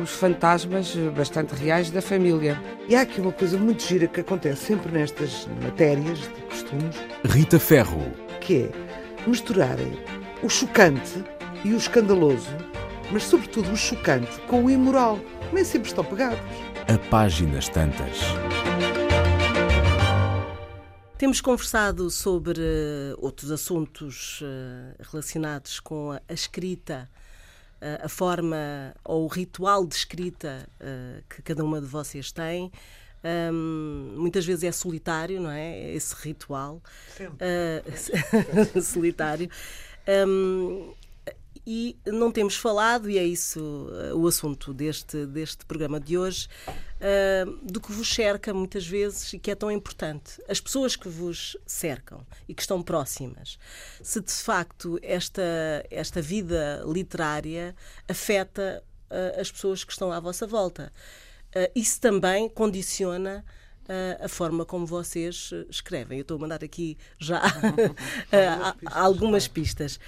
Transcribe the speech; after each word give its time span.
os 0.00 0.10
fantasmas 0.10 0.94
bastante 1.16 1.54
reais 1.54 1.90
da 1.90 2.00
família. 2.00 2.60
E 2.88 2.94
há 2.94 3.02
aqui 3.02 3.20
uma 3.20 3.32
coisa 3.32 3.58
muito 3.58 3.82
gira 3.82 4.06
que 4.06 4.20
acontece 4.20 4.66
sempre 4.66 4.92
nestas 4.92 5.46
matérias 5.62 6.20
de 6.20 6.42
costumes. 6.48 6.96
Rita 7.24 7.58
Ferro. 7.58 8.00
Que 8.40 8.62
é 8.64 8.70
misturarem 9.26 9.92
o 10.42 10.48
chocante 10.48 11.24
e 11.64 11.72
o 11.72 11.76
escandaloso, 11.76 12.50
mas 13.12 13.22
sobretudo 13.24 13.70
o 13.70 13.76
chocante 13.76 14.40
com 14.48 14.64
o 14.64 14.70
imoral. 14.70 15.18
Nem 15.52 15.64
sempre 15.64 15.88
estão 15.88 16.04
pegados. 16.04 16.40
A 16.88 16.98
páginas 17.10 17.68
tantas. 17.68 18.18
Temos 21.22 21.40
conversado 21.40 22.10
sobre 22.10 22.58
uh, 22.58 23.16
outros 23.18 23.52
assuntos 23.52 24.40
uh, 24.40 24.96
relacionados 24.98 25.78
com 25.78 26.10
a 26.10 26.20
escrita 26.28 27.08
a 28.02 28.08
forma 28.08 28.94
ou 29.04 29.24
o 29.24 29.26
ritual 29.28 29.86
de 29.86 29.94
escrita 29.94 30.68
uh, 30.80 31.22
que 31.28 31.42
cada 31.42 31.64
uma 31.64 31.80
de 31.80 31.86
vocês 31.86 32.30
tem. 32.32 32.70
Um, 33.24 34.14
muitas 34.16 34.44
vezes 34.44 34.64
é 34.64 34.72
solitário, 34.72 35.40
não 35.40 35.50
é? 35.50 35.92
Esse 35.92 36.14
ritual. 36.14 36.82
Uh, 37.20 38.82
solitário. 38.82 39.48
Um, 40.26 40.92
e 41.66 41.96
não 42.06 42.32
temos 42.32 42.56
falado, 42.56 43.08
e 43.08 43.18
é 43.18 43.24
isso 43.24 43.60
uh, 43.60 44.16
o 44.16 44.26
assunto 44.26 44.74
deste, 44.74 45.26
deste 45.26 45.64
programa 45.64 46.00
de 46.00 46.18
hoje, 46.18 46.48
uh, 46.68 47.50
do 47.62 47.80
que 47.80 47.92
vos 47.92 48.12
cerca 48.12 48.52
muitas 48.52 48.86
vezes 48.86 49.32
e 49.32 49.38
que 49.38 49.50
é 49.50 49.54
tão 49.54 49.70
importante. 49.70 50.42
As 50.48 50.60
pessoas 50.60 50.96
que 50.96 51.08
vos 51.08 51.56
cercam 51.64 52.26
e 52.48 52.54
que 52.54 52.62
estão 52.62 52.82
próximas. 52.82 53.58
Se 54.02 54.20
de 54.20 54.32
facto 54.32 54.98
esta, 55.02 55.42
esta 55.90 56.20
vida 56.20 56.82
literária 56.86 57.76
afeta 58.08 58.82
uh, 59.10 59.40
as 59.40 59.50
pessoas 59.50 59.84
que 59.84 59.92
estão 59.92 60.10
à 60.10 60.18
vossa 60.18 60.46
volta. 60.46 60.92
isso 61.74 62.00
também 62.00 62.48
condiciona 62.48 63.44
a 64.24 64.28
forma 64.28 64.64
como 64.64 64.86
vocês 64.86 65.50
eh, 65.52 65.66
escrevem. 65.68 66.18
Eu 66.18 66.22
estou 66.22 66.36
a 66.36 66.40
mandar 66.40 66.62
aqui 66.62 66.96
já 67.18 67.42
algumas 68.86 69.48
pistas. 69.48 69.98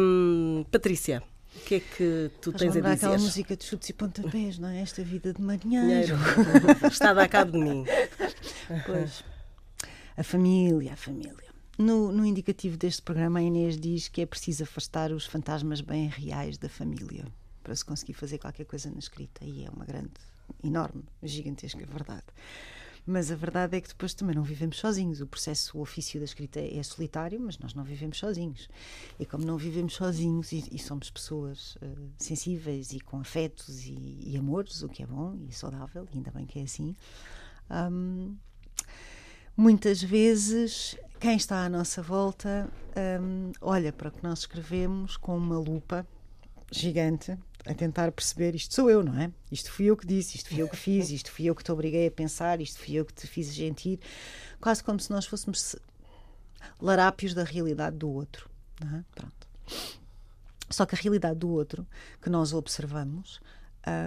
Um, 0.00 0.64
Patrícia. 0.70 1.22
O 1.54 1.60
que 1.60 1.74
é 1.76 1.80
que 1.80 2.30
tu 2.40 2.52
tens 2.52 2.76
a 2.76 2.80
dizer? 2.80 2.86
aquela 2.86 3.18
música 3.18 3.56
de 3.56 3.64
chutes 3.64 3.88
e 3.88 3.92
pontapés, 3.92 4.58
não 4.58 4.68
é? 4.68 4.80
Esta 4.80 5.02
vida 5.02 5.32
de 5.32 5.42
marinheiro. 5.42 6.16
Está 6.90 7.10
a 7.10 7.14
dar 7.14 7.28
cabo 7.28 7.52
de 7.52 7.58
mim. 7.58 7.84
Pois. 8.86 9.24
A 10.16 10.22
família, 10.22 10.92
a 10.92 10.96
família. 10.96 11.50
No, 11.76 12.12
no, 12.12 12.24
indicativo 12.24 12.76
deste 12.76 13.02
programa, 13.02 13.40
a 13.40 13.42
Inês 13.42 13.76
diz 13.76 14.06
que 14.06 14.20
é 14.20 14.26
preciso 14.26 14.64
afastar 14.64 15.12
os 15.12 15.24
fantasmas 15.26 15.80
bem 15.80 16.08
reais 16.08 16.58
da 16.58 16.68
família 16.68 17.24
para 17.62 17.74
se 17.74 17.84
conseguir 17.84 18.12
fazer 18.14 18.38
qualquer 18.38 18.64
coisa 18.64 18.90
na 18.90 18.98
escrita. 18.98 19.44
E 19.44 19.64
é 19.64 19.70
uma 19.70 19.84
grande, 19.84 20.12
enorme, 20.62 21.04
gigantesca 21.22 21.84
verdade. 21.86 22.26
Mas 23.06 23.30
a 23.30 23.34
verdade 23.34 23.76
é 23.76 23.80
que 23.80 23.88
depois 23.88 24.14
também 24.14 24.34
não 24.34 24.42
vivemos 24.42 24.78
sozinhos. 24.78 25.20
O 25.20 25.26
processo, 25.26 25.76
o 25.78 25.80
ofício 25.80 26.20
da 26.20 26.24
escrita 26.24 26.60
é 26.60 26.82
solitário, 26.82 27.40
mas 27.40 27.58
nós 27.58 27.74
não 27.74 27.82
vivemos 27.82 28.18
sozinhos. 28.18 28.68
E 29.18 29.26
como 29.26 29.44
não 29.44 29.56
vivemos 29.56 29.94
sozinhos 29.94 30.52
e, 30.52 30.64
e 30.70 30.78
somos 30.78 31.10
pessoas 31.10 31.76
uh, 31.76 32.10
sensíveis 32.18 32.92
e 32.92 33.00
com 33.00 33.20
afetos 33.20 33.84
e, 33.86 34.18
e, 34.22 34.36
amores, 34.36 34.82
o 34.82 34.88
que 34.88 35.02
é 35.02 35.06
bom 35.06 35.36
e 35.48 35.52
saudável, 35.52 36.06
e 36.12 36.16
ainda 36.16 36.30
bem 36.30 36.46
que 36.46 36.58
é 36.58 36.62
assim, 36.62 36.94
um, 37.70 38.36
muitas 39.56 40.02
vezes 40.02 40.96
quem 41.18 41.36
está 41.36 41.64
à 41.64 41.68
nossa 41.68 42.02
volta 42.02 42.68
um, 43.20 43.52
olha 43.60 43.92
para 43.92 44.08
o 44.08 44.12
que 44.12 44.22
nós 44.22 44.40
escrevemos 44.40 45.16
com 45.16 45.36
uma 45.36 45.58
lupa 45.58 46.06
gigante 46.72 47.36
a 47.70 47.74
tentar 47.74 48.10
perceber 48.10 48.56
isto 48.56 48.74
sou 48.74 48.90
eu, 48.90 49.04
não 49.04 49.16
é? 49.16 49.30
Isto 49.50 49.70
fui 49.70 49.86
eu 49.86 49.96
que 49.96 50.04
disse, 50.04 50.36
isto 50.36 50.48
fui 50.48 50.60
eu 50.60 50.68
que 50.68 50.76
fiz, 50.76 51.10
isto 51.10 51.30
fui 51.30 51.44
eu 51.44 51.54
que 51.54 51.62
te 51.62 51.70
obriguei 51.70 52.08
a 52.08 52.10
pensar, 52.10 52.60
isto 52.60 52.80
fui 52.80 52.94
eu 52.94 53.04
que 53.04 53.14
te 53.14 53.28
fiz 53.28 53.54
sentir, 53.54 54.00
quase 54.60 54.82
como 54.82 54.98
se 54.98 55.08
nós 55.10 55.24
fôssemos 55.24 55.76
larápios 56.80 57.32
da 57.32 57.44
realidade 57.44 57.96
do 57.96 58.10
outro, 58.10 58.50
é? 58.82 59.04
Pronto. 59.14 59.48
Só 60.68 60.84
que 60.84 60.96
a 60.96 60.98
realidade 60.98 61.38
do 61.38 61.48
outro 61.48 61.86
que 62.20 62.28
nós 62.28 62.52
observamos 62.52 63.40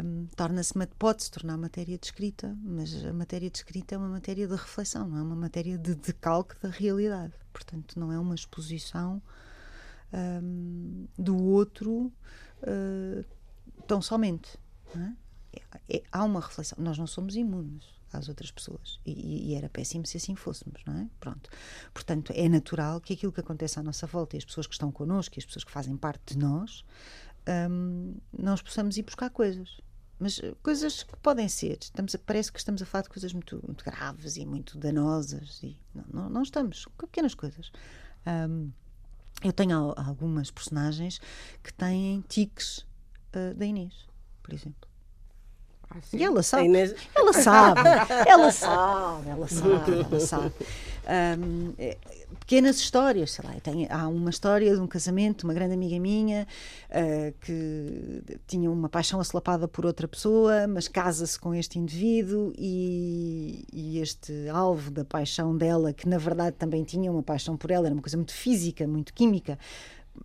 um, 0.03 0.27
torna-se 0.35 0.73
pode 0.99 1.23
se 1.23 1.31
tornar 1.31 1.57
matéria 1.57 1.97
de 1.97 2.05
escrita, 2.05 2.55
mas 2.61 2.93
a 3.05 3.13
matéria 3.13 3.49
de 3.49 3.57
escrita 3.57 3.95
é 3.95 3.97
uma 3.97 4.09
matéria 4.09 4.45
de 4.45 4.55
reflexão, 4.55 5.07
não 5.07 5.17
é 5.17 5.21
uma 5.21 5.35
matéria 5.35 5.77
de 5.77 5.95
decalque 5.95 6.55
da 6.61 6.69
realidade. 6.69 7.33
Portanto, 7.53 7.97
não 7.97 8.11
é 8.11 8.19
uma 8.19 8.35
exposição 8.35 9.21
um, 10.13 11.07
do 11.17 11.41
outro 11.41 12.11
uh, 12.61 13.25
tão 13.87 14.01
somente. 14.01 14.57
É? 14.95 15.23
É, 15.53 15.97
é, 15.97 16.03
há 16.11 16.23
uma 16.23 16.39
reflexão. 16.39 16.77
Nós 16.81 16.97
não 16.97 17.07
somos 17.07 17.35
imunes 17.35 17.85
às 18.11 18.29
outras 18.29 18.51
pessoas 18.51 18.99
e, 19.05 19.49
e, 19.51 19.55
era 19.55 19.67
péssimo 19.67 20.05
se 20.05 20.17
assim 20.17 20.35
fôssemos, 20.35 20.81
não 20.85 20.95
é? 20.95 21.07
Pronto. 21.19 21.49
Portanto, 21.93 22.31
é 22.35 22.47
natural 22.47 23.01
que 23.01 23.13
aquilo 23.13 23.31
que 23.31 23.39
acontece 23.39 23.79
à 23.79 23.83
nossa 23.83 24.05
volta 24.05 24.35
e 24.35 24.39
as 24.39 24.45
pessoas 24.45 24.67
que 24.67 24.73
estão 24.73 24.91
connosco 24.91 25.35
e 25.35 25.39
as 25.39 25.45
pessoas 25.45 25.63
que 25.63 25.71
fazem 25.71 25.97
parte 25.97 26.35
de 26.35 26.37
nós, 26.37 26.85
um, 27.69 28.15
nós 28.37 28.61
possamos 28.61 28.97
ir 28.97 29.03
buscar 29.03 29.29
coisas. 29.29 29.81
Mas 30.19 30.39
coisas 30.61 31.03
que 31.03 31.17
podem 31.17 31.49
ser, 31.49 31.79
estamos 31.81 32.13
a, 32.13 32.19
parece 32.19 32.51
que 32.51 32.59
estamos 32.59 32.81
a 32.81 32.85
falar 32.85 33.01
de 33.01 33.09
coisas 33.09 33.33
muito, 33.33 33.59
muito 33.65 33.83
graves 33.83 34.37
e 34.37 34.45
muito 34.45 34.77
danosas. 34.77 35.61
E 35.63 35.77
não, 35.93 36.05
não, 36.13 36.29
não 36.29 36.43
estamos, 36.43 36.85
com 36.85 37.07
pequenas 37.07 37.33
coisas. 37.33 37.71
Um, 38.25 38.71
eu 39.43 39.51
tenho 39.51 39.93
algumas 39.97 40.51
personagens 40.51 41.19
que 41.61 41.73
têm 41.73 42.23
tiques 42.29 42.85
uh, 43.35 43.53
da 43.53 43.65
Inês, 43.65 43.93
por 44.41 44.53
exemplo. 44.53 44.87
Ah, 45.89 45.97
e 46.11 46.23
ela 46.23 46.41
sabe. 46.41 46.65
Inês... 46.65 46.95
Ela 47.15 47.33
sabe. 47.33 47.79
ela 48.27 48.51
sabe. 48.51 49.29
Ela 49.29 49.47
sabe. 49.47 49.91
Ela 49.91 50.19
sabe. 50.19 50.53
Um, 51.05 51.73
é, 51.77 51.97
pequenas 52.39 52.77
histórias, 52.77 53.31
sei 53.31 53.45
lá, 53.45 53.53
tem, 53.61 53.87
há 53.89 54.07
uma 54.07 54.29
história 54.29 54.73
de 54.73 54.79
um 54.79 54.87
casamento 54.87 55.39
de 55.39 55.43
uma 55.45 55.53
grande 55.53 55.73
amiga 55.73 55.99
minha 55.99 56.47
uh, 56.89 57.33
que 57.41 58.23
tinha 58.47 58.71
uma 58.71 58.87
paixão 58.87 59.19
assolapada 59.19 59.67
por 59.67 59.85
outra 59.85 60.07
pessoa, 60.07 60.65
mas 60.67 60.87
casa-se 60.87 61.37
com 61.37 61.53
este 61.53 61.77
indivíduo 61.77 62.53
e, 62.57 63.65
e, 63.71 63.99
este 63.99 64.47
alvo 64.49 64.91
da 64.91 65.03
paixão 65.03 65.55
dela, 65.55 65.93
que 65.93 66.07
na 66.07 66.17
verdade 66.17 66.55
também 66.57 66.83
tinha 66.83 67.11
uma 67.11 67.23
paixão 67.23 67.57
por 67.57 67.69
ela, 67.69 67.87
era 67.87 67.93
uma 67.93 68.01
coisa 68.01 68.17
muito 68.17 68.33
física, 68.33 68.87
muito 68.87 69.13
química, 69.13 69.59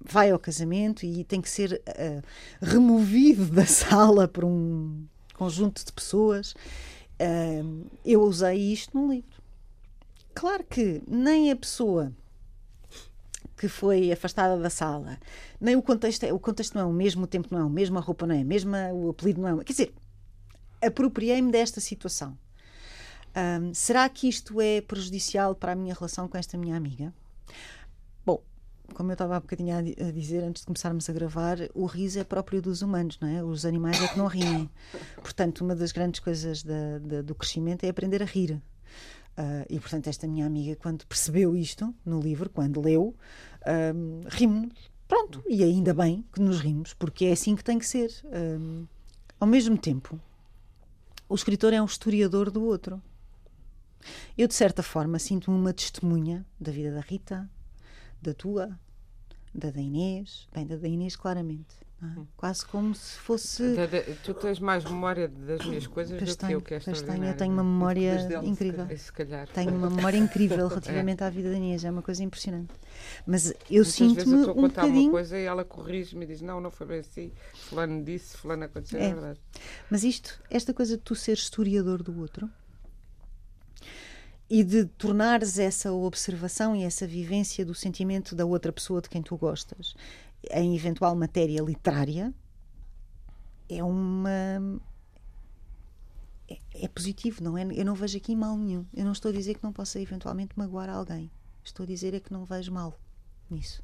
vai 0.01 0.31
ao 0.31 0.39
casamento 0.39 1.05
e 1.05 1.25
tem 1.25 1.41
que 1.41 1.49
ser 1.49 1.83
uh, 1.89 2.23
removido 2.61 3.47
da 3.47 3.65
sala 3.67 4.29
por 4.29 4.45
um 4.45 5.05
conjunto 5.35 5.85
de 5.85 5.93
pessoas. 5.93 6.53
Uh, 7.21 7.87
eu 8.05 8.23
usei 8.23 8.73
isto 8.73 8.99
no 8.99 9.13
livro. 9.13 9.43
Claro 10.35 10.65
que 10.65 11.03
nem 11.07 11.51
a 11.51 11.57
pessoa 11.57 12.13
que 13.57 13.67
foi 13.67 14.13
afastada 14.13 14.57
da 14.57 14.71
sala, 14.71 15.19
nem 15.61 15.75
o 15.75 15.83
contexto, 15.83 16.23
é, 16.23 16.33
o 16.33 16.39
contexto 16.39 16.77
não 16.77 16.83
é 16.83 16.85
o 16.85 16.93
mesmo, 16.93 17.25
o 17.25 17.27
tempo 17.27 17.49
não 17.51 17.59
é 17.59 17.65
o 17.65 17.71
mesmo, 17.71 17.99
a 17.99 18.01
roupa 18.01 18.25
não 18.25 18.35
é 18.35 18.41
a 18.41 18.45
mesma, 18.45 18.93
o 18.93 19.11
apelido 19.11 19.41
não 19.41 19.61
é. 19.61 19.65
Quer 19.65 19.73
dizer, 19.73 19.95
apropriei-me 20.81 21.51
desta 21.51 21.81
situação. 21.81 22.39
Um, 23.37 23.75
será 23.75 24.09
que 24.09 24.29
isto 24.29 24.61
é 24.61 24.81
prejudicial 24.81 25.55
para 25.55 25.73
a 25.73 25.75
minha 25.75 25.93
relação 25.93 26.29
com 26.29 26.39
esta 26.39 26.57
minha 26.57 26.77
amiga? 26.77 27.13
Como 28.99 29.13
eu 29.13 29.15
estava 29.15 29.37
há 29.37 29.41
bocadinho 29.41 29.77
a 29.79 30.11
dizer 30.11 30.43
antes 30.43 30.63
de 30.63 30.67
começarmos 30.67 31.09
a 31.09 31.13
gravar, 31.13 31.57
o 31.73 31.87
riso 31.87 32.19
é 32.19 32.25
próprio 32.25 32.61
dos 32.61 32.83
humanos, 32.83 33.17
não 33.21 33.29
é? 33.29 33.45
Os 33.45 33.65
animais 33.65 34.03
é 34.03 34.09
que 34.09 34.19
não 34.19 34.27
riem. 34.27 34.69
Portanto, 35.23 35.61
uma 35.61 35.77
das 35.77 35.93
grandes 35.93 36.19
coisas 36.19 36.65
da, 36.65 36.99
da, 36.99 37.23
do 37.23 37.33
crescimento 37.33 37.85
é 37.85 37.91
aprender 37.91 38.21
a 38.25 38.27
rir. 38.27 38.61
Uh, 39.39 39.63
e, 39.71 39.79
portanto, 39.79 40.09
esta 40.09 40.27
minha 40.27 40.45
amiga, 40.45 40.75
quando 40.75 41.07
percebeu 41.07 41.55
isto 41.55 41.95
no 42.05 42.21
livro, 42.21 42.51
quando 42.51 42.81
leu, 42.81 43.15
um, 43.95 44.23
rimos. 44.31 44.75
Pronto, 45.07 45.45
e 45.49 45.63
ainda 45.63 45.95
bem 45.95 46.25
que 46.33 46.41
nos 46.41 46.59
rimos, 46.59 46.93
porque 46.93 47.27
é 47.27 47.33
assim 47.33 47.55
que 47.55 47.63
tem 47.63 47.79
que 47.79 47.87
ser. 47.87 48.11
Um, 48.25 48.85
ao 49.39 49.47
mesmo 49.47 49.79
tempo, 49.79 50.21
o 51.29 51.37
escritor 51.37 51.73
é 51.73 51.81
um 51.81 51.87
historiador 51.87 52.51
do 52.51 52.65
outro. 52.65 53.01
Eu, 54.37 54.49
de 54.49 54.55
certa 54.55 54.83
forma, 54.83 55.21
sinto-me 55.21 55.57
uma 55.57 55.73
testemunha 55.73 56.45
da 56.59 56.73
vida 56.73 56.93
da 56.93 57.01
Rita, 57.01 57.49
da 58.21 58.35
tua, 58.35 58.77
da 59.55 59.71
da 59.71 59.81
Inês, 59.81 60.47
bem, 60.55 60.67
da 60.67 60.77
da 60.77 60.87
Inês 60.89 61.17
claramente, 61.17 61.75
é? 62.03 62.07
quase 62.37 62.65
como 62.67 62.95
se 62.95 63.19
fosse. 63.19 63.75
Da- 63.75 63.87
da- 63.87 64.03
Tu 64.23 64.35
tens 64.35 64.61
mais 64.61 64.85
memória 64.85 65.27
das 65.29 65.65
minhas 65.67 65.87
coisas 65.87 66.17
Pois 66.19 66.37
do 66.37 66.47
que 66.47 66.53
eu, 66.53 66.61
que 66.61 66.75
é 66.75 66.79
tenho. 66.81 67.25
Eu 67.25 67.37
tenho 67.37 67.53
uma 67.53 67.65
memória 67.65 68.17
dele, 68.29 68.43
se 68.43 68.47
incrível. 68.49 68.87
Se 68.97 69.13
calhar. 69.13 69.49
Tenho 69.49 69.75
uma 69.75 69.91
memória 69.91 70.17
incrível 70.19 70.69
relativamente 70.69 71.25
à 71.25 71.31
vida 71.31 71.51
da 71.51 71.57
Inês, 71.57 71.85
é 71.85 71.91
uma 71.91 72.03
coisa 72.03 72.23
impressionante. 72.23 72.73
Mas 73.27 73.51
eu 73.71 73.85
Muitas 73.85 73.99
vezes 73.99 74.33
eu 74.33 74.39
estou 74.39 74.51
a 74.55 74.57
um 74.57 74.61
contar 74.63 74.83
uma 74.83 74.89
bocadinho. 74.89 75.11
coisa 75.11 75.39
e 75.39 75.45
ela 75.45 75.65
corrige-me 75.65 76.25
e 76.25 76.29
diz: 76.29 76.41
Não, 76.41 76.61
não 76.61 76.71
foi 76.71 76.87
bem 76.87 76.99
assim. 77.01 77.33
Fulano 77.69 78.05
disse, 78.05 78.37
Fulano 78.37 78.65
aconteceu, 78.65 79.01
é, 79.01 79.05
É. 79.07 79.13
verdade. 79.15 79.41
Mas 79.91 80.05
isto, 80.05 80.41
esta 80.51 80.73
coisa 80.75 80.97
de 80.97 81.03
tu 81.03 81.15
seres 81.15 81.43
historiador 81.43 82.03
do 82.03 82.19
outro 82.21 82.49
e 84.51 84.65
de 84.65 84.87
tornares 84.87 85.59
essa 85.59 85.93
observação 85.93 86.75
e 86.75 86.83
essa 86.83 87.07
vivência 87.07 87.65
do 87.65 87.75
sentimento 87.75 88.35
da 88.35 88.47
outra 88.47 88.73
pessoa 88.73 89.03
de 89.03 89.09
quem 89.09 89.23
tu 89.23 89.37
gostas 89.37 89.95
em 90.51 90.75
eventual 90.75 91.15
matéria 91.15 91.61
literária 91.63 92.33
é 93.69 93.83
uma. 93.83 94.81
É, 96.49 96.59
é 96.85 96.89
positivo, 96.89 97.43
não 97.43 97.59
é? 97.59 97.65
Eu 97.75 97.85
não 97.85 97.95
vejo 97.95 98.17
aqui 98.17 98.35
mal 98.35 98.57
nenhum. 98.57 98.87
Eu 98.95 99.05
não 99.05 99.13
estou 99.13 99.31
a 99.31 99.35
dizer 99.35 99.55
que 99.55 99.63
não 99.63 99.73
possa 99.73 100.01
eventualmente 100.01 100.57
magoar 100.57 100.89
alguém. 100.89 101.31
Estou 101.63 101.85
a 101.85 101.87
dizer 101.87 102.15
é 102.15 102.21
que 102.21 102.33
não 102.33 102.45
vejo 102.45 102.73
mal 102.73 102.99
nisso. 103.51 103.83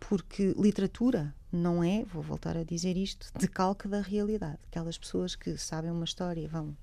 Porque 0.00 0.54
literatura 0.58 1.34
não 1.50 1.82
é, 1.82 2.04
vou 2.04 2.22
voltar 2.22 2.56
a 2.56 2.64
dizer 2.64 2.96
isto, 2.96 3.30
decalque 3.38 3.88
da 3.88 4.00
realidade. 4.00 4.58
Aquelas 4.66 4.98
pessoas 4.98 5.36
que 5.36 5.56
sabem 5.56 5.90
uma 5.90 6.04
história 6.04 6.48
vão 6.48 6.76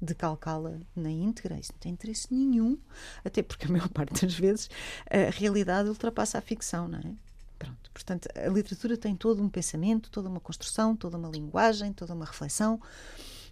decalcá-la 0.00 0.78
na 0.94 1.10
íntegra, 1.10 1.58
isso 1.58 1.72
não 1.72 1.78
tem 1.78 1.92
interesse 1.92 2.32
nenhum, 2.32 2.78
até 3.24 3.42
porque 3.42 3.66
a 3.66 3.68
maior 3.72 3.88
parte 3.88 4.24
das 4.24 4.34
vezes 4.34 4.70
a 5.10 5.30
realidade 5.30 5.88
ultrapassa 5.88 6.38
a 6.38 6.40
ficção, 6.40 6.88
não 6.88 6.98
é? 6.98 7.14
Pronto. 7.58 7.90
Portanto, 7.92 8.28
a 8.36 8.48
literatura 8.48 8.96
tem 8.96 9.16
todo 9.16 9.42
um 9.42 9.48
pensamento, 9.48 10.10
toda 10.10 10.28
uma 10.28 10.38
construção, 10.38 10.94
toda 10.94 11.18
uma 11.18 11.28
linguagem, 11.28 11.92
toda 11.92 12.14
uma 12.14 12.24
reflexão 12.24 12.80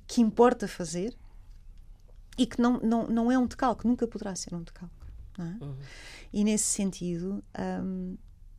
que 0.06 0.20
importa 0.20 0.68
fazer 0.68 1.16
e 2.38 2.46
que 2.46 2.60
não, 2.60 2.78
não, 2.78 3.06
não 3.08 3.32
é 3.32 3.38
um 3.38 3.46
decalque, 3.46 3.86
nunca 3.86 4.06
poderá 4.06 4.34
ser 4.36 4.54
um 4.54 4.62
decalque. 4.62 4.94
Não 5.36 5.46
é? 5.46 5.58
E 6.32 6.44
nesse 6.44 6.64
sentido, 6.64 7.42
hum, 7.82 8.16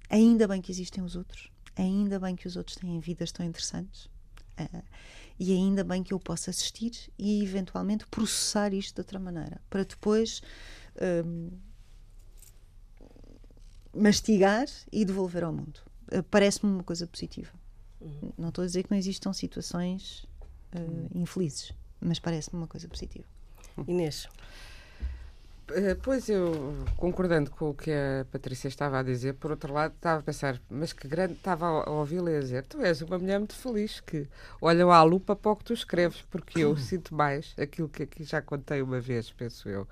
ainda 0.09 0.47
bem 0.47 0.61
que 0.61 0.71
existem 0.71 1.03
os 1.03 1.15
outros, 1.15 1.49
ainda 1.75 2.19
bem 2.19 2.35
que 2.35 2.47
os 2.47 2.57
outros 2.57 2.75
têm 2.75 2.99
vidas 2.99 3.31
tão 3.31 3.45
interessantes. 3.45 4.09
Ah, 4.57 4.83
e 5.39 5.53
ainda 5.53 5.83
bem 5.83 6.03
que 6.03 6.13
eu 6.13 6.19
possa 6.19 6.49
assistir 6.49 6.91
e 7.17 7.43
eventualmente 7.43 8.07
processar 8.07 8.73
isto 8.73 8.95
de 8.95 9.01
outra 9.01 9.19
maneira, 9.19 9.61
para 9.69 9.83
depois 9.83 10.41
hum, 11.25 11.51
mastigar 13.93 14.67
e 14.91 15.05
devolver 15.05 15.43
ao 15.43 15.53
mundo. 15.53 15.79
Uh, 16.11 16.23
Parece-me 16.23 16.71
uma 16.71 16.83
coisa 16.83 17.05
positiva. 17.05 17.51
Não 18.37 18.49
estou 18.49 18.63
a 18.63 18.65
dizer 18.67 18.83
que 18.83 18.91
não 18.91 18.97
existam 18.97 19.33
situações 19.33 20.23
uh, 20.75 21.09
infelizes, 21.17 21.73
mas 21.99 22.19
parece-me 22.19 22.59
uma 22.59 22.67
coisa 22.67 22.87
positiva. 22.87 23.25
Inês, 23.87 24.27
Eh, 24.27 24.76
Pois 26.01 26.29
eu, 26.29 26.75
concordando 26.95 27.51
com 27.51 27.71
o 27.71 27.73
que 27.73 27.91
a 27.91 28.25
Patrícia 28.31 28.69
estava 28.69 28.99
a 28.99 29.03
dizer, 29.03 29.33
por 29.33 29.51
outro 29.51 29.73
lado, 29.73 29.93
estava 29.93 30.21
a 30.21 30.23
pensar, 30.23 30.61
mas 30.69 30.93
que 30.93 31.09
grande, 31.09 31.33
estava 31.33 31.65
a, 31.65 31.89
ouvi-la 31.89 32.39
dizer, 32.39 32.63
tu 32.63 32.81
és 32.81 33.01
uma 33.01 33.19
mulher 33.19 33.37
muito 33.37 33.53
feliz, 33.53 33.99
que 33.99 34.27
olham 34.61 34.89
à 34.89 35.03
lupa 35.03 35.35
para 35.35 35.51
o 35.51 35.55
que 35.57 35.65
tu 35.65 35.73
escreves, 35.73 36.21
porque 36.31 36.61
eu 36.61 36.75
sinto 36.79 37.13
mais 37.13 37.53
aquilo 37.59 37.89
que 37.89 38.03
aqui 38.03 38.23
já 38.23 38.41
contei 38.41 38.81
uma 38.81 39.01
vez, 39.01 39.29
penso 39.31 39.67
eu, 39.67 39.85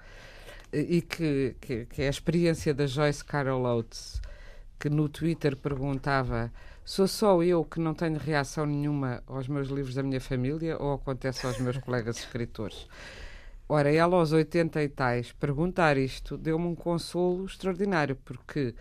e 0.71 1.01
que, 1.01 1.57
que, 1.59 1.85
que 1.87 2.01
é 2.03 2.07
a 2.07 2.09
experiência 2.09 2.73
da 2.73 2.87
Joyce 2.87 3.23
Carol 3.23 3.63
Oates, 3.63 4.21
que 4.79 4.89
no 4.89 5.09
Twitter 5.09 5.57
perguntava 5.57 6.53
sou 6.85 7.07
só 7.07 7.43
eu 7.43 7.65
que 7.65 7.81
não 7.81 7.93
tenho 7.93 8.17
reação 8.17 8.65
nenhuma 8.65 9.21
aos 9.27 9.47
meus 9.49 9.67
livros 9.67 9.95
da 9.95 10.03
minha 10.03 10.21
família 10.21 10.77
ou 10.77 10.93
acontece 10.93 11.45
aos 11.45 11.59
meus 11.59 11.77
colegas 11.79 12.17
escritores? 12.17 12.87
Ora, 13.67 13.91
ela 13.91 14.17
aos 14.17 14.31
80 14.31 14.83
e 14.83 14.89
tais, 14.89 15.31
perguntar 15.31 15.97
isto 15.97 16.37
deu-me 16.37 16.67
um 16.67 16.75
consolo 16.75 17.45
extraordinário, 17.45 18.15
porque 18.23 18.75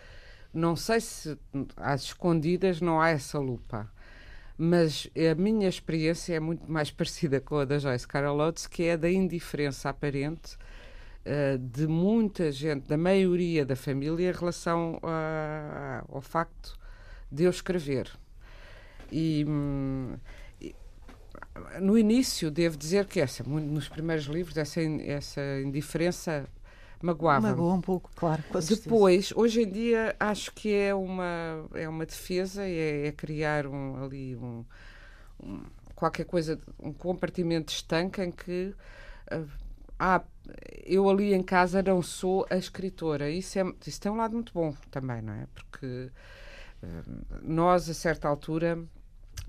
não 0.53 0.77
sei 0.77 1.01
se 1.01 1.39
às 1.77 2.03
escondidas 2.03 2.81
não 2.83 3.01
há 3.01 3.09
essa 3.09 3.39
lupa, 3.39 3.91
mas 4.59 5.09
a 5.33 5.35
minha 5.35 5.69
experiência 5.69 6.35
é 6.35 6.41
muito 6.41 6.71
mais 6.71 6.91
parecida 6.93 7.41
com 7.41 7.59
a 7.59 7.65
da 7.65 7.79
Joyce 7.79 8.07
Carol 8.07 8.39
Oates, 8.39 8.67
que 8.67 8.85
é 8.85 8.97
da 8.97 9.11
indiferença 9.11 9.89
aparente 9.89 10.57
eh, 11.25 11.57
de 11.59 11.87
muita 11.87 12.53
gente, 12.53 12.87
da 12.87 12.99
maioria 12.99 13.65
da 13.65 13.75
família, 13.75 14.29
em 14.29 14.33
relação 14.33 15.01
ao 16.09 16.21
facto 16.21 16.79
de 17.33 17.45
eu 17.45 17.51
escrever. 17.51 18.11
E, 19.11 19.45
hum, 19.49 20.17
no 21.81 21.97
início, 21.97 22.51
devo 22.51 22.77
dizer 22.77 23.07
que 23.07 23.21
essa, 23.21 23.45
nos 23.45 23.89
primeiros 23.89 24.25
livros, 24.27 24.57
essa, 24.57 24.81
essa 24.81 25.41
indiferença 25.63 26.47
magoava-me. 27.01 27.51
Magoa 27.55 27.75
um 27.75 27.81
pouco, 27.81 28.11
claro. 28.15 28.43
Depois, 28.69 29.33
hoje 29.37 29.63
em 29.63 29.71
dia, 29.71 30.17
acho 30.19 30.53
que 30.53 30.73
é 30.75 30.95
uma, 30.95 31.67
é 31.75 31.89
uma 31.89 32.07
defesa, 32.07 32.65
é, 32.67 33.07
é 33.09 33.13
criar 33.13 33.67
um, 33.67 34.03
ali 34.05 34.35
um, 34.37 34.65
um- 35.43 35.63
qualquer 35.95 36.25
coisa, 36.25 36.59
um 36.79 36.93
compartimento 36.93 37.73
estanque 37.73 38.21
em 38.23 38.31
que 38.33 38.75
ah, 39.31 39.45
ah, 39.99 40.23
eu 40.85 41.09
ali 41.09 41.33
em 41.35 41.43
casa 41.43 41.83
não 41.83 42.03
sou 42.03 42.47
a 42.51 42.57
escritora. 42.57 43.31
Isso, 43.31 43.59
é, 43.59 43.63
isso 43.87 44.01
tem 44.01 44.11
um 44.11 44.17
lado 44.17 44.35
muito 44.35 44.53
bom 44.53 44.75
também, 44.91 45.23
não 45.23 45.35
é? 45.35 45.47
Porque 45.55 46.11
ah, 46.83 47.03
nós, 47.43 47.89
a 47.89 47.95
certa 47.95 48.29
altura, 48.29 48.79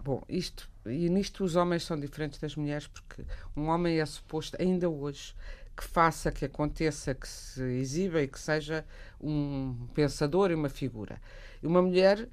bom, 0.03 0.21
isto 0.29 0.69
e 0.85 1.09
nisto 1.09 1.43
os 1.43 1.55
homens 1.55 1.83
são 1.83 1.99
diferentes 1.99 2.39
das 2.39 2.55
mulheres, 2.55 2.87
porque 2.87 3.23
um 3.55 3.67
homem 3.67 3.99
é 3.99 4.05
suposto, 4.05 4.57
ainda 4.59 4.89
hoje, 4.89 5.35
que 5.75 5.83
faça, 5.83 6.31
que 6.31 6.45
aconteça, 6.45 7.13
que 7.13 7.27
se 7.27 7.61
exiba 7.61 8.21
e 8.21 8.27
que 8.27 8.39
seja 8.39 8.85
um 9.19 9.87
pensador 9.93 10.51
e 10.51 10.55
uma 10.55 10.69
figura. 10.69 11.21
E 11.61 11.67
uma 11.67 11.81
mulher 11.81 12.29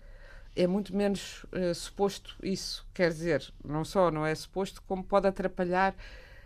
é 0.54 0.66
muito 0.66 0.94
menos 0.94 1.44
eh, 1.52 1.75
suposto 1.75 2.37
isso. 2.43 2.87
Quer 2.94 3.10
dizer, 3.10 3.52
não 3.64 3.84
só 3.84 4.10
não 4.10 4.25
é 4.25 4.34
suposto, 4.34 4.82
como 4.82 5.02
pode 5.02 5.26
atrapalhar 5.26 5.94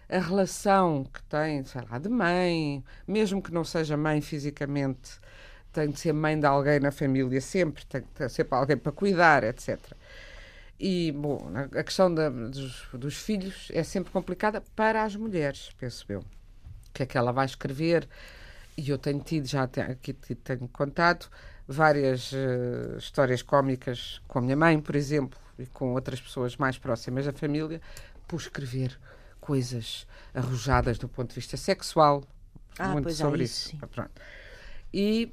a 0.08 0.18
relação 0.18 1.04
que 1.04 1.22
tem, 1.24 1.64
sei 1.64 1.82
lá, 1.90 1.98
de 1.98 2.08
mãe, 2.08 2.84
mesmo 3.06 3.42
que 3.42 3.52
não 3.52 3.64
seja 3.64 3.96
mãe 3.96 4.20
fisicamente, 4.20 5.18
tem 5.72 5.90
de 5.90 5.98
ser 5.98 6.12
mãe 6.12 6.38
de 6.38 6.46
alguém 6.46 6.80
na 6.80 6.92
família 6.92 7.40
sempre, 7.40 7.84
tem 7.84 8.00
de 8.00 8.06
ter 8.08 8.30
sempre 8.30 8.56
alguém 8.56 8.76
para 8.76 8.92
cuidar, 8.92 9.44
etc. 9.44 9.78
E, 10.78 11.10
bom, 11.12 11.50
a 11.74 11.82
questão 11.82 12.12
da- 12.12 12.28
dos, 12.28 12.86
dos 12.92 13.16
filhos 13.16 13.68
é 13.72 13.82
sempre 13.82 14.12
complicada 14.12 14.60
para 14.74 15.02
as 15.04 15.16
mulheres, 15.16 15.70
penso 15.78 16.04
eu. 16.08 16.20
O 16.20 16.92
que 16.92 17.02
é 17.02 17.06
que 17.06 17.16
ela 17.16 17.32
vai 17.32 17.46
escrever? 17.46 18.06
E 18.76 18.90
eu 18.90 18.98
tenho 18.98 19.20
tido, 19.20 19.46
já 19.46 19.66
te- 19.66 19.80
aqui 19.80 20.12
te- 20.12 20.34
tenho 20.34 20.68
contado, 20.68 21.28
várias 21.66 22.30
eh, 22.34 22.96
histórias 22.98 23.40
cómicas 23.42 24.20
com 24.28 24.38
a 24.38 24.42
minha 24.42 24.56
mãe, 24.56 24.78
por 24.80 24.94
exemplo, 24.96 25.38
e 25.58 25.64
com 25.66 25.94
outras 25.94 26.20
pessoas 26.20 26.56
mais 26.58 26.76
próximas 26.76 27.24
da 27.24 27.32
família, 27.32 27.80
por 28.28 28.38
escrever 28.38 28.98
coisas 29.40 30.06
arrojadas 30.34 30.98
do 30.98 31.08
ponto 31.08 31.30
de 31.30 31.36
vista 31.36 31.56
sexual. 31.56 32.22
Ah, 32.78 32.88
muito 32.88 33.08
há 33.08 33.12
sobre 33.14 33.44
isso, 33.44 33.70
isso. 33.70 33.70
sim. 33.70 33.78
Pronto. 33.86 34.10
E, 34.92 35.32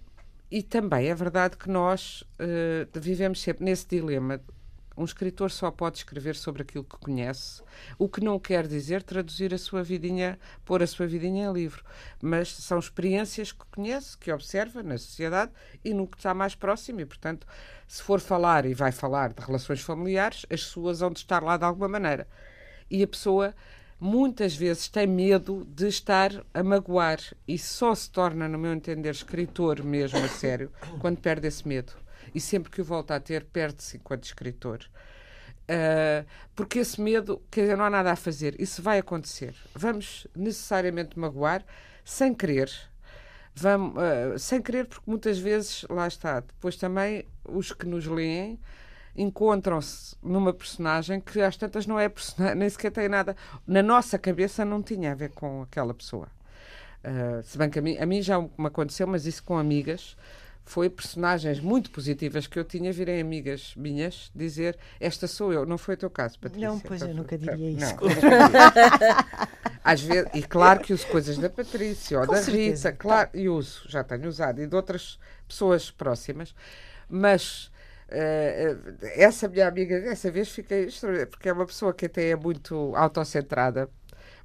e 0.50 0.64
também 0.64 1.10
é 1.10 1.16
verdade 1.16 1.58
que 1.58 1.70
nós 1.70 2.24
eh, 2.40 2.88
vivemos 2.94 3.42
sempre 3.42 3.66
nesse 3.66 3.88
dilema. 3.88 4.40
Um 4.96 5.04
escritor 5.04 5.50
só 5.50 5.72
pode 5.72 5.98
escrever 5.98 6.36
sobre 6.36 6.62
aquilo 6.62 6.84
que 6.84 6.98
conhece, 6.98 7.64
o 7.98 8.08
que 8.08 8.24
não 8.24 8.38
quer 8.40 8.68
dizer 8.68 9.02
traduzir 9.02 9.54
a 9.54 9.58
sua 9.58 9.82
vidinha, 9.82 10.38
pôr 10.64 10.84
a 10.84 10.88
sua 10.88 11.08
vidinha 11.08 11.48
em 11.50 11.54
livro. 11.54 11.84
Mas 12.22 12.50
são 12.50 12.78
experiências 12.78 13.52
que 13.52 13.66
conhece, 13.72 14.18
que 14.18 14.32
observa 14.32 14.84
na 14.84 14.98
sociedade 14.98 15.52
e 15.84 15.94
no 15.94 16.08
que 16.08 16.18
está 16.18 16.34
mais 16.34 16.54
próximo. 16.54 17.02
E, 17.02 17.06
portanto, 17.06 17.48
se 17.88 18.04
for 18.04 18.20
falar 18.20 18.66
e 18.66 18.74
vai 18.76 18.92
falar 18.92 19.34
de 19.34 19.44
relações 19.44 19.82
familiares, 19.82 20.46
as 20.50 20.62
suas 20.62 21.00
vão 21.00 21.10
de 21.10 21.20
estar 21.20 21.42
lá 21.42 21.58
de 21.58 21.66
alguma 21.66 21.88
maneira. 21.88 22.28
E 22.90 23.02
a 23.02 23.08
pessoa 23.08 23.56
muitas 24.00 24.56
vezes 24.56 24.88
tem 24.88 25.08
medo 25.08 25.66
de 25.74 25.88
estar 25.88 26.46
a 26.54 26.62
magoar 26.62 27.20
e 27.48 27.58
só 27.58 27.96
se 27.96 28.12
torna, 28.12 28.48
no 28.48 28.60
meu 28.60 28.74
entender, 28.74 29.12
escritor 29.12 29.82
mesmo 29.82 30.20
a 30.20 30.28
sério 30.28 30.72
quando 31.00 31.20
perde 31.20 31.48
esse 31.48 31.68
medo. 31.68 32.03
E 32.34 32.40
sempre 32.40 32.72
que 32.72 32.82
o 32.82 32.86
volta 32.86 33.16
a 33.16 33.20
ter, 33.20 33.46
perde-se 33.46 33.98
enquanto 33.98 34.24
escritor. 34.24 34.80
Ah, 35.68 36.26
porque 36.56 36.80
esse 36.80 37.02
medo, 37.02 37.42
quer 37.50 37.62
dizer, 37.62 37.78
não 37.78 37.86
há 37.86 37.90
nada 37.90 38.12
a 38.12 38.16
fazer. 38.16 38.60
Isso 38.60 38.82
vai 38.82 39.00
acontecer. 39.00 39.56
Vamos 39.74 40.28
necessariamente 40.36 41.18
magoar 41.18 41.66
sem 42.04 42.34
querer. 42.34 42.72
Vamos, 43.56 43.96
ah, 43.98 44.38
sem 44.38 44.62
querer, 44.62 44.86
porque 44.88 45.10
muitas 45.10 45.38
vezes, 45.40 45.86
lá 45.90 46.08
está, 46.08 46.40
depois 46.40 46.76
também 46.76 47.26
os 47.46 47.72
que 47.72 47.86
nos 47.86 48.06
leem 48.08 48.60
encontram-se 49.16 50.16
numa 50.24 50.52
personagem 50.52 51.22
que 51.22 51.40
às 51.40 51.56
tantas 51.56 51.86
não 51.86 52.00
é 52.00 52.10
personagem, 52.10 52.56
nem 52.58 52.70
sequer 52.70 52.92
tem 52.92 53.08
nada. 53.10 53.36
Na 53.66 53.84
nossa 53.84 54.18
cabeça 54.18 54.66
não 54.66 54.82
tinha 54.82 55.12
a 55.12 55.16
ver 55.16 55.30
com 55.32 55.62
aquela 55.62 55.94
pessoa. 55.94 56.28
Uh, 57.04 57.44
se 57.44 57.58
bem 57.58 57.70
que 57.70 57.80
a 57.80 57.82
mim, 57.82 57.98
a 57.98 58.06
mim 58.06 58.22
já 58.22 58.40
me 58.40 58.50
aconteceu, 58.66 59.06
mas 59.06 59.26
isso 59.26 59.44
com 59.44 59.58
amigas, 59.58 60.16
foi 60.66 60.90
personagens 60.90 61.60
muito 61.60 61.92
positivas 61.92 62.48
que 62.48 62.58
eu 62.58 62.64
tinha 62.64 62.92
virem 62.92 63.20
amigas 63.20 63.74
minhas 63.76 64.32
dizer 64.34 64.78
esta 65.00 65.28
sou 65.28 65.52
eu, 65.52 65.66
não 65.66 65.78
foi 65.78 65.96
o 65.96 65.98
teu 65.98 66.10
caso, 66.10 66.40
Patrícia. 66.40 66.68
Não, 66.68 66.80
pois 66.80 67.02
eu 67.02 67.14
nunca 67.14 67.38
diria 67.38 67.72
isso. 67.72 67.96
Não, 67.96 67.98
Às 69.84 70.02
vezes, 70.02 70.30
e 70.34 70.42
claro 70.42 70.80
que 70.80 70.94
uso 70.94 71.06
coisas 71.08 71.38
da 71.38 71.50
Patrícia 71.50 72.20
ou 72.20 72.26
Com 72.26 72.34
da 72.34 72.42
certeza. 72.42 72.90
Rita, 72.90 72.98
claro, 72.98 73.30
e 73.34 73.50
uso, 73.50 73.84
já 73.90 74.04
tenho 74.04 74.28
usado, 74.28 74.62
e 74.62 74.68
de 74.68 74.76
outras 74.76 75.20
pessoas 75.48 75.92
próximas, 75.92 76.56
mas 77.10 77.70
eh, 78.08 78.76
essa 79.16 79.48
minha 79.50 79.68
amiga, 79.68 80.00
dessa 80.00 80.32
vez 80.32 80.50
fiquei 80.50 80.88
porque 81.30 81.50
é 81.50 81.54
uma 81.54 81.66
pessoa 81.66 81.94
que 81.94 82.06
até 82.06 82.30
é 82.30 82.36
muito 82.36 82.96
autocentrada, 82.96 83.90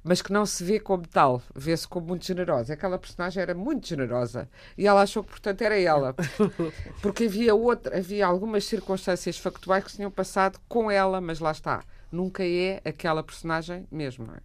mas 0.03 0.21
que 0.21 0.31
não 0.31 0.45
se 0.45 0.63
vê 0.63 0.79
como 0.79 1.07
tal, 1.07 1.41
vê-se 1.55 1.87
como 1.87 2.07
muito 2.07 2.25
generosa. 2.25 2.73
Aquela 2.73 2.97
personagem 2.97 3.41
era 3.41 3.53
muito 3.53 3.87
generosa 3.87 4.49
e 4.77 4.87
ela 4.87 5.01
achou 5.01 5.23
que, 5.23 5.31
portanto, 5.31 5.61
era 5.61 5.79
ela. 5.79 6.15
Porque 7.01 7.25
havia, 7.25 7.53
outra, 7.53 7.97
havia 7.97 8.25
algumas 8.25 8.65
circunstâncias 8.65 9.37
factuais 9.37 9.83
que 9.83 9.91
se 9.91 9.97
tinham 9.97 10.11
passado 10.11 10.59
com 10.67 10.89
ela, 10.89 11.19
mas 11.19 11.39
lá 11.39 11.51
está. 11.51 11.83
Nunca 12.11 12.43
é 12.43 12.81
aquela 12.85 13.21
personagem 13.21 13.85
mesmo. 13.91 14.25
é? 14.33 14.39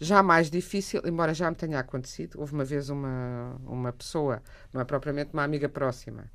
Já 0.00 0.22
mais 0.22 0.50
difícil, 0.50 1.02
embora 1.04 1.34
já 1.34 1.50
me 1.50 1.56
tenha 1.56 1.78
acontecido, 1.78 2.38
houve 2.38 2.52
uma 2.52 2.64
vez 2.64 2.88
uma, 2.88 3.56
uma 3.66 3.92
pessoa, 3.92 4.42
não 4.72 4.80
é 4.80 4.84
propriamente 4.84 5.30
uma 5.32 5.42
amiga 5.42 5.68
próxima, 5.68 6.30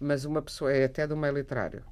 mas 0.00 0.24
uma 0.24 0.42
pessoa, 0.42 0.72
é 0.72 0.84
até 0.84 1.06
do 1.06 1.16
meio 1.16 1.34
literário, 1.34 1.84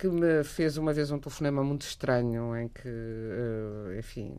que 0.00 0.08
me 0.08 0.42
fez 0.44 0.78
uma 0.78 0.94
vez 0.94 1.10
um 1.10 1.18
telefonema 1.18 1.62
muito 1.62 1.82
estranho 1.82 2.56
em 2.56 2.68
que, 2.68 2.88
eh, 2.88 3.98
enfim, 3.98 4.34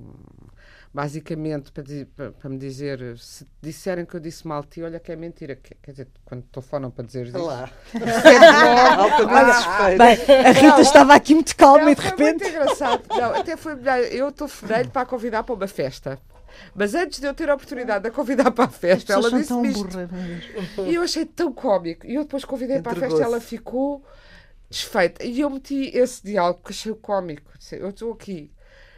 basicamente 0.91 1.71
para, 1.71 1.83
para- 2.15 2.31
para 2.31 2.49
me 2.49 2.57
dizer 2.57 3.15
se 3.19 3.47
disserem 3.61 4.03
que 4.03 4.15
eu 4.15 4.19
disse 4.19 4.47
mal 4.47 4.63
ti, 4.63 4.81
olha 4.81 4.99
que 4.99 5.11
é 5.11 5.15
mentira. 5.15 5.55
Que- 5.55 5.75
Quer 5.81 5.91
dizer, 5.91 6.07
quando 6.25 6.43
telefonam 6.43 6.89
para 6.89 7.05
dizer 7.05 7.27
isso. 7.27 7.37
Lá. 7.37 7.69
Altamente 7.93 8.99
Altamente 8.99 9.53
suspeito. 9.53 9.97
Bem, 9.97 10.45
a 10.45 10.51
Rita 10.51 10.81
estava 10.81 11.13
aqui 11.13 11.35
muito 11.35 11.55
calma 11.55 11.83
não, 11.85 11.89
e 11.91 11.95
de 11.95 12.01
foi 12.01 12.09
repente. 12.11 12.43
muito 12.43 12.47
engraçado. 12.47 13.03
Não, 13.09 13.35
até 13.35 13.55
foi 13.55 13.75
melhor. 13.75 13.99
Eu 13.99 14.31
telefonei-lhe 14.31 14.89
para 14.89 15.01
a 15.01 15.05
convidar 15.05 15.43
para 15.43 15.55
uma 15.55 15.67
festa. 15.67 16.19
Mas 16.75 16.93
antes 16.93 17.19
de 17.19 17.25
eu 17.27 17.33
ter 17.33 17.49
a 17.49 17.53
oportunidade 17.55 18.03
de 18.03 18.09
a 18.09 18.11
convidar 18.11 18.51
para 18.51 18.65
a 18.65 18.69
festa, 18.69 19.13
ela 19.13 19.29
disse 19.31 19.53
isto. 19.67 19.95
meu 19.97 20.07
Deus. 20.07 20.87
E 20.89 20.95
eu 20.95 21.01
achei 21.03 21.25
tão 21.25 21.53
cómico. 21.53 22.05
E 22.05 22.15
eu 22.15 22.23
depois 22.23 22.43
convidei 22.43 22.81
para 22.81 22.91
a 22.91 22.95
festa 22.95 23.19
e 23.19 23.21
ela 23.21 23.39
ficou 23.39 24.03
desfeita. 24.71 25.23
E 25.23 25.41
eu 25.41 25.49
meti 25.49 25.91
esse 25.95 26.23
diálogo 26.23 26.61
que 26.63 26.71
achei 26.71 26.93
cómico. 26.95 27.51
Eu 27.73 27.89
estou 27.89 28.13
aqui. 28.13 28.51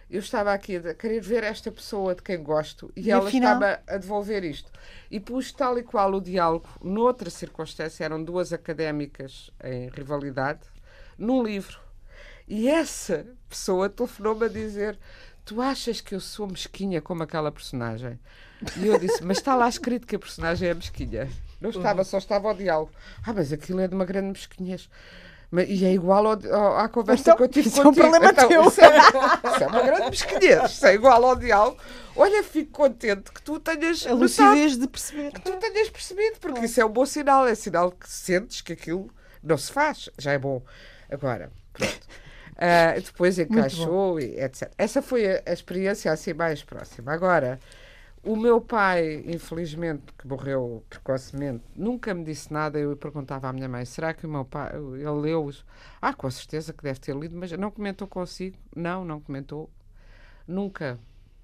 Eu 0.09 0.19
estava 0.19 0.53
aqui 0.53 0.77
a 0.77 0.93
querer 0.93 1.19
ver 1.21 1.43
esta 1.43 1.71
pessoa 1.71 2.13
de 2.13 2.21
quem 2.21 2.41
gosto 2.43 2.91
e, 2.95 3.07
E 3.07 3.11
ela 3.11 3.27
afinal? 3.27 3.55
estava 3.55 3.81
a 3.87 3.97
devolver 3.97 4.43
isto. 4.43 4.71
E 5.09 5.19
pus 5.19 5.51
tal 5.51 5.77
e 5.79 5.83
qual 5.83 6.13
o 6.13 6.21
diálogo, 6.21 6.69
noutra 6.83 7.29
circunstância, 7.31 8.03
eram 8.05 8.23
duas 8.23 8.53
académicas 8.53 9.49
em 9.63 9.89
rivalidade, 9.89 10.61
num 11.17 11.41
livro. 11.41 11.79
E 12.47 12.67
essa 12.67 13.25
pessoa 13.49 13.89
telefonou-me 13.89 14.45
a 14.45 14.49
dizer: 14.49 14.99
Tu 15.43 15.59
achas 15.61 15.99
que 15.99 16.13
eu 16.13 16.19
sou 16.19 16.45
mesquinha 16.47 17.01
como 17.01 17.23
aquela 17.23 17.51
personagem? 17.51 18.19
E 18.77 18.85
eu 18.85 18.99
disse: 18.99 19.23
Mas 19.23 19.37
está 19.37 19.55
lá 19.55 19.67
escrito 19.67 20.05
que 20.05 20.15
a 20.15 20.19
personagem 20.19 20.69
é 20.69 20.73
mesquinha. 20.75 21.27
Não 21.59 21.71
estava, 21.71 22.03
só 22.03 22.17
estava 22.17 22.49
o 22.49 22.53
diálogo. 22.53 22.91
Ah, 23.25 23.33
mas 23.33 23.51
aquilo 23.51 23.79
é 23.79 23.87
de 23.87 23.95
uma 23.95 24.05
grande 24.05 24.27
mesquinhez. 24.27 24.89
Mas- 25.55 25.69
E 25.69 25.85
é 25.85 25.93
igual 25.93 26.25
ao- 26.25 26.53
ao- 26.55 26.77
à 26.79 26.89
conversa 26.89 27.21
Então, 27.21 27.37
que 27.37 27.43
eu 27.43 27.47
tive 27.47 27.67
isso 27.67 27.77
é 27.77 27.81
um 27.81 27.83
contigo. 27.85 28.09
problema 28.09 28.31
Então, 28.31 28.47
teu. 28.49 28.67
Isso 28.67 28.81
é, 28.81 28.97
isso 28.97 29.63
é 29.63 29.67
uma 29.67 29.81
grande 29.83 30.09
mesquinhez. 30.09 30.71
Isso 30.71 30.85
é 30.87 30.93
igual 30.95 31.23
ao 31.23 31.35
diálogo. 31.35 31.77
Olha, 32.15 32.43
fico 32.43 32.71
contente 32.71 33.31
que 33.31 33.41
tu 33.41 33.59
tenhas 33.59 34.03
A 34.05 34.09
notado 34.09 34.21
lucidez 34.21 34.77
de 34.77 34.87
perceber. 34.87 35.31
que 35.31 35.41
tu 35.41 35.51
tenhas 35.57 35.89
percebido, 35.91 36.39
porque 36.39 36.65
isso 36.65 36.81
é 36.81 36.85
um 36.85 36.89
bom 36.89 37.05
sinal, 37.05 37.47
é 37.47 37.53
sinal 37.53 37.91
que 37.91 38.09
sentes 38.09 38.61
que 38.61 38.73
aquilo 38.73 39.11
não 39.43 39.57
se 39.57 39.71
faz, 39.71 40.09
já 40.17 40.31
é 40.31 40.39
bom. 40.39 40.63
Agora, 41.11 41.51
pronto. 41.71 41.93
Ah, 42.55 42.93
depois 42.99 43.37
encaixou 43.39 44.19
e 44.19 44.39
etc. 44.39 44.71
Essa 44.77 45.01
foi 45.01 45.25
a, 45.25 45.41
a 45.47 45.51
experiência 45.53 46.11
assim 46.11 46.33
mais 46.33 46.63
próxima. 46.63 47.11
Agora, 47.11 47.59
o 48.23 48.37
meu 48.37 48.61
pai, 48.61 49.23
infelizmente, 49.27 50.13
que 50.17 50.25
morreu 50.25 50.83
precocemente, 50.89 51.63
nunca 51.75 52.13
me 52.13 52.23
disse 52.23 52.51
nada. 52.51 52.79
Eu 52.79 52.95
perguntava 52.95 53.49
à 53.49 53.53
minha 53.53 53.67
mãe: 53.67 53.83
será 53.85 54.13
que 54.13 54.25
o 54.25 54.29
meu 54.29 54.45
pai, 54.45 54.71
ele 54.75 55.09
leu-os? 55.09 55.65
Ah, 56.01 56.13
com 56.13 56.29
certeza 56.31 56.71
que 56.71 56.81
deve 56.81 56.99
ter 56.99 57.15
lido, 57.15 57.35
mas 57.35 57.51
não 57.51 57.69
comentou 57.69 58.07
consigo? 58.07 58.57
Não, 58.75 59.03
não 59.03 59.19
comentou. 59.19 59.69
Nunca. 60.47 60.97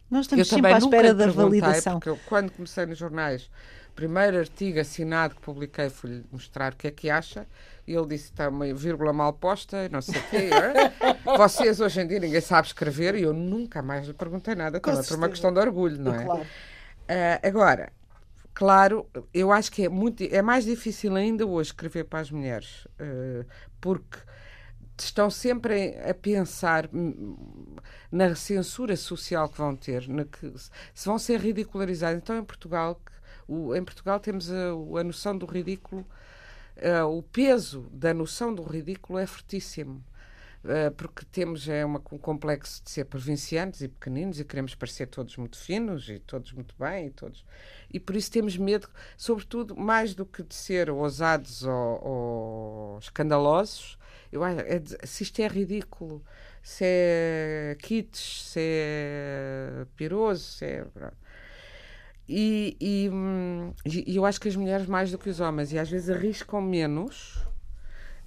Nós 0.09 0.19
Eu 0.31 0.39
estamos 0.41 0.48
sempre 0.48 0.62
também 0.63 0.74
à 0.74 0.77
espera 0.77 1.13
da 1.13 1.27
validação. 1.27 2.00
Porque 2.00 2.09
eu, 2.09 2.19
quando 2.27 2.51
comecei 2.51 2.86
nos 2.86 2.98
jornais, 2.98 3.50
primeiro 3.93 4.39
artigo 4.39 4.79
assinado 4.79 5.36
que 5.36 5.41
publiquei 5.41 5.89
foi-lhe 5.89 6.25
mostrar 6.31 6.74
o 6.74 6.75
que 6.77 6.88
é 6.88 6.91
que 6.91 7.09
acha. 7.09 7.45
E 7.86 7.93
ele 7.93 8.07
disse: 8.07 8.25
está 8.25 8.48
uma 8.48 8.74
vírgula 8.74 9.12
mal 9.12 9.33
posta, 9.33 9.89
não 9.89 10.01
sei 10.01 10.19
o 10.19 10.24
quê. 10.29 10.50
é? 10.53 11.38
Vocês 11.38 11.81
hoje 11.81 12.01
em 12.01 12.07
dia 12.07 12.19
ninguém 12.19 12.39
sabe 12.39 12.67
escrever 12.67 13.15
e 13.15 13.24
eu 13.24 13.33
nunca 13.33 13.81
mais 13.81 14.07
lhe 14.07 14.13
perguntei 14.13 14.55
nada, 14.55 14.79
também 14.79 15.03
por 15.03 15.17
uma 15.17 15.27
questão 15.29 15.51
de 15.51 15.59
orgulho, 15.59 16.00
não 16.00 16.15
é? 16.15 16.24
Claro. 16.24 16.45
Ah, 17.10 17.39
agora, 17.48 17.92
claro, 18.54 19.10
eu 19.34 19.51
acho 19.51 19.72
que 19.72 19.84
é, 19.86 19.89
muito, 19.89 20.24
é 20.24 20.42
mais 20.42 20.66
difícil 20.66 21.16
ainda 21.16 21.46
hoje 21.48 21.70
escrever 21.72 22.06
para 22.06 22.20
as 22.22 22.32
mulheres, 22.32 22.88
ah, 23.00 23.46
porque 23.82 24.20
estão 25.00 25.30
sempre 25.30 25.98
a 26.10 26.13
pensar 26.13 26.89
hum, 26.94 27.75
na 28.12 28.36
censura 28.36 28.96
social 28.98 29.50
que 29.50 29.58
vão 29.60 29.75
ter, 29.75 30.04
que 30.32 30.54
se 30.94 31.06
vão 31.08 31.20
ser 31.20 31.39
ridicularizados. 31.42 32.18
Então, 32.22 32.38
em 32.38 32.44
Portugal, 32.46 33.01
o- 33.48 33.75
em 33.75 33.84
Portugal 33.84 34.20
temos 34.20 34.51
a, 34.51 34.70
a 35.00 35.04
noção 35.04 35.38
do 35.38 35.46
ridículo, 35.46 36.06
ah, 36.82 37.06
o 37.08 37.24
peso 37.24 37.89
da 37.94 38.13
noção 38.13 38.54
do 38.54 38.63
ridículo 38.63 39.20
é 39.20 39.25
fortíssimo. 39.28 40.04
Uh, 40.63 40.92
porque 40.92 41.24
temos 41.25 41.70
é 41.70 41.86
uma, 41.86 42.01
um 42.12 42.18
complexo 42.18 42.84
de 42.84 42.92
ser 42.92 43.06
provincianos 43.06 43.82
e 43.82 43.88
pequeninos 43.88 44.42
e 44.42 44.44
queremos 44.44 44.75
parecer 44.75 45.08
todos 45.08 45.38
muito 45.38 45.58
finos 45.58 46.10
e 46.10 46.20
todos 46.20 46.51
muito 46.51 46.75
bem 46.78 47.08
e 47.08 47.10
todos. 47.12 47.46
E 47.89 47.98
por 47.98 48.13
isso 48.16 48.30
temos 48.30 48.58
medo, 48.58 48.89
sobretudo 49.16 49.74
mais 49.75 50.13
do 50.13 50.25
que 50.25 50.44
de 50.44 50.54
ser 50.54 50.89
ousados 50.89 51.63
ou, 51.63 52.04
ou 52.04 53.00
escandalosos, 53.00 53.98
eu 54.32 54.44
acho 54.44 54.60
é 54.60 54.82
se 55.06 55.24
isto 55.24 55.42
é 55.42 55.48
ridículo, 55.48 56.22
se 56.62 56.84
é 56.84 57.78
kits, 57.80 58.51
se 58.51 58.60
é 58.62 59.86
piroso, 59.96 60.44
se 60.44 60.66
é 60.66 60.86
e, 62.32 62.78
e, 62.80 63.10
hum, 63.10 63.74
e 63.84 64.16
eu 64.16 64.24
acho 64.24 64.39
que 64.39 64.48
as 64.48 64.56
mulheres 64.56 64.86
mais 64.86 65.10
do 65.10 65.18
que 65.18 65.30
os 65.30 65.39
homens 65.39 65.74
e 65.74 65.80
às 65.80 65.89
vezes 65.89 66.12
arriscam 66.12 66.62
menos 66.62 67.44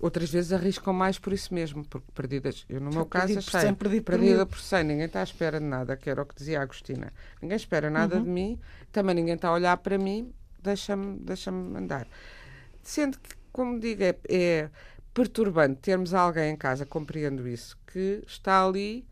Outras 0.02 0.30
vezes 0.30 0.52
arriscam 0.52 0.92
mais 0.92 1.16
por 1.18 1.32
isso 1.32 1.54
mesmo, 1.54 1.85
porque 1.87 2.11
perdidas. 2.12 2.66
Eu, 2.68 2.80
no 2.80 2.90
meu 2.90 3.06
caso, 3.06 3.35
por 3.35 3.38
achei. 3.38 3.61
cem, 3.61 3.75
perdido 3.75 4.02
por 4.02 4.11
perdida 4.18 4.44
por 4.44 4.59
cem. 4.59 4.82
Ninguém 4.85 5.06
está 5.06 5.21
à 5.21 5.23
espera 5.23 5.61
de 5.61 5.64
nada, 5.66 5.97
que 5.97 6.11
era 6.11 6.21
o 6.21 6.26
que 6.26 6.35
dizia 6.35 6.59
a 6.59 6.62
Agostina. 6.62 7.12
Ninguém 7.40 7.56
espera 7.56 7.88
nada 7.88 8.16
Uhum. 8.16 8.25
de 8.25 8.28
mim, 8.28 8.61
também 8.90 9.14
ninguém 9.14 9.35
está 9.37 9.49
a 9.49 9.52
olhar 9.52 9.76
para 9.76 9.97
mim, 9.97 10.35
deixa-me 10.61 11.18
deixa 11.21 11.52
andar. 11.52 12.06
Sendo 12.82 13.16
que, 13.18 13.30
como 13.52 13.78
digo, 13.78 14.02
é, 14.02 14.16
é 14.28 14.71
perturbante 15.14 15.76
termos 15.80 16.12
alguém 16.14 16.50
em 16.52 16.56
casa, 16.56 16.85
compreendo 16.85 17.47
isso, 17.47 17.78
que 17.87 18.25
está 18.26 18.66
ali. 18.66 19.06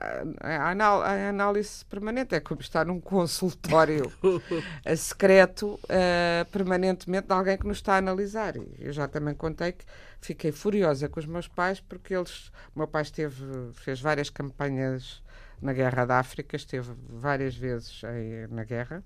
A, 0.00 0.22
a 0.48 0.70
anal- 0.70 1.02
a 1.02 1.28
análise 1.28 1.84
permanente 1.86 2.32
é 2.32 2.38
como 2.38 2.60
estar 2.60 2.86
num 2.86 3.00
consultório 3.00 4.12
secreto 4.96 5.78
eh, 5.88 6.46
permanentemente 6.52 7.26
de 7.26 7.32
alguém 7.34 7.58
que 7.58 7.66
nos 7.66 7.78
está 7.78 7.94
a 7.94 7.98
analisar. 7.98 8.54
Eu 8.78 8.92
já 8.92 9.08
também 9.08 9.34
contei 9.34 9.72
que 9.72 9.84
fiquei 10.20 10.52
furiosa 10.52 11.08
com 11.08 11.20
os 11.20 11.26
meus 11.26 11.48
pais 11.48 11.80
porque 11.80 12.14
eles. 12.14 12.48
O 12.74 12.78
meu 12.78 12.88
pai 12.88 13.02
esteve, 13.02 13.72
fez 13.74 14.00
várias 14.00 14.30
campanhas 14.30 15.22
na 15.60 15.72
Guerra 15.72 16.04
da 16.04 16.18
África, 16.18 16.56
esteve 16.56 16.92
várias 17.08 17.56
vezes 17.56 18.02
na 18.50 18.64
guerra, 18.64 19.02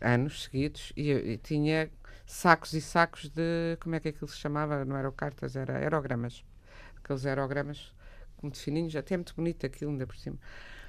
anos 0.00 0.44
seguidos, 0.44 0.92
e, 0.96 1.10
e 1.10 1.38
tinha 1.38 1.90
sacos 2.26 2.72
e 2.72 2.80
sacos 2.80 3.28
de. 3.28 3.76
Como 3.80 3.94
é 3.94 4.00
que 4.00 4.08
aquilo 4.08 4.28
se 4.28 4.36
chamava? 4.36 4.84
Não 4.84 4.96
eram 4.96 5.12
cartas, 5.12 5.56
era 5.56 5.78
aerogramas. 5.78 6.44
Aqueles 6.96 7.24
aerogramas 7.24 7.94
muito 8.42 8.58
fininhos, 8.58 8.94
até 8.96 9.16
muito 9.16 9.34
bonito 9.34 9.64
aquilo, 9.64 9.92
ainda 9.92 10.06
por 10.06 10.16
cima. 10.16 10.38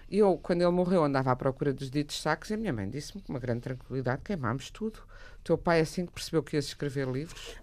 E 0.10 0.20
eu, 0.20 0.38
quando 0.38 0.62
ele 0.62 0.72
morreu, 0.72 1.04
andava 1.04 1.32
à 1.32 1.36
procura 1.36 1.74
dos 1.74 1.92
ditos 1.92 2.22
sacos 2.22 2.50
e 2.50 2.54
a 2.54 2.58
minha 2.58 2.72
mãe 2.72 2.90
disse-me 2.90 3.22
com 3.22 3.34
uma 3.34 3.40
grande 3.40 3.62
tranquilidade: 3.62 4.22
queimámos 4.24 4.70
tudo. 4.70 5.00
O 5.40 5.44
teu 5.44 5.58
pai, 5.58 5.82
assim 5.82 6.06
que 6.06 6.12
percebeu 6.12 6.42
que 6.42 6.56
ias 6.56 6.66
escrever 6.66 7.08
livros, 7.08 7.56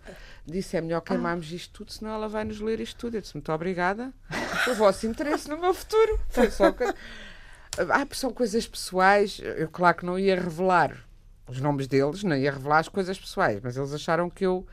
disse: 0.45 0.77
é 0.77 0.81
melhor 0.81 1.01
queimarmos 1.01 1.51
isto 1.53 1.73
tudo, 1.73 1.93
senão 1.93 2.13
ela 2.13 2.29
vai 2.29 2.45
nos 2.45 2.61
ler 2.61 2.81
isto 2.81 2.99
tudo. 2.99 3.17
Eu 3.17 3.21
disse: 3.23 3.35
muito 3.35 3.51
obrigada 3.51 4.13
pelo 4.65 4.77
vosso 4.77 5.07
interesse 5.07 5.49
no 5.49 5.59
meu 5.59 5.73
futuro. 5.73 6.19
Foi 6.29 6.51
só 6.51 6.71
que. 6.71 6.85
Ah, 6.85 8.07
são 8.13 8.33
coisas 8.33 8.67
pessoais. 8.69 9.41
Eu, 9.43 9.69
claro 9.69 9.97
que 9.97 10.07
não 10.07 10.19
ia 10.19 10.41
revelar 10.41 10.97
os 11.49 11.61
nomes 11.61 11.87
deles, 11.87 12.23
não 12.23 12.37
ia 12.37 12.53
revelar 12.53 12.79
as 12.79 12.89
coisas 12.89 13.19
pessoais, 13.19 13.61
mas 13.63 13.77
eles 13.77 13.93
acharam 13.93 14.29
que 14.29 14.45
eu. 14.45 14.67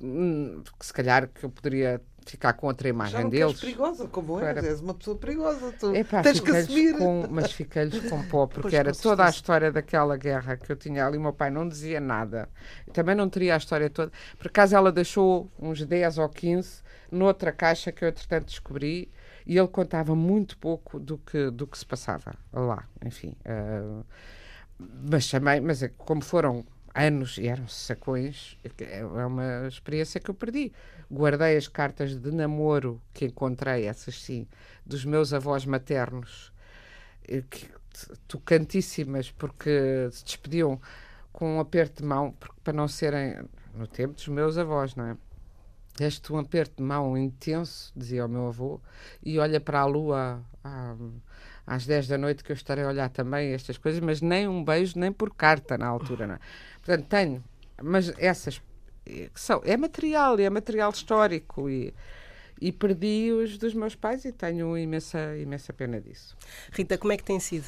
hum, 0.00 0.62
que 0.78 0.86
se 0.86 0.92
calhar 0.92 1.28
que 1.28 1.44
eu 1.44 1.50
poderia 1.50 2.00
ficar 2.26 2.52
com 2.54 2.66
outra 2.66 2.88
Já 2.88 2.90
imagem 2.94 3.22
não 3.22 3.30
deles. 3.30 3.60
perigosa, 3.60 4.06
como 4.08 4.38
Para- 4.38 4.64
és 4.66 4.80
uma 4.80 4.94
pessoa 4.94 5.16
perigosa. 5.16 5.72
Tu 5.78 5.94
Epá, 5.94 6.22
tens 6.22 6.40
que 6.40 6.50
assumir. 6.50 6.96
com- 6.98 7.26
mas 7.30 7.52
fiquei-lhes 7.52 8.08
com 8.10 8.22
pó, 8.28 8.46
porque 8.46 8.62
Pois, 8.62 8.74
era 8.74 8.92
toda 8.92 9.24
a 9.26 9.30
história 9.30 9.72
daquela 9.72 10.16
guerra 10.16 10.56
que 10.56 10.70
eu 10.70 10.76
tinha 10.76 11.06
ali. 11.06 11.18
O 11.18 11.20
meu 11.20 11.32
pai 11.32 11.50
não 11.50 11.68
dizia 11.68 12.00
nada. 12.00 12.48
Também 12.92 13.14
não 13.14 13.28
teria 13.28 13.54
a 13.54 13.56
história 13.58 13.88
toda. 13.90 14.12
Por 14.38 14.46
acaso 14.48 14.74
ela 14.76 14.90
deixou 14.92 15.50
uns 15.58 15.84
10 15.84 16.18
ou 16.18 16.28
15 16.28 16.82
noutra 17.10 17.50
caixa 17.52 17.90
que 17.92 18.04
eu, 18.04 18.08
entretanto, 18.08 18.46
descobri. 18.46 19.10
E 19.46 19.58
ele 19.58 19.68
contava 19.68 20.14
muito 20.14 20.56
pouco 20.58 21.00
do 21.00 21.18
que, 21.18 21.50
do 21.50 21.66
que 21.66 21.76
se 21.76 21.84
passava 21.86 22.34
lá. 22.52 22.84
Enfim. 23.04 23.34
ah, 23.44 24.02
mas 24.78 25.28
também, 25.30 25.60
mas 25.60 25.82
é 25.82 25.88
como 25.88 26.22
foram 26.22 26.64
anos 26.94 27.38
e 27.38 27.46
eram 27.46 27.68
sacões, 27.68 28.56
é 28.80 29.04
uma 29.04 29.66
experiência 29.68 30.20
que 30.20 30.30
eu 30.30 30.34
perdi. 30.34 30.72
Guardei 31.10 31.56
as 31.56 31.66
cartas 31.66 32.14
de 32.14 32.30
namoro 32.30 33.00
que 33.12 33.24
encontrei, 33.26 33.86
essas 33.86 34.22
sim, 34.22 34.46
dos 34.86 35.04
meus 35.04 35.32
avós 35.32 35.66
maternos, 35.66 36.52
eh, 37.26 37.42
que, 37.50 37.68
tocantíssimas, 38.28 39.30
porque 39.30 40.08
se 40.12 40.24
despediam 40.24 40.80
com 41.32 41.56
um 41.56 41.60
aperto 41.60 42.02
de 42.02 42.08
mão, 42.08 42.32
porque, 42.38 42.54
para 42.62 42.72
não 42.72 42.86
serem 42.88 43.36
no 43.74 43.86
tempo 43.86 44.14
dos 44.14 44.28
meus 44.28 44.56
avós, 44.56 44.94
não 44.94 45.04
é? 45.06 45.16
Deste 45.96 46.32
um 46.32 46.38
aperto 46.38 46.76
de 46.76 46.82
mão 46.82 47.16
intenso, 47.18 47.92
dizia 47.94 48.24
o 48.24 48.28
meu 48.28 48.46
avô, 48.46 48.80
e 49.22 49.38
olha 49.38 49.60
para 49.60 49.80
a 49.80 49.84
lua 49.84 50.40
à- 50.62 50.94
às 51.66 51.84
10 51.84 52.06
da 52.06 52.16
noite 52.16 52.42
que 52.42 52.52
eu 52.52 52.54
estarei 52.54 52.84
a 52.84 52.88
olhar 52.88 53.10
também 53.10 53.52
estas 53.52 53.76
coisas, 53.76 54.00
mas 54.00 54.20
nem 54.22 54.48
um 54.48 54.64
beijo, 54.64 54.98
nem 54.98 55.12
por 55.12 55.34
carta 55.34 55.76
na 55.76 55.86
altura, 55.86 56.26
não 56.26 56.34
é? 56.36 56.38
Portanto, 56.82 57.06
tenho, 57.06 57.44
mas 57.82 58.12
essas 58.18 58.62
são, 59.34 59.60
é 59.64 59.76
material, 59.76 60.38
é 60.38 60.50
material 60.50 60.90
histórico 60.90 61.68
e, 61.68 61.92
e 62.60 62.70
perdi 62.70 63.32
os 63.32 63.56
dos 63.56 63.74
meus 63.74 63.94
pais 63.94 64.24
e 64.24 64.32
tenho 64.32 64.76
imensa, 64.76 65.36
imensa 65.36 65.72
pena 65.72 66.00
disso. 66.00 66.36
Rita, 66.72 66.98
como 66.98 67.12
é 67.12 67.16
que 67.16 67.24
tem 67.24 67.40
sido? 67.40 67.66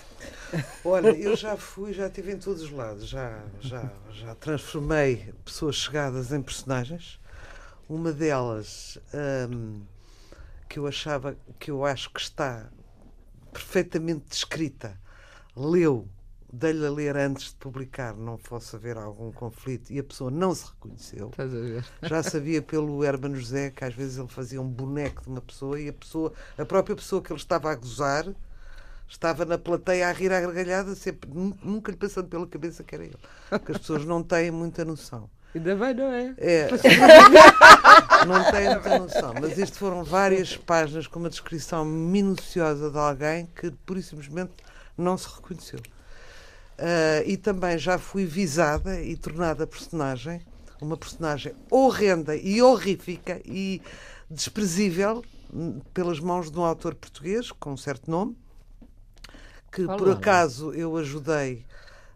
Olha, 0.84 1.08
eu 1.08 1.34
já 1.36 1.56
fui, 1.56 1.92
já 1.92 2.06
estive 2.06 2.32
em 2.32 2.38
todos 2.38 2.62
os 2.62 2.70
lados, 2.70 3.08
já, 3.08 3.42
já, 3.60 3.90
já 4.10 4.34
transformei 4.34 5.32
pessoas 5.44 5.76
chegadas 5.76 6.32
em 6.32 6.42
personagens. 6.42 7.18
Uma 7.88 8.12
delas 8.12 8.98
hum, 9.50 9.82
que 10.68 10.78
eu 10.78 10.86
achava, 10.86 11.36
que 11.58 11.70
eu 11.70 11.84
acho 11.84 12.10
que 12.10 12.20
está 12.20 12.70
perfeitamente 13.52 14.24
descrita, 14.30 14.98
leu, 15.54 16.08
dei-lhe 16.52 16.86
a 16.86 16.90
ler 16.90 17.16
antes 17.16 17.46
de 17.46 17.54
publicar, 17.54 18.14
não 18.14 18.36
fosse 18.36 18.76
haver 18.76 18.98
algum 18.98 19.32
conflito, 19.32 19.90
e 19.90 19.98
a 19.98 20.04
pessoa 20.04 20.30
não 20.30 20.54
se 20.54 20.66
reconheceu. 20.66 21.28
Estás 21.30 21.54
a 21.54 21.58
ver? 21.58 21.84
Já 22.02 22.22
sabia 22.22 22.60
pelo 22.60 23.02
Hermano 23.02 23.36
José 23.36 23.70
que 23.70 23.82
às 23.84 23.94
vezes 23.94 24.18
ele 24.18 24.28
fazia 24.28 24.60
um 24.60 24.68
boneco 24.68 25.22
de 25.22 25.28
uma 25.30 25.40
pessoa 25.40 25.80
e 25.80 25.88
a 25.88 25.92
pessoa, 25.92 26.32
a 26.58 26.64
própria 26.64 26.94
pessoa 26.94 27.22
que 27.22 27.32
ele 27.32 27.40
estava 27.40 27.70
a 27.70 27.74
gozar, 27.74 28.26
estava 29.08 29.44
na 29.46 29.56
plateia 29.56 30.08
a 30.08 30.12
rir 30.12 30.30
à 30.32 30.40
gargalhada, 30.42 30.94
sempre, 30.94 31.30
nu- 31.32 31.56
nunca 31.62 31.90
lhe 31.90 31.96
passando 31.96 32.28
pela 32.28 32.46
cabeça 32.46 32.84
que 32.84 32.94
era 32.94 33.04
ele. 33.04 33.16
Porque 33.48 33.72
as 33.72 33.78
pessoas 33.78 34.04
não 34.04 34.22
têm 34.22 34.50
muita 34.50 34.84
noção. 34.84 35.30
Ainda 35.54 35.76
bem, 35.76 35.94
não 35.94 36.10
é? 36.12 36.34
É, 36.38 36.68
não 38.26 38.50
têm 38.50 38.70
muita 38.70 38.98
noção. 38.98 39.34
Mas 39.40 39.58
isto 39.58 39.78
foram 39.78 40.02
várias 40.04 40.56
páginas 40.56 41.06
com 41.06 41.18
uma 41.18 41.28
descrição 41.28 41.84
minuciosa 41.84 42.90
de 42.90 42.98
alguém 42.98 43.46
que, 43.54 43.70
por 43.84 43.96
e 43.96 44.02
simplesmente, 44.02 44.52
não 44.96 45.16
se 45.18 45.28
reconheceu. 45.34 45.80
Ah, 46.78 47.22
e 47.26 47.36
também 47.36 47.78
já 47.78 47.98
fui 47.98 48.24
visada 48.24 49.00
e 49.00 49.16
tornada 49.16 49.66
personagem, 49.66 50.42
uma 50.80 50.96
personagem 50.96 51.54
horrenda 51.70 52.34
e 52.36 52.60
horrífica 52.62 53.40
e 53.44 53.82
desprezível 54.28 55.22
hum, 55.52 55.80
pelas 55.94 56.18
mãos 56.18 56.50
de 56.50 56.58
um 56.58 56.64
autor 56.64 56.94
português 56.94 57.52
com 57.52 57.72
um 57.72 57.76
certo 57.76 58.10
nome, 58.10 58.36
que 59.70 59.86
Qual 59.86 59.96
por 59.96 60.08
nome? 60.08 60.18
acaso 60.18 60.72
eu 60.72 60.96
ajudei, 60.96 61.66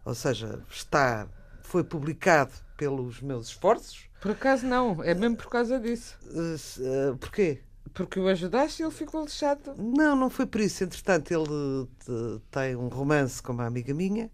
ou 0.04 0.14
seja, 0.14 0.64
está, 0.70 1.28
foi 1.62 1.84
publicado 1.84 2.52
pelos 2.76 3.20
meus 3.20 3.48
esforços. 3.48 4.08
Por 4.20 4.32
acaso 4.32 4.66
não, 4.66 5.02
é 5.02 5.14
mesmo 5.14 5.36
por 5.36 5.48
causa 5.48 5.78
disso. 5.80 6.18
Uh, 6.24 7.12
uh, 7.12 7.18
porquê? 7.18 7.62
Porque 7.96 8.20
o 8.20 8.28
ajudaste 8.28 8.82
e 8.82 8.84
ele 8.84 8.92
ficou 8.92 9.24
lixado. 9.24 9.74
Não, 9.78 10.14
não 10.14 10.28
foi 10.28 10.44
por 10.44 10.60
isso. 10.60 10.84
Entretanto, 10.84 11.30
ele 11.30 11.48
uh, 11.48 12.38
tem 12.50 12.76
um 12.76 12.88
romance 12.88 13.42
com 13.42 13.54
uma 13.54 13.64
amiga 13.64 13.94
minha. 13.94 14.26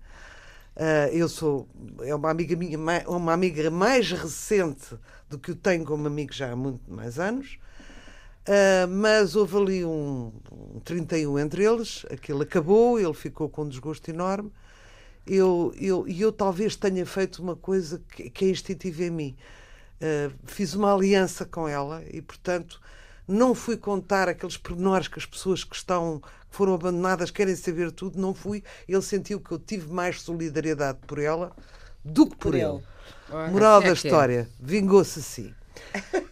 Uh, 0.75 1.15
eu 1.15 1.29
sou 1.29 1.69
é 2.01 2.13
uma 2.13 2.29
amiga 2.29 2.57
minha, 2.57 2.77
uma 3.07 3.33
amiga 3.33 3.71
mais 3.71 4.11
recente 4.11 4.97
do 5.31 5.39
que 5.39 5.53
eu 5.53 5.55
tenho 5.55 5.85
como 5.85 6.09
amigo 6.09 6.33
já 6.33 6.51
há 6.51 6.57
muito 6.57 6.93
mais 6.93 7.21
anos. 7.21 7.57
Uh, 8.49 8.89
mas 8.89 9.37
houve 9.37 9.57
ali 9.57 9.85
um, 9.85 10.33
um 10.51 10.81
31 10.81 11.39
entre 11.39 11.65
eles, 11.65 12.05
aquilo 12.11 12.43
acabou, 12.43 12.99
ele 12.99 13.15
ficou 13.15 13.49
com 13.49 13.63
um 13.63 13.69
desgosto 13.69 14.11
enorme. 14.11 14.51
Eu, 15.25 15.73
eu, 15.81 16.05
eu 16.09 16.33
talvez 16.33 16.75
tenha 16.75 17.07
feito 17.07 17.41
uma 17.41 17.55
coisa 17.55 18.03
que, 18.11 18.29
que 18.29 18.45
é 18.47 18.49
instintiva 18.49 19.05
em 19.05 19.11
mim. 19.11 19.37
Fiz 20.47 20.75
uma 20.75 20.93
aliança 20.93 21.45
com 21.45 21.69
ela 21.69 22.03
e, 22.11 22.21
portanto, 22.21 22.81
não 23.27 23.55
fui 23.55 23.77
contar 23.77 24.29
aqueles 24.29 24.57
pormenores 24.57 25.09
que 25.09 25.19
as 25.19 25.27
pessoas 25.27 25.65
que 25.65 25.77
estão 25.77 26.21
que 26.21 26.57
foram 26.57 26.75
abandonadas 26.75 27.31
querem 27.31 27.57
saber 27.57 27.91
tudo, 27.93 28.21
não 28.21 28.35
fui. 28.35 28.63
Ele 28.87 29.01
sentiu 29.01 29.41
que 29.41 29.53
eu 29.53 29.59
tive 29.59 29.91
mais 29.91 30.21
solidariedade 30.21 30.99
por 31.07 31.19
ela 31.19 31.57
do 32.05 32.27
que 32.27 32.37
por, 32.37 32.51
Por 32.51 32.55
ele. 32.55 32.65
ele. 32.65 32.83
Ora, 33.31 33.51
Moral 33.51 33.81
é 33.81 33.85
da 33.85 33.91
é. 33.91 33.93
história, 33.93 34.49
vingou-se 34.61 35.19
assim. 35.21 35.55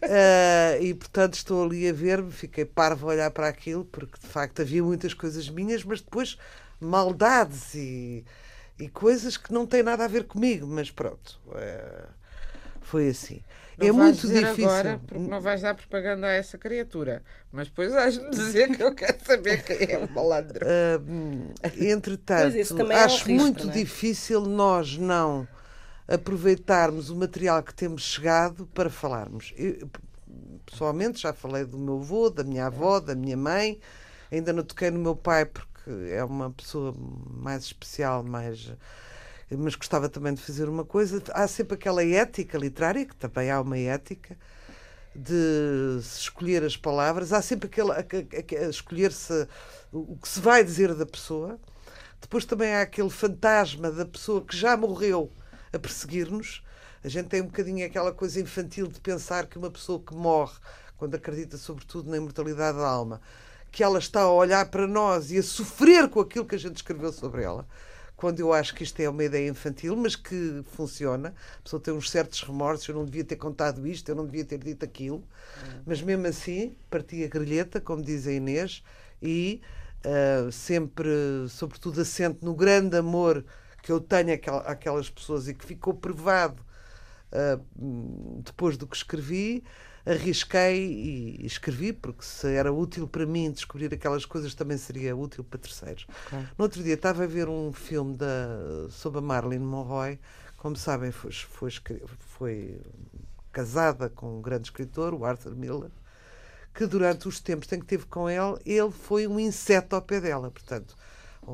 Ah, 0.02 0.78
e 0.80 0.92
portanto 0.94 1.34
estou 1.34 1.64
ali 1.64 1.88
a 1.88 1.92
ver-me, 1.92 2.30
fiquei 2.30 2.64
parvo 2.64 3.08
a 3.08 3.12
olhar 3.12 3.30
para 3.30 3.48
aquilo, 3.48 3.84
porque 3.84 4.18
de 4.20 4.26
facto 4.26 4.60
havia 4.60 4.82
muitas 4.82 5.14
coisas 5.14 5.48
minhas, 5.48 5.82
mas 5.84 6.00
depois 6.00 6.36
maldades 6.80 7.74
e, 7.74 8.24
e 8.78 8.88
coisas 8.88 9.36
que 9.36 9.52
não 9.52 9.66
têm 9.66 9.82
nada 9.82 10.04
a 10.04 10.08
ver 10.08 10.24
comigo, 10.24 10.66
mas 10.66 10.90
pronto, 10.90 11.40
ah, 11.54 12.08
foi 12.82 13.08
assim. 13.08 13.42
Não 13.80 13.86
é 13.86 13.92
vais 13.92 14.04
muito 14.04 14.20
dizer 14.20 14.44
difícil. 14.46 14.70
Agora, 14.70 15.00
porque 15.06 15.28
não 15.28 15.40
vais 15.40 15.62
dar 15.62 15.74
propaganda 15.74 16.26
a 16.26 16.32
essa 16.32 16.58
criatura. 16.58 17.22
Mas 17.50 17.68
depois 17.68 17.94
has 17.94 18.18
de 18.18 18.30
dizer 18.30 18.76
que 18.76 18.82
eu 18.82 18.94
quero 18.94 19.24
saber 19.24 19.62
quem 19.64 19.94
é 19.94 19.98
o 19.98 20.10
malandro. 20.10 20.66
Ah, 20.66 21.70
entretanto, 21.78 22.56
é 22.56 22.84
um 22.84 22.92
acho 22.92 23.24
risco, 23.24 23.30
muito 23.30 23.68
é? 23.68 23.72
difícil 23.72 24.42
nós 24.42 24.96
não 24.96 25.48
aproveitarmos 26.06 27.08
o 27.08 27.16
material 27.16 27.62
que 27.62 27.72
temos 27.72 28.02
chegado 28.02 28.66
para 28.74 28.90
falarmos. 28.90 29.54
Eu, 29.56 29.88
pessoalmente, 30.66 31.20
já 31.20 31.32
falei 31.32 31.64
do 31.64 31.78
meu 31.78 31.98
avô, 31.98 32.28
da 32.28 32.44
minha 32.44 32.66
avó, 32.66 33.00
da 33.00 33.14
minha 33.14 33.36
mãe, 33.36 33.78
ainda 34.30 34.52
não 34.52 34.62
toquei 34.62 34.90
no 34.90 34.98
meu 34.98 35.16
pai 35.16 35.44
porque 35.44 35.90
é 36.10 36.22
uma 36.24 36.50
pessoa 36.50 36.94
mais 36.96 37.64
especial, 37.64 38.22
mais. 38.22 38.72
Mas 39.50 39.74
gostava 39.74 40.08
também 40.08 40.32
de 40.32 40.42
fazer 40.42 40.68
uma 40.68 40.84
coisa. 40.84 41.22
Há 41.32 41.48
sempre 41.48 41.74
aquela 41.74 42.04
ética 42.04 42.56
literária, 42.56 43.04
que 43.04 43.16
também 43.16 43.50
há 43.50 43.60
uma 43.60 43.76
ética, 43.76 44.36
de 45.14 45.98
se 46.02 46.20
escolher 46.20 46.62
as 46.62 46.76
palavras, 46.76 47.32
há 47.32 47.42
sempre 47.42 47.66
aquela, 47.66 48.06
escolher-se 48.68 49.48
o 49.92 50.16
que 50.16 50.28
se 50.28 50.40
vai 50.40 50.62
dizer 50.62 50.94
da 50.94 51.04
pessoa. 51.04 51.58
Depois 52.20 52.44
também 52.44 52.74
há 52.74 52.82
aquele 52.82 53.10
fantasma 53.10 53.90
da 53.90 54.04
pessoa 54.04 54.40
que 54.42 54.56
já 54.56 54.76
morreu 54.76 55.32
a 55.72 55.78
perseguir-nos. 55.78 56.62
A 57.02 57.08
gente 57.08 57.28
tem 57.28 57.40
um 57.40 57.46
bocadinho 57.46 57.84
aquela 57.84 58.12
coisa 58.12 58.40
infantil 58.40 58.86
de 58.86 59.00
pensar 59.00 59.46
que 59.46 59.58
uma 59.58 59.70
pessoa 59.70 59.98
que 59.98 60.14
morre, 60.14 60.56
quando 60.96 61.14
acredita 61.14 61.56
sobretudo 61.56 62.10
na 62.10 62.18
imortalidade 62.18 62.78
da 62.78 62.86
alma, 62.86 63.20
que 63.72 63.82
ela 63.82 63.98
está 63.98 64.22
a 64.22 64.32
olhar 64.32 64.68
para 64.70 64.86
nós 64.86 65.30
e 65.30 65.38
a 65.38 65.42
sofrer 65.42 66.08
com 66.08 66.20
aquilo 66.20 66.44
que 66.44 66.54
a 66.54 66.58
gente 66.58 66.76
escreveu 66.76 67.12
sobre 67.12 67.42
ela. 67.42 67.66
Quando 68.20 68.40
eu 68.40 68.52
acho 68.52 68.74
que 68.74 68.82
isto 68.84 69.00
é 69.00 69.08
uma 69.08 69.24
ideia 69.24 69.48
infantil, 69.48 69.96
mas 69.96 70.14
que 70.16 70.62
funciona, 70.72 71.34
a 71.58 71.62
pessoa 71.62 71.80
tem 71.80 71.94
uns 71.94 72.10
certos 72.10 72.42
remorsos. 72.42 72.86
Eu 72.88 72.94
não 72.94 73.04
devia 73.06 73.24
ter 73.24 73.36
contado 73.36 73.86
isto, 73.86 74.08
eu 74.10 74.14
não 74.14 74.26
devia 74.26 74.44
ter 74.44 74.58
dito 74.58 74.84
aquilo, 74.84 75.24
mas 75.86 76.02
mesmo 76.02 76.26
assim, 76.26 76.76
parti 76.90 77.24
a 77.24 77.28
grelheta, 77.28 77.80
como 77.80 78.02
diz 78.02 78.26
a 78.26 78.32
Inês, 78.32 78.82
e 79.22 79.60
ah, 80.04 80.50
sempre, 80.52 81.10
sobretudo, 81.48 82.00
assento 82.00 82.44
no 82.44 82.54
grande 82.54 82.96
amor 82.96 83.44
que 83.82 83.92
eu 83.92 84.00
tenho 84.00 84.34
àquel- 84.34 84.62
àquelas 84.66 85.08
pessoas 85.10 85.48
e 85.48 85.54
que 85.54 85.64
ficou 85.64 85.94
provado 85.94 86.62
ah, 87.32 87.58
hum, 87.78 88.40
depois 88.44 88.76
do 88.76 88.86
que 88.86 88.96
escrevi, 88.96 89.64
arrisquei 90.04 90.86
e 91.40 91.46
escrevi, 91.46 91.92
porque 91.92 92.24
se 92.24 92.52
era 92.54 92.72
útil 92.72 93.06
para 93.06 93.26
mim 93.26 93.50
descobrir 93.50 93.92
aquelas 93.92 94.24
coisas, 94.24 94.54
também 94.54 94.78
seria 94.78 95.16
útil 95.16 95.44
para 95.44 95.58
terceiros. 95.58 96.06
Claro. 96.28 96.48
No 96.56 96.64
outro 96.64 96.82
dia 96.82 96.94
estava 96.94 97.24
a 97.24 97.26
ver 97.26 97.48
um 97.48 97.72
filme 97.72 98.16
da, 98.16 98.88
sobre 98.90 99.18
a 99.18 99.22
Marilyn 99.22 99.60
Monroe, 99.60 100.18
como 100.56 100.76
sabem, 100.76 101.10
foi, 101.10 101.32
foi, 101.32 101.72
foi 102.18 102.80
casada 103.52 104.08
com 104.08 104.38
um 104.38 104.42
grande 104.42 104.68
escritor, 104.68 105.14
o 105.14 105.24
Arthur 105.24 105.54
Miller, 105.54 105.90
que 106.74 106.86
durante 106.86 107.26
os 107.26 107.40
tempos 107.40 107.70
em 107.72 107.80
que 107.80 107.86
teve 107.86 108.04
com 108.06 108.28
ele, 108.28 108.58
ele 108.64 108.90
foi 108.90 109.26
um 109.26 109.40
inseto 109.40 109.96
ao 109.96 110.02
pé 110.02 110.20
dela. 110.20 110.50
Portanto, 110.50 110.96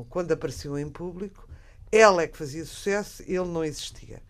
quando 0.09 0.31
apareceu 0.31 0.77
em 0.77 0.89
público, 0.89 1.47
ela 1.91 2.21
é 2.21 2.27
que 2.27 2.37
fazia 2.37 2.65
sucesso, 2.65 3.23
ele 3.23 3.45
não 3.45 3.63
existia. 3.63 4.21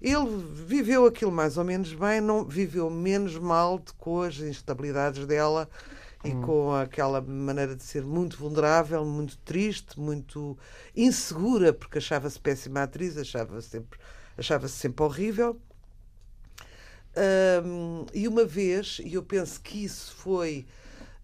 Ele 0.00 0.44
viveu 0.52 1.04
aquilo 1.06 1.30
mais 1.30 1.58
ou 1.58 1.64
menos 1.64 1.92
bem, 1.92 2.20
não 2.20 2.44
viveu 2.44 2.88
menos 2.88 3.36
mal 3.36 3.78
de, 3.78 3.92
com 3.94 4.22
as 4.22 4.38
instabilidades 4.38 5.26
dela 5.26 5.68
e 6.24 6.32
com 6.32 6.74
aquela 6.74 7.20
maneira 7.20 7.74
de 7.74 7.82
ser 7.82 8.02
muito 8.02 8.36
vulnerável, 8.36 9.04
muito 9.04 9.38
triste, 9.38 9.98
muito 9.98 10.56
insegura, 10.94 11.72
porque 11.72 11.98
achava-se 11.98 12.38
péssima 12.38 12.82
atriz, 12.82 13.16
achava 13.16 13.60
sempre, 13.60 13.98
achava-se 14.36 14.74
sempre 14.74 15.04
horrível. 15.04 15.58
Um, 17.64 18.06
e 18.14 18.28
uma 18.28 18.44
vez, 18.44 19.00
e 19.04 19.14
eu 19.14 19.22
penso 19.22 19.60
que 19.60 19.84
isso 19.84 20.14
foi 20.14 20.66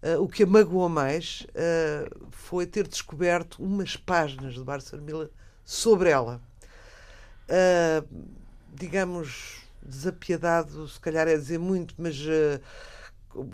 uh, 0.03 0.21
o 0.21 0.27
que 0.27 0.43
a 0.43 0.47
magoou 0.47 0.89
mais, 0.89 1.45
uh, 1.49 2.27
foi 2.31 2.65
ter 2.65 2.87
descoberto 2.87 3.63
umas 3.63 3.95
páginas 3.95 4.55
de 4.55 4.63
Bárbara 4.63 5.01
Miller 5.01 5.29
sobre 5.63 6.09
ela. 6.09 6.41
Uh, 7.47 8.37
digamos, 8.79 9.57
desapiedado, 9.81 10.87
se 10.87 10.99
calhar 10.99 11.27
é 11.27 11.35
dizer 11.35 11.59
muito, 11.59 11.95
mas 11.97 12.15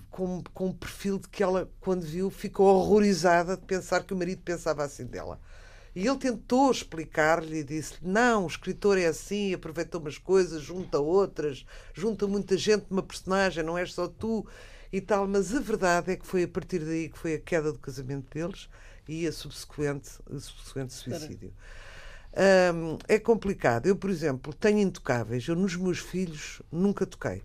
com, 0.10 0.44
com 0.54 0.68
um 0.68 0.74
perfil 0.74 1.20
de 1.20 1.28
que 1.28 1.44
ela, 1.44 1.70
quando 1.80 2.04
viu, 2.04 2.30
ficou 2.30 2.68
horrorizada 2.68 3.58
de 3.58 3.64
pensar 3.64 4.04
que 4.04 4.14
o 4.14 4.18
marido 4.18 4.42
pensava 4.44 4.84
assim 4.84 5.06
dela. 5.06 5.40
E 5.96 6.08
ele 6.08 6.18
tentou 6.18 6.72
explicar-lhe 6.72 7.60
e 7.60 7.64
disse: 7.64 7.96
Não, 8.02 8.46
o 8.46 8.48
escritor 8.48 8.98
é 8.98 9.06
assim, 9.06 9.54
aproveita 9.54 9.98
umas 9.98 10.18
coisas, 10.18 10.62
junta 10.62 11.00
outras, 11.00 11.66
junta 11.94 12.26
muita 12.26 12.58
gente 12.58 12.86
numa 12.90 13.04
personagem, 13.04 13.64
não 13.64 13.78
és 13.78 13.94
só 13.94 14.08
tu 14.08 14.46
e 14.92 15.00
tal. 15.00 15.28
Mas 15.28 15.54
a 15.54 15.60
verdade 15.60 16.12
é 16.12 16.16
que 16.16 16.26
foi 16.26 16.44
a 16.44 16.48
partir 16.48 16.80
daí 16.80 17.10
que 17.10 17.18
foi 17.18 17.36
a 17.36 17.40
queda 17.40 17.72
do 17.72 17.78
casamento 17.78 18.28
deles 18.34 18.70
e 19.08 19.28
a 19.28 19.32
subsequente, 19.32 20.10
o 20.28 20.40
subsequente 20.40 20.94
suicídio. 20.94 21.54
Um, 22.36 22.98
é 23.08 23.19
complicado. 23.19 23.86
Eu, 23.86 23.96
por 23.96 24.10
exemplo, 24.10 24.54
tenho 24.54 24.80
intocáveis. 24.80 25.48
Eu, 25.48 25.56
nos 25.56 25.76
meus 25.76 26.00
filhos, 26.00 26.62
nunca 26.72 27.06
toquei. 27.06 27.43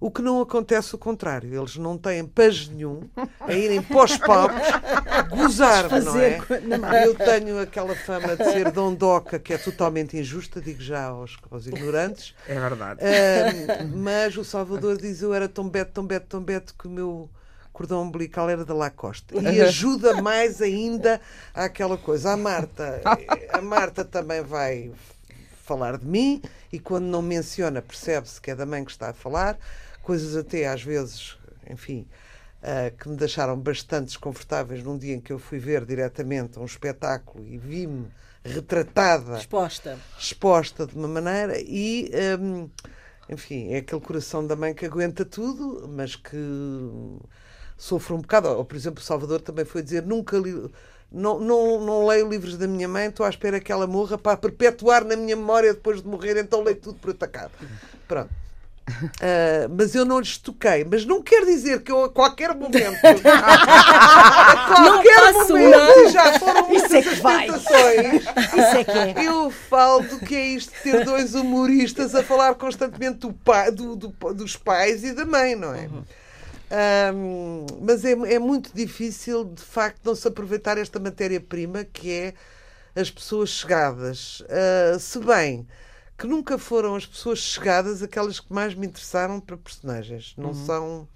O 0.00 0.10
que 0.10 0.20
não 0.20 0.40
acontece 0.40 0.94
o 0.94 0.98
contrário. 0.98 1.54
Eles 1.58 1.76
não 1.76 1.96
têm 1.96 2.26
paz 2.26 2.68
nenhum 2.68 3.08
a 3.40 3.52
irem 3.52 3.80
para 3.80 4.04
os 4.04 4.16
palcos 4.18 4.60
gozar, 5.30 5.88
não 6.02 6.18
é? 6.18 6.38
Eu 7.06 7.14
tenho 7.14 7.58
aquela 7.60 7.94
fama 7.94 8.36
de 8.36 8.44
ser 8.44 8.70
dondoca 8.70 9.38
que 9.38 9.54
é 9.54 9.58
totalmente 9.58 10.16
injusta, 10.16 10.60
digo 10.60 10.82
já 10.82 11.04
aos, 11.04 11.38
aos 11.50 11.66
ignorantes. 11.66 12.34
É 12.46 12.58
verdade. 12.58 13.00
Uh, 13.00 13.96
mas 13.96 14.36
o 14.36 14.44
Salvador 14.44 14.98
diz 14.98 15.22
eu 15.22 15.32
era 15.32 15.48
tão 15.48 15.68
beto, 15.68 15.92
tão 15.92 16.06
beto, 16.06 16.26
tão 16.26 16.42
beto 16.42 16.74
que 16.74 16.86
o 16.86 16.90
meu 16.90 17.30
cordão 17.74 18.02
umbilical 18.02 18.48
era 18.48 18.64
da 18.64 18.72
Lacoste. 18.72 19.34
E 19.34 19.60
ajuda 19.60 20.22
mais 20.22 20.62
ainda 20.62 21.20
àquela 21.52 21.98
coisa. 21.98 22.30
A 22.32 22.36
Marta, 22.36 23.02
a 23.52 23.60
Marta 23.60 24.04
também 24.04 24.40
vai 24.40 24.92
falar 25.64 25.98
de 25.98 26.06
mim 26.06 26.40
e 26.72 26.78
quando 26.78 27.04
não 27.04 27.20
menciona 27.20 27.82
percebe-se 27.82 28.40
que 28.40 28.50
é 28.50 28.54
da 28.54 28.64
mãe 28.64 28.84
que 28.84 28.90
está 28.90 29.10
a 29.10 29.12
falar 29.12 29.58
coisas 30.02 30.36
até 30.36 30.68
às 30.68 30.82
vezes, 30.82 31.36
enfim, 31.68 32.06
uh, 32.62 32.96
que 32.96 33.08
me 33.08 33.16
deixaram 33.16 33.58
bastante 33.58 34.08
desconfortáveis 34.08 34.84
num 34.84 34.96
dia 34.96 35.14
em 35.14 35.20
que 35.20 35.32
eu 35.32 35.38
fui 35.38 35.58
ver 35.58 35.84
diretamente 35.84 36.58
um 36.58 36.64
espetáculo 36.64 37.44
e 37.44 37.56
vi-me 37.56 38.06
retratada, 38.44 39.38
exposta, 39.38 39.98
exposta 40.18 40.86
de 40.86 40.94
uma 40.94 41.08
maneira 41.08 41.58
e 41.58 42.10
um, 42.38 42.68
enfim, 43.28 43.72
é 43.72 43.78
aquele 43.78 44.02
coração 44.02 44.46
da 44.46 44.54
mãe 44.54 44.74
que 44.74 44.84
aguenta 44.84 45.24
tudo, 45.24 45.88
mas 45.88 46.14
que 46.14 46.36
sofre 47.76 48.14
um 48.14 48.20
bocado. 48.20 48.48
Ou, 48.48 48.64
por 48.64 48.76
exemplo, 48.76 49.00
o 49.00 49.04
Salvador 49.04 49.40
também 49.40 49.64
foi 49.64 49.82
dizer: 49.82 50.02
nunca 50.02 50.36
li, 50.36 50.70
não, 51.10 51.38
não, 51.38 51.80
não 51.80 52.06
leio 52.06 52.28
livros 52.28 52.56
da 52.56 52.66
minha 52.66 52.88
mãe, 52.88 53.06
estou 53.06 53.24
à 53.24 53.28
espera 53.28 53.60
que 53.60 53.70
ela 53.70 53.86
morra 53.86 54.18
para 54.18 54.36
perpetuar 54.36 55.04
na 55.04 55.16
minha 55.16 55.36
memória 55.36 55.72
depois 55.72 56.02
de 56.02 56.08
morrer, 56.08 56.36
então 56.36 56.62
leio 56.62 56.76
tudo 56.76 56.98
por 56.98 57.10
atacado. 57.10 57.52
Pronto. 58.08 58.30
Uh, 58.86 59.64
mas 59.78 59.94
eu 59.94 60.04
não 60.04 60.20
lhes 60.20 60.36
toquei. 60.36 60.84
Mas 60.84 61.06
não 61.06 61.22
quer 61.22 61.44
dizer 61.46 61.82
que 61.82 61.90
eu 61.90 62.04
a 62.04 62.10
qualquer 62.10 62.54
momento. 62.54 62.98
a 63.24 64.66
qualquer 64.66 65.32
momento, 65.32 65.70
não. 65.70 66.10
já 66.10 66.38
foram 66.38 66.70
Isso 66.74 66.94
é 66.94 67.02
que 67.02 67.14
vai. 67.16 67.48
Isso 67.48 67.72
é 67.72 68.84
que 68.84 68.98
é. 68.98 69.14
Eu 69.26 69.50
falo 69.50 70.02
do 70.02 70.18
que 70.18 70.36
é 70.36 70.46
isto 70.48 70.70
de 70.74 70.80
ter 70.82 71.04
dois 71.04 71.34
humoristas 71.34 72.14
a 72.14 72.22
falar 72.22 72.54
constantemente 72.56 73.20
do 73.20 73.32
pai, 73.32 73.70
do, 73.70 73.96
do, 73.96 74.08
dos 74.34 74.56
pais 74.56 75.02
e 75.02 75.12
da 75.12 75.24
mãe, 75.24 75.56
não 75.56 75.74
é? 75.74 75.86
Uhum. 75.86 76.02
Um, 77.14 77.66
mas 77.82 78.04
é, 78.04 78.12
é 78.12 78.38
muito 78.38 78.74
difícil, 78.74 79.44
de 79.44 79.62
facto, 79.62 80.00
não 80.04 80.14
se 80.14 80.26
aproveitar 80.26 80.78
esta 80.78 80.98
matéria-prima 80.98 81.84
que 81.84 82.10
é 82.10 82.34
as 82.94 83.10
pessoas 83.10 83.50
chegadas. 83.50 84.40
Uh, 84.40 84.98
se 84.98 85.18
bem 85.18 85.66
que 86.16 86.26
nunca 86.26 86.56
foram 86.58 86.94
as 86.94 87.06
pessoas 87.06 87.40
chegadas 87.40 88.02
aquelas 88.02 88.38
que 88.38 88.52
mais 88.52 88.74
me 88.74 88.86
interessaram 88.86 89.40
para 89.40 89.56
personagens. 89.56 90.34
Não 90.36 90.50
uhum. 90.50 90.54
são, 90.54 91.08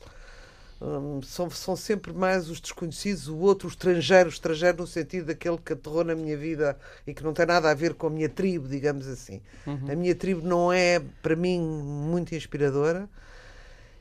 um, 0.81 1.23
são. 1.23 1.51
São 1.51 1.77
sempre 1.77 2.13
mais 2.13 2.51
os 2.51 2.61
desconhecidos, 2.61 3.29
o 3.29 3.37
outro, 3.39 3.69
o 3.69 3.71
estrangeiro, 3.71 4.29
o 4.29 4.33
estrangeiro 4.33 4.79
no 4.79 4.87
sentido 4.87 5.27
daquele 5.27 5.59
que 5.59 5.73
aterrou 5.73 6.05
na 6.05 6.15
minha 6.15 6.37
vida 6.37 6.77
e 7.07 7.15
que 7.15 7.23
não 7.23 7.33
tem 7.33 7.47
nada 7.47 7.71
a 7.71 7.75
ver 7.75 7.95
com 7.95 8.09
a 8.09 8.11
minha 8.11 8.29
tribo, 8.29 8.69
digamos 8.69 9.07
assim. 9.07 9.41
Uhum. 9.67 9.93
A 9.93 9.95
minha 9.95 10.15
tribo 10.15 10.47
não 10.47 10.73
é, 10.73 11.01
para 11.23 11.37
mim, 11.37 11.61
muito 11.61 12.35
inspiradora. 12.35 13.09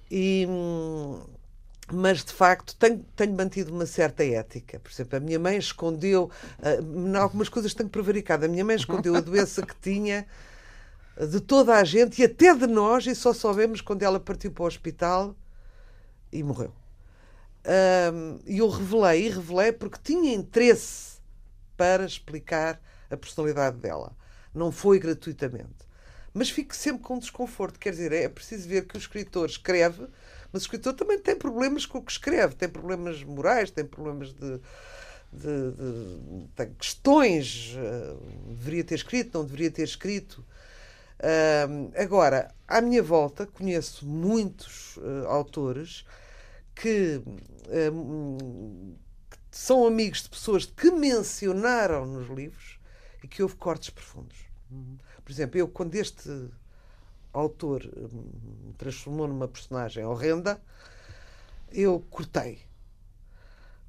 E, 0.10 0.48
mas 1.92 2.24
de 2.24 2.34
facto 2.34 2.76
tenho, 2.76 3.06
tenho, 3.16 3.36
mantido 3.36 3.74
uma 3.74 3.86
certa 3.86 4.24
ética. 4.24 4.80
Por 4.80 4.92
exemplo, 4.92 5.18
a 5.18 5.20
minha 5.20 5.40
mãe 5.40 5.58
escondeu, 5.58 6.30
uh, 6.60 7.18
algumas 7.18 7.50
coisas 7.50 7.74
tenho 7.74 7.90
prevaricado, 7.90 8.46
a 8.46 8.48
minha 8.48 8.66
mãe 8.66 8.76
escondeu 8.76 9.16
a 9.16 9.22
doença 9.22 9.66
que 9.66 9.76
tinha 9.76 10.26
de 11.26 11.40
toda 11.40 11.76
a 11.76 11.84
gente 11.84 12.22
e 12.22 12.26
até 12.26 12.54
de 12.54 12.68
nós, 12.68 13.08
e 13.08 13.16
só 13.16 13.34
soubemos 13.34 13.82
quando 13.82 14.04
ela 14.04 14.20
partiu 14.20 14.52
para 14.52 14.64
o 14.64 14.68
hospital 14.68 15.36
e 16.32 16.44
morreu. 16.44 16.74
Um, 17.66 18.40
e 18.46 18.60
eu 18.60 18.70
revelei, 18.70 19.26
e 19.26 19.30
revelei 19.30 19.72
porque 19.72 19.98
tinha 20.02 20.34
interesse 20.34 21.18
para 21.76 22.06
explicar 22.06 22.82
a 23.10 23.18
personalidade 23.18 23.78
dela. 23.78 24.16
Não 24.54 24.72
foi 24.72 25.00
gratuitamente. 25.00 25.88
Mas 26.34 26.50
fico 26.50 26.76
sempre 26.76 27.02
com 27.02 27.18
desconforto. 27.18 27.80
Quer 27.80 27.92
dizer, 27.92 28.12
é 28.12 28.30
preciso 28.30 28.68
ver 28.68 28.86
que 28.86 28.96
o 28.96 29.00
escritor 29.00 29.50
escreve, 29.50 30.08
mas 30.52 30.64
o 30.64 30.66
escritor 30.66 30.94
também 30.94 31.20
tem 31.20 31.36
problemas 31.36 31.86
com 31.86 31.98
o 31.98 32.02
que 32.02 32.12
escreve. 32.12 32.56
Tem 32.56 32.70
problemas 32.70 33.24
morais, 33.24 33.72
tem 33.72 33.86
problemas 33.86 34.34
de, 34.34 34.60
de, 35.32 35.72
de, 35.72 36.48
de 36.56 36.66
questões. 36.78 37.76
Uh, 37.76 38.54
deveria 38.54 38.84
ter 38.84 38.96
escrito, 38.96 39.38
não 39.38 39.46
deveria 39.46 39.72
ter 39.72 39.84
escrito. 39.84 40.44
Uh, 41.20 41.92
agora, 41.96 42.54
à 42.68 42.80
minha 42.80 43.02
volta, 43.02 43.46
conheço 43.46 44.06
muitos 44.06 44.98
uh, 44.98 45.28
autores 45.28 46.06
que, 46.76 47.22
que, 49.52 49.58
são 49.58 49.88
amigos 49.88 50.22
de 50.24 50.30
pessoas 50.30 50.66
que 50.66 50.92
mencionaram 50.92 52.06
nos 52.06 52.30
livros 52.30 52.78
e 53.24 53.28
que 53.28 53.42
houve 53.42 53.56
cortes 53.56 53.90
profundos. 53.90 54.38
Uhum. 54.72 54.98
Por 55.26 55.32
exemplo, 55.32 55.60
eu, 55.60 55.68
quando 55.68 55.96
este 55.96 56.50
autor 57.38 57.84
me 57.84 58.74
transformou 58.78 59.28
numa 59.28 59.48
personagem 59.48 60.06
horrenda, 60.06 60.62
eu 61.72 62.00
cortei. 62.10 62.60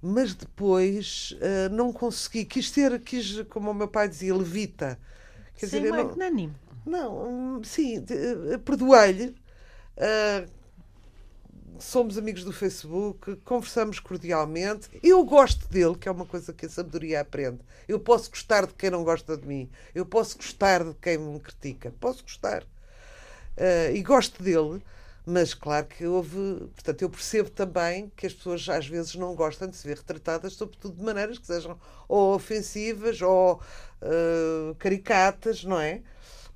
Mas 0.00 0.34
depois 0.34 1.37
uh, 1.40 1.74
não 1.74 1.92
consegui. 1.92 2.44
Quis 2.44 2.70
ter, 2.70 3.00
quis, 3.00 3.42
como 3.48 3.70
o 3.70 3.74
meu 3.74 3.88
pai 3.88 4.08
dizia, 4.08 4.34
levita. 4.34 4.98
Quer 5.56 5.66
Sim, 5.66 5.82
dizer, 5.82 5.92
não, 5.92 6.54
não, 6.87 7.64
sim, 7.64 8.04
eh, 8.08 8.58
perdoei-lhe. 8.58 9.34
Uh, 9.96 10.48
somos 11.78 12.16
amigos 12.16 12.44
do 12.44 12.52
Facebook, 12.52 13.37
conversamos 13.44 14.00
cordialmente. 14.00 14.88
Eu 15.02 15.24
gosto 15.24 15.68
dele, 15.68 15.96
que 15.96 16.08
é 16.08 16.12
uma 16.12 16.26
coisa 16.26 16.52
que 16.52 16.66
a 16.66 16.68
sabedoria 16.68 17.20
aprende. 17.20 17.58
Eu 17.87 18.00
posso 18.00 18.30
gostar 18.30 18.66
de 18.66 18.74
quem 18.74 18.90
não 18.90 19.04
gosta 19.04 19.37
de 19.37 19.46
mim. 19.46 19.70
Eu 19.94 20.06
posso 20.06 20.37
gostar 20.37 20.84
de 20.84 20.94
quem 20.94 21.18
me 21.18 21.40
critica. 21.40 21.92
Posso 22.00 22.22
gostar. 22.22 22.64
Uh, 23.58 23.94
e 23.94 24.02
gosto 24.02 24.42
dele, 24.42 24.80
mas 25.26 25.52
claro 25.52 25.86
que 25.86 26.06
houve. 26.06 26.68
Portanto, 26.74 27.02
eu 27.02 27.10
percebo 27.10 27.50
também 27.50 28.10
que 28.16 28.26
as 28.26 28.32
pessoas 28.32 28.68
às 28.68 28.86
vezes 28.86 29.14
não 29.16 29.34
gostam 29.34 29.68
de 29.68 29.76
se 29.76 29.86
ver 29.86 29.96
retratadas, 29.96 30.54
sobretudo 30.54 30.96
de 30.96 31.02
maneiras 31.02 31.38
que 31.38 31.46
sejam 31.46 31.78
ou 32.08 32.34
ofensivas 32.34 33.20
ou 33.20 33.60
uh, 34.02 34.74
caricatas, 34.76 35.64
não 35.64 35.78
é? 35.80 36.02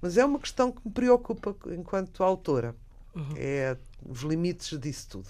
Mas 0.00 0.16
é 0.16 0.24
uma 0.24 0.38
questão 0.38 0.70
que 0.72 0.80
me 0.84 0.92
preocupa 0.92 1.54
enquanto 1.72 2.22
autora. 2.22 2.74
Uhum. 3.14 3.34
É 3.36 3.76
os 4.08 4.20
limites 4.20 4.78
disso 4.78 5.08
tudo. 5.10 5.28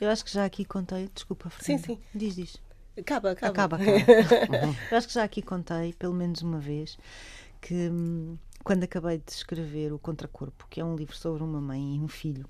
Eu 0.00 0.08
acho 0.10 0.24
que 0.24 0.32
já 0.32 0.44
aqui 0.44 0.64
contei, 0.64 1.10
desculpa, 1.12 1.50
Fernanda. 1.50 1.86
Sim, 1.86 1.94
sim. 1.94 2.00
Diz, 2.14 2.36
diz. 2.36 2.56
Acaba, 2.98 3.32
acaba. 3.32 3.52
Acaba, 3.52 3.76
acaba. 3.76 4.76
Eu 4.90 4.96
acho 4.96 5.08
que 5.08 5.14
já 5.14 5.24
aqui 5.24 5.42
contei, 5.42 5.92
pelo 5.92 6.14
menos 6.14 6.40
uma 6.40 6.58
vez, 6.58 6.96
que 7.60 7.74
hum, 7.74 8.38
quando 8.66 8.82
acabei 8.82 9.18
de 9.18 9.30
escrever 9.30 9.92
O 9.92 9.98
Contracorpo, 10.00 10.66
que 10.68 10.80
é 10.80 10.84
um 10.84 10.96
livro 10.96 11.16
sobre 11.16 11.40
uma 11.40 11.60
mãe 11.60 11.94
e 11.94 12.00
um 12.00 12.08
filho, 12.08 12.44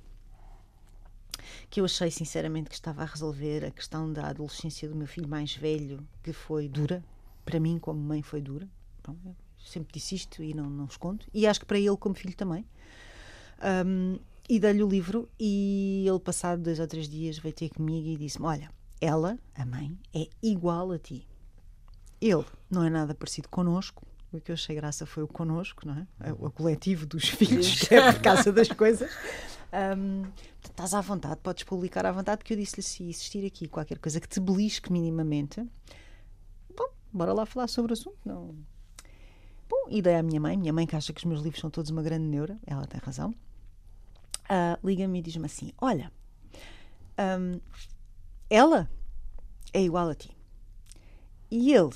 que 1.68 1.78
eu 1.78 1.84
achei 1.84 2.10
sinceramente 2.10 2.70
que 2.70 2.74
estava 2.74 3.02
a 3.02 3.04
resolver 3.04 3.66
a 3.66 3.70
questão 3.70 4.10
da 4.10 4.28
adolescência 4.30 4.88
do 4.88 4.96
meu 4.96 5.06
filho 5.06 5.28
mais 5.28 5.54
velho, 5.54 6.02
que 6.22 6.32
foi 6.32 6.70
dura, 6.70 7.04
para 7.44 7.60
mim, 7.60 7.78
como 7.78 8.00
mãe, 8.00 8.22
foi 8.22 8.40
dura. 8.40 8.66
Bom, 9.06 9.34
sempre 9.58 9.92
disse 9.92 10.14
isto 10.14 10.42
e 10.42 10.54
não, 10.54 10.70
não 10.70 10.86
escondo. 10.86 11.22
E 11.34 11.46
acho 11.46 11.60
que 11.60 11.66
para 11.66 11.78
ele, 11.78 11.94
como 11.98 12.14
filho, 12.14 12.34
também. 12.34 12.64
Um, 13.86 14.18
e 14.48 14.58
dei-lhe 14.58 14.82
o 14.82 14.88
livro 14.88 15.28
e 15.38 16.06
ele, 16.08 16.18
passado 16.18 16.62
dois 16.62 16.80
ou 16.80 16.86
três 16.86 17.10
dias, 17.10 17.36
veio 17.36 17.54
ter 17.54 17.68
comigo 17.68 18.08
e 18.08 18.16
disse-me: 18.16 18.46
Olha, 18.46 18.70
ela, 19.02 19.38
a 19.54 19.66
mãe, 19.66 19.94
é 20.14 20.30
igual 20.42 20.92
a 20.92 20.98
ti. 20.98 21.28
Ele 22.22 22.46
não 22.70 22.82
é 22.82 22.88
nada 22.88 23.14
parecido 23.14 23.50
connosco. 23.50 24.06
O 24.36 24.40
que 24.40 24.50
eu 24.50 24.54
achei 24.54 24.74
graça 24.74 25.06
foi 25.06 25.22
o 25.22 25.28
connosco, 25.28 25.86
não 25.86 25.94
é? 25.94 26.32
O 26.32 26.50
coletivo 26.50 27.06
dos 27.06 27.28
filhos, 27.30 27.80
que 27.80 27.94
é 27.94 28.12
por 28.12 28.20
causa 28.20 28.52
das 28.52 28.68
coisas. 28.68 29.10
Um, 29.72 30.24
estás 30.64 30.94
à 30.94 31.00
vontade, 31.00 31.40
podes 31.42 31.64
publicar 31.64 32.06
à 32.06 32.12
vontade, 32.12 32.38
porque 32.38 32.54
eu 32.54 32.56
disse-lhe 32.56 32.82
se 32.82 33.02
existir 33.08 33.44
aqui 33.44 33.68
qualquer 33.68 33.98
coisa 33.98 34.20
que 34.20 34.28
te 34.28 34.40
belisque 34.40 34.92
minimamente, 34.92 35.60
bom, 36.74 36.88
bora 37.12 37.32
lá 37.32 37.44
falar 37.44 37.68
sobre 37.68 37.92
o 37.92 37.94
assunto. 37.94 38.16
Não. 38.24 38.54
Bom, 39.68 39.86
e 39.88 40.00
dei 40.00 40.14
à 40.14 40.22
minha 40.22 40.40
mãe, 40.40 40.56
minha 40.56 40.72
mãe 40.72 40.86
que 40.86 40.94
acha 40.94 41.12
que 41.12 41.18
os 41.18 41.24
meus 41.24 41.42
livros 41.42 41.60
são 41.60 41.70
todos 41.70 41.90
uma 41.90 42.02
grande 42.02 42.24
neura, 42.24 42.58
ela 42.66 42.86
tem 42.86 43.00
razão. 43.00 43.34
Uh, 44.44 44.86
Liga-me 44.86 45.18
e 45.18 45.22
diz-me 45.22 45.46
assim: 45.46 45.72
Olha, 45.80 46.12
um, 47.18 47.60
ela 48.48 48.88
é 49.72 49.82
igual 49.82 50.08
a 50.08 50.14
ti. 50.14 50.36
E 51.50 51.72
ele 51.72 51.94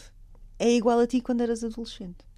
é 0.58 0.70
igual 0.72 0.98
a 0.98 1.06
ti 1.06 1.20
quando 1.20 1.42
eras 1.42 1.62
adolescente. 1.62 2.29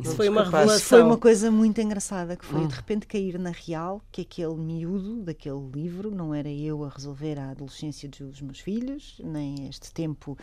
Isso 0.00 0.16
foi 0.16 0.28
uma 0.28 0.42
Isso 0.42 0.50
revelação. 0.50 0.88
foi 0.88 1.02
uma 1.02 1.18
coisa 1.18 1.50
muito 1.50 1.80
engraçada, 1.80 2.36
que 2.36 2.44
foi 2.46 2.66
de 2.66 2.74
repente 2.74 3.06
cair 3.06 3.38
na 3.38 3.50
real 3.50 4.00
que 4.10 4.22
aquele 4.22 4.54
miúdo 4.54 5.22
daquele 5.22 5.68
livro 5.74 6.10
não 6.10 6.34
era 6.34 6.48
eu 6.50 6.82
a 6.84 6.88
resolver 6.88 7.38
a 7.38 7.50
adolescência 7.50 8.08
dos 8.08 8.40
meus 8.40 8.58
filhos, 8.60 9.20
nem 9.22 9.68
este 9.68 9.92
tempo 9.92 10.36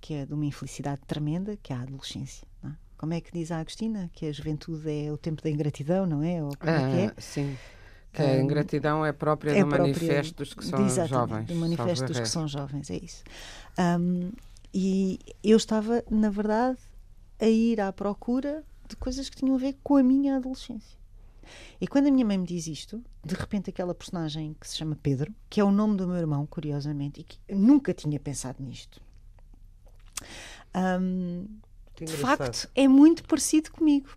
que 0.00 0.14
é 0.14 0.26
de 0.26 0.34
uma 0.34 0.44
infelicidade 0.44 1.00
tremenda, 1.06 1.56
que 1.62 1.72
é 1.72 1.76
a 1.76 1.82
adolescência. 1.82 2.46
não 2.62 2.70
é? 2.70 2.74
Como 2.96 3.12
é 3.12 3.20
que 3.20 3.30
diz 3.32 3.52
a 3.52 3.58
Agostina? 3.60 4.10
Que 4.12 4.26
a 4.26 4.32
juventude 4.32 4.90
é 4.90 5.12
o 5.12 5.16
tempo 5.16 5.42
da 5.42 5.50
ingratidão, 5.50 6.04
não 6.04 6.20
é? 6.22 6.42
Ou 6.42 6.50
como 6.58 6.70
é 6.72 6.90
que 6.90 6.96
é? 7.00 7.06
Ah, 7.06 7.14
sim. 7.20 7.56
Que 8.12 8.22
a 8.22 8.40
ingratidão 8.40 9.04
é 9.06 9.12
própria 9.12 9.52
é 9.52 9.62
do 9.62 9.68
própria- 9.68 9.80
manifesto 9.82 10.34
dos 10.36 10.54
que 10.54 10.64
são 10.64 10.84
Exatamente, 10.84 11.10
jovens. 11.10 11.46
Do 11.46 11.54
manifesto 11.54 12.04
dos 12.06 12.18
que 12.18 12.28
são 12.28 12.48
jovens, 12.48 12.90
é 12.90 12.96
isso. 12.96 13.22
Um, 13.78 14.32
e 14.74 15.18
eu 15.44 15.56
estava, 15.56 16.02
na 16.10 16.30
verdade, 16.30 16.78
a 17.40 17.46
ir 17.46 17.80
à 17.80 17.92
procura 17.92 18.64
de 18.88 18.96
coisas 18.96 19.28
que 19.28 19.36
tinham 19.36 19.54
a 19.54 19.58
ver 19.58 19.76
com 19.82 19.96
a 19.96 20.02
minha 20.02 20.36
adolescência. 20.36 20.98
E 21.80 21.86
quando 21.86 22.08
a 22.08 22.10
minha 22.10 22.26
mãe 22.26 22.36
me 22.36 22.46
diz 22.46 22.66
isto, 22.66 23.02
de 23.24 23.34
repente 23.34 23.70
aquela 23.70 23.94
personagem 23.94 24.54
que 24.60 24.68
se 24.68 24.76
chama 24.76 24.98
Pedro, 25.02 25.34
que 25.48 25.60
é 25.60 25.64
o 25.64 25.70
nome 25.70 25.96
do 25.96 26.06
meu 26.06 26.16
irmão, 26.16 26.46
curiosamente, 26.46 27.20
e 27.20 27.24
que 27.24 27.38
nunca 27.48 27.94
tinha 27.94 28.20
pensado 28.20 28.62
nisto. 28.62 29.00
Um, 30.74 31.46
Que 31.94 32.04
de 32.04 32.12
facto, 32.12 32.68
é 32.74 32.86
muito 32.86 33.24
parecido 33.24 33.72
comigo. 33.72 34.10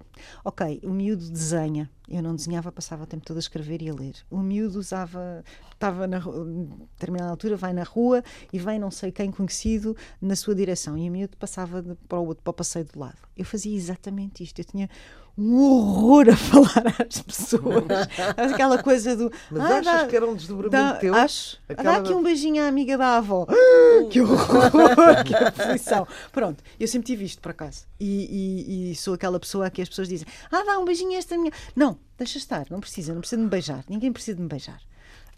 Ok, 0.44 0.82
o 0.84 0.90
miúdo 0.90 1.30
desenha. 1.30 1.90
Eu 2.12 2.21
não 2.21 2.36
desenhava, 2.36 2.71
passava 2.71 3.04
o 3.04 3.08
tempo 3.08 3.26
todo 3.26 3.38
a 3.38 3.39
escrever 3.39 3.82
e 3.82 3.89
a 3.89 3.93
ler. 3.93 4.15
O 4.30 4.39
miúdo 4.39 4.78
usava, 4.78 5.43
estava 5.71 6.06
na 6.08 6.19
determinada 6.19 7.32
altura, 7.32 7.56
vai 7.56 7.71
na 7.71 7.84
rua 7.84 8.21
e 8.52 8.60
vem 8.60 8.78
não 8.78 8.91
sei 8.91 9.12
quem 9.12 9.32
conhecido 9.32 9.95
na 10.21 10.36
sua 10.36 10.54
direção. 10.54 10.97
E 10.97 11.10
o 11.10 11.12
miúdo 11.12 11.38
passava 11.38 11.97
para 12.08 12.19
o 12.19 12.28
outro, 12.28 12.43
para 12.43 12.52
o 12.52 12.54
passeio 12.54 12.86
do 12.86 13.00
lado. 13.00 13.17
Eu 13.38 13.45
fazia 13.45 13.76
exatamente 13.76 14.43
isto. 14.43 14.60
Eu 14.60 14.65
tinha 14.65 14.89
um 15.38 15.56
horror 15.56 16.30
a 16.30 16.36
falar 16.36 16.84
às 17.08 17.22
pessoas. 17.22 17.84
Aquela 18.38 18.82
coisa 18.84 19.15
do. 19.15 19.32
Mas 19.50 19.62
"Ah, 19.63 19.78
achas 19.80 19.86
dá- 19.86 20.08
que 20.08 20.15
era 20.15 20.26
um 20.28 20.36
desdobramento 20.36 20.72
dá- 20.72 20.96
teu? 20.96 21.13
Acho. 21.15 21.58
Aquela 21.70 21.91
Dá 21.94 21.98
aqui 22.00 22.13
um 22.13 22.22
beijinho 22.22 22.63
à 22.63 22.67
amiga 22.67 22.98
da 22.98 23.17
avó. 23.17 23.48
que 24.12 24.22
horror, 24.22 24.70
que 25.26 25.34
aflição. 25.36 26.08
Pronto, 26.32 26.63
eu 26.80 26.88
sempre 26.88 27.08
tive 27.08 27.26
isto 27.26 27.41
por 27.41 27.52
acaso. 27.52 27.86
E, 28.00 28.89
e- 28.89 28.91
e 28.91 28.96
sou 28.96 29.13
aquela 29.13 29.39
pessoa 29.39 29.70
que 29.70 29.82
as 29.82 29.89
pessoas 29.89 30.08
dizem: 30.08 30.28
Ah, 30.52 30.63
dá 30.63 30.78
um 30.80 30.86
beijinho 30.86 31.12
a 31.13 31.15
esta 31.17 31.38
minha. 31.38 31.52
Não, 31.76 31.98
deixa 32.17 32.38
estar, 32.38 32.65
não 32.70 32.80
precisa, 32.80 33.13
não 33.13 33.22
precisa 33.22 33.38
de 33.38 33.44
me 33.44 33.50
beijar. 33.50 33.84
Ninguém 33.89 34.12
precisa 34.12 34.36
de 34.36 34.41
me 34.44 34.48
beijar. 34.50 34.80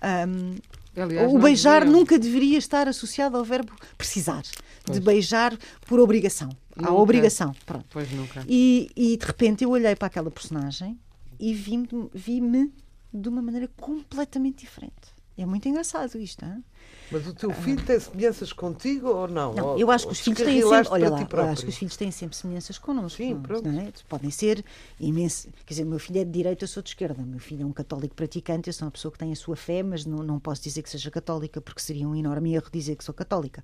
Ahm, 0.02 0.56
Aliás, 0.96 1.32
o 1.34 1.40
beijar 1.40 1.82
deviam. 1.82 2.00
nunca 2.00 2.20
deveria 2.20 2.58
estar 2.58 2.88
associado 2.88 3.36
ao 3.38 3.44
verbo 3.44 3.72
precisar, 3.98 4.42
de 4.44 4.52
Pois. 4.86 5.00
beijar 5.00 5.58
por 5.88 6.00
obrigação. 6.00 6.50
À 6.76 6.82
Nunca. 6.82 6.94
obrigação. 6.94 7.56
Pronto. 7.66 7.86
Pois 7.90 8.12
nunca. 8.12 8.44
E, 8.48 8.90
e 8.96 9.18
de 9.18 9.26
repente 9.26 9.64
eu 9.64 9.70
olhei 9.72 9.96
para 9.96 10.08
aquela 10.08 10.30
personagem 10.32 11.00
e 11.40 11.54
vi-me 11.54 11.88
vi-me 12.14 12.72
de 13.14 13.30
uma 13.30 13.42
maneira 13.42 13.70
completamente 13.80 14.60
diferente. 14.66 15.14
É 15.38 15.46
muito 15.46 15.68
engraçado 15.68 16.18
isto, 16.20 16.44
hein? 16.46 16.64
Mas 17.12 17.28
o 17.28 17.34
teu 17.34 17.52
filho 17.52 17.84
tem 17.86 18.00
semelhanças 18.00 18.52
contigo 18.52 19.08
ou 19.08 19.28
não? 19.28 19.54
Não, 19.54 19.78
eu 19.78 19.92
acho 19.92 20.08
que 20.08 20.14
os 20.14 20.20
filhos 20.20 20.40
têm 20.40 20.62
sempre. 20.62 20.90
Olha 20.90 21.10
lá, 21.12 21.28
eu 21.32 21.42
acho 21.42 21.64
que 21.64 21.70
os 21.70 21.78
filhos 21.78 21.96
têm 21.96 22.10
sempre 22.10 22.36
semelhanças 22.36 22.80
connosco. 22.80 23.18
Sim, 23.18 23.40
pronto. 23.40 23.70
não 23.70 23.82
é? 23.82 23.92
Podem 24.10 24.32
ser 24.32 24.66
imenso. 25.00 25.50
Quer 25.66 25.74
dizer, 25.74 25.84
o 25.84 25.88
meu 25.88 26.00
filho 26.00 26.22
é 26.22 26.26
de 26.26 26.32
direita, 26.32 26.64
eu 26.64 26.68
sou 26.68 26.82
de 26.82 26.90
esquerda. 26.90 27.22
O 27.22 27.26
meu 27.26 27.40
filho 27.40 27.62
é 27.62 27.66
um 27.66 27.72
católico 27.72 28.16
praticante, 28.16 28.68
eu 28.68 28.74
sou 28.74 28.88
uma 28.88 28.92
pessoa 28.92 29.12
que 29.12 29.20
tem 29.20 29.32
a 29.32 29.36
sua 29.36 29.56
fé, 29.56 29.84
mas 29.84 30.06
não, 30.06 30.24
não 30.24 30.40
posso 30.40 30.64
dizer 30.64 30.82
que 30.82 30.90
seja 30.90 31.12
católica, 31.12 31.62
porque 31.62 31.82
seria 31.82 32.08
um 32.08 32.16
enorme 32.16 32.56
erro 32.56 32.68
dizer 32.72 32.96
que 32.96 33.04
sou 33.04 33.14
católica. 33.14 33.64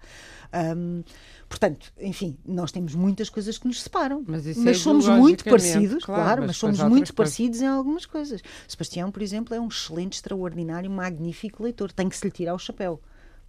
Hum, 0.78 1.04
portanto, 1.48 1.92
enfim, 2.00 2.38
nós 2.46 2.72
temos 2.72 2.94
muitas 2.94 3.32
coisas 3.32 3.58
que 3.58 3.68
nos 3.68 3.82
separam. 3.82 4.24
Mas 4.28 4.46
isso 4.46 4.68
é 4.68 4.74
somos 4.76 5.08
muito 5.08 5.44
parecidos, 5.44 6.06
claro, 6.06 6.24
claro, 6.24 6.42
mas 6.42 6.50
mas, 6.50 6.58
somos 6.58 6.80
muito 6.82 7.14
parecidos 7.14 7.62
em 7.62 7.68
algumas 7.68 8.06
coisas. 8.06 8.42
Sebastião, 8.68 9.12
por 9.12 9.22
exemplo, 9.22 9.56
é 9.56 9.60
um 9.60 9.68
excelente, 9.68 10.14
extraordinário, 10.14 10.90
magnífico 10.90 11.64
leitor. 11.64 11.92
Tem 11.92 12.08
que 12.08 12.18
se 12.18 12.26
lhe 12.26 12.32
tirar 12.32 12.54
o 12.54 12.60
chapéu. 12.60 13.00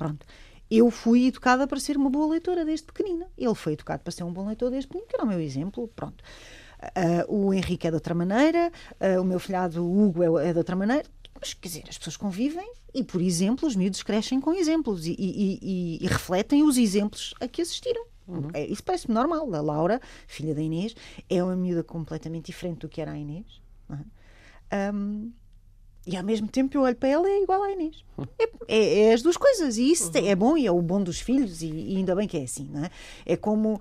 Pronto. 0.00 0.26
Eu 0.70 0.90
fui 0.90 1.26
educada 1.26 1.66
para 1.66 1.78
ser 1.78 1.96
uma 1.96 2.08
boa 2.08 2.26
leitora 2.30 2.64
desde 2.64 2.86
pequenina. 2.86 3.26
Ele 3.36 3.54
foi 3.54 3.74
educado 3.74 4.02
para 4.02 4.10
ser 4.12 4.24
um 4.24 4.32
bom 4.32 4.46
leitor 4.46 4.70
desde 4.70 4.86
pequenino, 4.88 5.08
que 5.08 5.16
era 5.16 5.24
o 5.24 5.28
meu 5.28 5.38
exemplo. 5.40 5.86
Pronto. 5.88 6.24
Ah, 6.80 7.26
o 7.28 7.52
Henrique 7.52 7.86
é 7.86 7.90
de 7.90 7.96
outra 7.96 8.14
maneira, 8.14 8.72
ah, 8.98 9.20
o 9.20 9.24
meu 9.24 9.38
filhado 9.38 9.84
Hugo 9.84 10.38
é, 10.38 10.48
é 10.48 10.52
de 10.52 10.58
outra 10.58 10.74
maneira. 10.74 11.04
Mas, 11.38 11.52
quer 11.54 11.68
dizer, 11.68 11.84
as 11.88 11.98
pessoas 11.98 12.16
convivem 12.16 12.66
e, 12.94 13.04
por 13.04 13.20
exemplo, 13.20 13.68
os 13.68 13.76
miúdos 13.76 14.02
crescem 14.02 14.40
com 14.40 14.54
exemplos 14.54 15.06
e, 15.06 15.12
e- 15.18 15.58
e- 15.62 15.98
e 16.02 16.06
refletem 16.06 16.62
os 16.62 16.78
exemplos 16.78 17.34
a 17.40 17.46
que 17.46 17.60
assistiram. 17.60 18.04
É, 18.54 18.64
isso 18.66 18.82
parece-me 18.84 19.12
normal. 19.14 19.52
A 19.54 19.60
Laura, 19.60 20.00
filha 20.26 20.54
da 20.54 20.62
Inês, 20.62 20.94
é 21.28 21.42
uma 21.44 21.56
miúda 21.56 21.82
completamente 21.84 22.46
diferente 22.46 22.78
do 22.80 22.88
que 22.88 23.00
era 23.02 23.12
a 23.12 23.18
Inês. 23.18 23.60
não 23.88 23.96
é? 23.98 24.04
E 26.06 26.16
ao 26.16 26.24
mesmo 26.24 26.48
tempo 26.48 26.76
eu 26.76 26.82
olho 26.82 26.96
para 26.96 27.08
ela 27.08 27.28
e 27.28 27.32
é 27.32 27.42
igual 27.42 27.62
à 27.62 27.70
Inês. 27.72 28.04
É, 28.38 28.48
é- 28.68 28.98
é 29.04 29.12
as 29.12 29.22
duas 29.22 29.36
coisas. 29.36 29.76
E 29.76 29.90
isso 29.92 30.10
é 30.14 30.34
bom 30.34 30.56
e 30.56 30.66
é 30.66 30.72
o 30.72 30.80
bom 30.80 31.02
dos 31.02 31.20
filhos, 31.20 31.62
e, 31.62 31.66
e 31.70 31.96
ainda 31.96 32.14
bem 32.14 32.26
que 32.26 32.36
é 32.38 32.42
assim, 32.42 32.68
não 32.72 32.84
é? 32.84 32.90
É 33.26 33.36
como. 33.36 33.80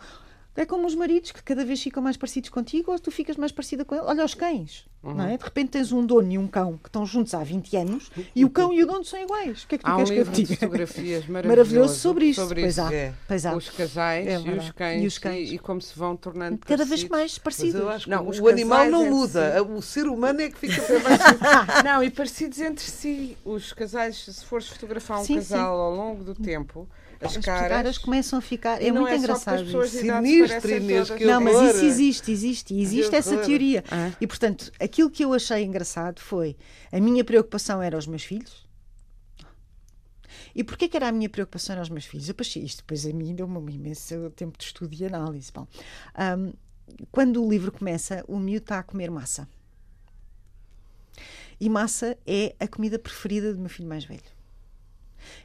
É 0.60 0.65
como 0.65 0.86
os 0.86 0.93
maridos 0.93 1.32
que 1.32 1.41
cada 1.41 1.63
vez 1.63 1.82
ficam 1.82 2.04
mais 2.04 2.17
parecidos 2.17 2.50
contigo 2.50 2.91
ou 2.91 3.00
tu 3.00 3.10
ficas 3.12 3.38
mais 3.38 3.50
parecida 3.52 3.86
com 3.86 3.95
ele. 3.95 4.04
Olha 4.06 4.26
os 4.26 4.34
cães, 4.34 4.86
não 5.02 5.24
é? 5.24 5.38
De 5.38 5.43
repente 5.45 5.69
tens 5.69 5.93
um 5.93 6.06
dono 6.06 6.30
e 6.34 6.38
um 6.38 6.48
cão 6.48 6.78
que 6.78 6.89
estão 6.89 7.06
juntos 7.06 7.34
há 7.34 7.41
20 7.41 7.78
anos 7.78 8.12
e 8.36 8.43
o 8.43 8.50
cão 8.50 8.74
e 8.74 8.84
o 8.84 8.86
dono 8.86 9.06
são 9.06 9.17
iguais. 9.22 9.63
O 9.63 9.67
que 9.69 9.76
é 9.76 9.78
que 9.78 9.86
tu 9.86 9.88
Há 9.89 9.95
um 9.95 10.04
queres 10.04 10.12
que 10.12 10.19
eu 10.19 10.26
te 10.34 10.43
diga? 10.43 10.56
fotografias 10.60 11.26
maravilhoso, 11.32 11.48
Maravilhoso 11.48 11.95
sobre 11.95 12.26
isto. 12.26 12.41
Sobre 12.41 12.62
pois 12.62 12.74
isso. 12.78 12.82
há. 12.82 12.93
É. 12.93 13.13
Pois 13.26 13.45
há. 13.45 13.56
Os 13.56 13.69
casais 13.69 14.28
É 14.28 14.34
e, 14.38 14.50
os 14.58 14.72
cães, 14.72 15.04
E 15.04 15.08
os 15.08 15.17
cães. 15.17 15.50
E, 15.52 15.56
e 15.56 15.60
como 15.60 15.82
se 15.82 15.98
vão 15.98 16.17
tornando 16.17 16.58
Cada 16.58 16.84
vez 16.84 17.06
parecidos. 17.06 17.10
mais 17.10 17.32
Mas 17.32 17.38
parecidos. 17.39 17.80
eu 17.82 17.89
acho 17.89 18.04
que 18.04 18.12
Não, 18.12 18.28
o 18.28 18.48
animal 18.50 18.86
não 18.89 19.10
muda, 19.10 19.63
o 19.63 19.82
ser 19.82 20.08
humano 20.08 20.41
é 20.41 20.50
que 20.50 20.58
fica 20.58 20.82
mais. 21.00 21.19
Não, 21.86 22.04
e 22.04 22.10
parecidos 22.10 22.60
entre 22.60 22.84
si. 22.84 23.38
Os 23.45 23.72
casais, 23.72 24.17
se 24.26 24.43
fores 24.43 24.67
fotografar 24.67 25.19
um 25.22 25.24
Sim, 25.24 25.36
casal 25.36 25.80
ao 25.80 25.95
longo 25.95 26.22
do 26.24 26.36
tempo, 26.36 26.86
as, 27.21 27.36
As 27.38 27.45
caras. 27.45 27.67
caras 27.69 27.97
começam 27.97 28.39
a 28.39 28.41
ficar. 28.41 28.82
e 28.82 28.88
É 28.88 28.91
muito 28.91 29.10
é 29.10 29.17
engraçado. 29.17 29.62
as 29.77 29.89
Sinistro, 29.89 30.71
Inês, 30.71 31.10
que 31.10 31.25
Não, 31.25 31.41
mas 31.41 31.75
isso 31.75 31.86
existe, 31.86 32.32
existe, 32.32 32.73
e 32.73 32.82
existe 32.82 33.13
essa 33.15 33.38
teoria. 33.38 33.84
Ah. 33.91 34.12
E 34.21 34.25
portanto, 34.27 34.71
aquilo 34.79 35.10
que 35.10 35.23
eu 35.25 35.34
achei 35.34 35.63
engraçado 35.63 36.19
foi 36.19 36.55
a 36.91 36.99
minha 36.99 37.23
preocupação 37.23 37.82
era 37.82 37.97
os 37.97 38.08
meus 38.08 38.23
filhos. 38.23 38.67
E 40.55 40.63
porquê 40.63 40.88
que 40.88 40.97
era 40.97 41.10
a 41.10 41.12
minha 41.12 41.29
preocupação 41.29 41.73
era 41.73 41.82
os 41.82 41.89
meus 41.89 42.05
filhos? 42.05 42.27
Eu 42.27 42.36
passei 42.36 42.63
isto, 42.63 42.77
depois 42.77 43.05
a 43.05 43.13
mim 43.13 43.36
deu-me 43.36 43.58
um 43.58 43.69
imenso 43.69 44.29
tempo 44.32 44.58
de 44.58 44.63
estudo 44.63 44.95
e 44.97 45.05
análise. 45.05 45.51
Bom, 45.53 45.67
ahm, 46.15 46.51
quando 47.12 47.43
o 47.43 47.49
livro 47.49 47.71
começa, 47.71 48.23
o 48.27 48.39
miúdo 48.39 48.63
está 48.63 48.79
a 48.79 48.84
comer 48.84 49.12
massa. 49.12 49.47
E 51.60 51.69
massa 51.69 52.17
é 52.25 52.55
a 52.60 52.67
comida 52.67 52.97
preferida 52.97 53.53
do 53.53 53.60
meu 53.60 53.69
filho 53.69 53.88
mais 53.89 54.05
velho. 54.05 54.23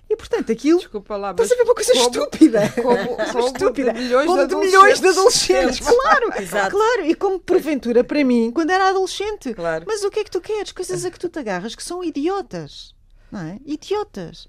E 0.08 0.16
portanto, 0.16 0.52
aquilo 0.52 0.78
Desculpa 0.78 1.16
lá, 1.16 1.30
Estás 1.30 1.48
mas 1.48 1.58
a 1.58 1.62
ver 1.62 1.68
uma 1.68 1.74
coisa 1.74 1.92
como- 1.92 2.04
estúpida? 2.04 2.60
como- 2.82 3.16
como 3.32 3.46
estúpida. 3.46 3.92
de 3.92 4.00
milhões 4.00 4.26
Como 4.26 4.42
de 4.42 4.48
de 4.48 4.56
milhões 4.56 5.00
de 5.00 5.08
adolescentes. 5.08 5.80
adolescentes. 5.80 5.86
Claro, 6.04 6.42
Exato. 6.42 6.70
claro. 6.76 7.06
E 7.06 7.14
como 7.14 7.40
porventura 7.40 8.04
para 8.04 8.22
mim, 8.24 8.50
quando 8.52 8.70
era 8.70 8.88
adolescente. 8.90 9.54
Claro. 9.54 9.84
Mas 9.88 10.02
o 10.04 10.10
que 10.10 10.20
é 10.20 10.24
que 10.24 10.30
tu 10.30 10.40
queres? 10.40 10.72
Coisas 10.72 11.04
a 11.04 11.10
que 11.10 11.18
tu 11.18 11.28
te 11.28 11.38
agarras 11.38 11.74
que 11.74 11.82
são 11.82 12.04
idiotas. 12.04 12.94
Não 13.32 13.40
é? 13.40 13.58
Idiotas. 13.64 14.46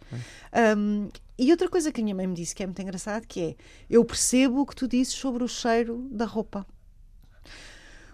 Um, 0.78 1.10
e 1.38 1.50
outra 1.52 1.68
coisa 1.70 1.92
que 1.92 2.02
a 2.02 2.04
minha 2.04 2.16
mãe 2.16 2.28
me 2.28 2.36
disse 2.36 2.54
que 2.54 2.62
é 2.62 2.66
muito 2.66 2.82
engraçado 2.82 3.26
que 3.26 3.42
é 3.42 3.56
eu 3.90 4.04
percebo 4.06 4.62
o 4.62 4.66
que 4.66 4.76
tu 4.76 4.88
dizes 4.88 5.14
sobre 5.14 5.44
o 5.44 5.48
cheiro 5.48 6.08
da 6.12 6.26
roupa. 6.26 6.66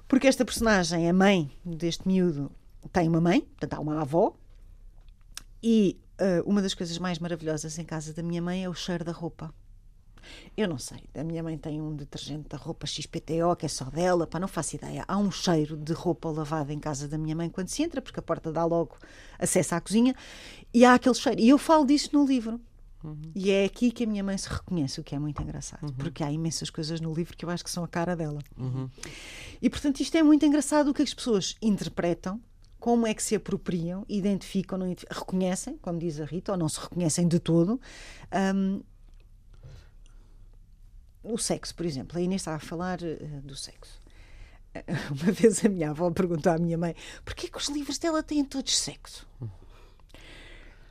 Porque 0.08 0.27
esta 0.27 0.45
personagem, 0.45 1.10
a 1.10 1.13
mãe 1.13 1.51
deste 1.65 2.08
miúdo, 2.08 2.51
tem 2.91 3.08
uma 3.08 3.21
mãe, 3.21 3.41
portanto 3.41 3.73
há 3.73 3.80
uma 3.80 4.01
avó, 4.01 4.34
e 5.63 5.97
ah, 6.21 6.43
uma 6.45 6.62
das 6.62 6.73
coisas 6.73 6.97
mais 6.99 7.17
maravilhosas 7.17 7.77
em 7.79 7.84
casa 7.84 8.13
da 8.13 8.21
minha 8.21 8.41
mãe 8.41 8.63
é 8.63 8.69
o 8.69 8.73
cheiro 8.73 9.03
da 9.03 9.12
roupa. 9.12 9.53
Eu 10.55 10.67
não 10.67 10.77
sei. 10.77 11.03
A 11.15 11.23
minha 11.23 11.41
mãe 11.41 11.57
tem 11.57 11.81
um 11.81 11.95
detergente 11.95 12.47
da 12.47 12.57
roupa 12.57 12.86
XPTO 12.86 13.55
que 13.57 13.65
é 13.65 13.69
só 13.69 13.86
dela, 13.86 14.27
pá, 14.27 14.39
não 14.39 14.47
faço 14.47 14.75
ideia. 14.75 15.03
Há 15.07 15.17
um 15.17 15.31
cheiro 15.31 15.75
de 15.75 15.93
roupa 15.93 16.29
lavada 16.29 16.71
em 16.71 16.79
casa 16.79 17.07
da 17.07 17.17
minha 17.17 17.36
mãe 17.36 17.49
quando 17.49 17.69
se 17.69 17.81
entra, 17.81 18.01
porque 18.01 18.19
a 18.19 18.23
porta 18.23 18.51
dá 18.51 18.63
logo 18.63 18.97
acesso 19.39 19.73
à 19.73 19.81
cozinha, 19.81 20.15
e 20.71 20.86
há 20.86 20.93
aquele 20.93 21.15
cheiro. 21.15 21.41
E 21.41 21.49
eu 21.49 21.57
falo 21.57 21.86
disso 21.86 22.10
no 22.13 22.23
livro. 22.25 22.62
E 23.34 23.49
é 23.49 23.65
aqui 23.65 23.89
que 23.89 24.03
a 24.03 24.07
minha 24.07 24.23
mãe 24.23 24.38
se 24.38 24.47
reconhece, 24.47 24.99
o 24.99 25.03
que 25.03 25.15
é 25.15 25.19
muito 25.19 25.41
engraçado, 25.41 25.91
porque 25.93 26.23
há 26.23 26.31
imensas 26.31 26.69
coisas 26.69 27.01
no 27.01 27.12
livro 27.12 27.36
que 27.36 27.43
eu 27.43 27.49
acho 27.49 27.63
que 27.63 27.71
são 27.71 27.84
a 27.84 27.88
cara 27.88 28.15
dela. 28.15 28.39
E 29.60 29.69
portanto, 29.71 30.01
isto 30.01 30.15
é 30.15 30.21
muito 30.21 30.45
engraçado 30.45 30.89
o 30.91 30.93
que 30.93 31.01
as 31.01 31.12
pessoas 31.12 31.55
interpretam, 31.63 32.39
como 32.82 33.06
é 33.06 33.13
que 33.13 33.22
se 33.22 33.36
apropriam, 33.36 34.04
identificam, 34.10 34.80
não 34.80 34.88
identificam, 34.88 35.20
reconhecem, 35.20 35.78
como 35.78 36.00
diz 36.00 36.20
a 36.20 36.26
Rita, 36.26 36.52
ou 36.52 36.58
não 36.58 36.67
se 36.67 36.80
reconhecem 36.80 37.28
de 37.28 37.39
todo. 37.39 37.80
Hum, 38.56 38.82
o 41.24 41.38
sexo, 41.38 41.76
por 41.76 41.86
exemplo. 41.86 42.17
A 42.17 42.22
Inês 42.22 42.41
estava 42.41 42.58
a 42.58 42.60
falar 42.60 43.02
eh, 43.04 43.17
do 43.44 43.56
sexo. 43.56 44.02
Uma 45.12 45.32
vez 45.32 45.63
a 45.63 45.70
minha 45.70 45.91
avó 45.91 46.10
perguntou 46.10 46.52
à 46.52 46.58
minha 46.58 46.78
mãe 46.78 46.96
porquê 47.24 47.48
que 47.48 47.58
os 47.60 47.70
livros 47.70 48.00
dela 48.00 48.24
têm 48.24 48.44
todos 48.44 48.76
sexo? 48.76 49.28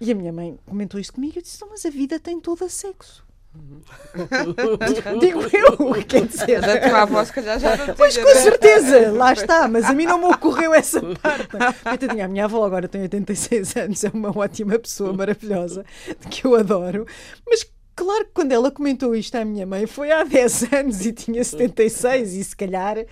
E 0.01 0.13
a 0.13 0.15
minha 0.15 0.33
mãe 0.33 0.61
comentou 0.67 1.01
isso 1.01 1.13
comigo 1.13 1.41
e 1.41 1.43
disse: 1.43 1.61
"Não, 1.61 1.71
mas 1.71 1.85
a 1.85 1.91
vida 1.91 2.21
tem 2.21 2.41
toda 2.41 2.69
sexo. 2.69 3.27
Digo 5.21 5.41
eu, 5.53 6.05
quer 6.05 6.27
dizer. 6.27 6.61
Mas 6.61 6.71
a 6.71 6.89
tua 6.89 7.03
avó, 7.03 7.25
se 7.25 7.33
calhar, 7.33 7.59
já 7.59 7.77
não 7.77 7.95
Pois 7.95 8.17
com 8.17 8.35
certeza, 8.35 9.11
lá 9.11 9.33
está, 9.33 9.67
mas 9.67 9.87
a 9.87 9.93
mim 9.93 10.07
não 10.07 10.19
me 10.19 10.27
ocorreu 10.27 10.73
essa 10.73 11.01
parte. 11.17 11.49
Coitadinha, 11.83 12.27
a 12.27 12.29
minha 12.29 12.45
avó 12.45 12.65
agora 12.65 12.87
tem 12.89 13.03
86 13.03 13.77
anos, 13.77 14.05
é 14.05 14.11
uma 14.13 14.37
ótima 14.37 14.79
pessoa, 14.79 15.13
maravilhosa, 15.13 15.85
que 16.31 16.47
eu 16.47 16.55
adoro, 16.55 17.07
mas 17.49 17.67
claro 17.97 18.25
que 18.27 18.33
quando 18.33 18.53
ela 18.53 18.71
comentou 18.71 19.17
isto 19.17 19.35
à 19.35 19.45
minha 19.45 19.67
mãe 19.67 19.87
foi 19.87 20.13
há 20.13 20.23
10 20.23 20.73
anos 20.73 21.05
e 21.05 21.13
tinha 21.13 21.43
76 21.43 22.35
e 22.35 22.45
se 22.45 22.55
calhar, 22.57 23.05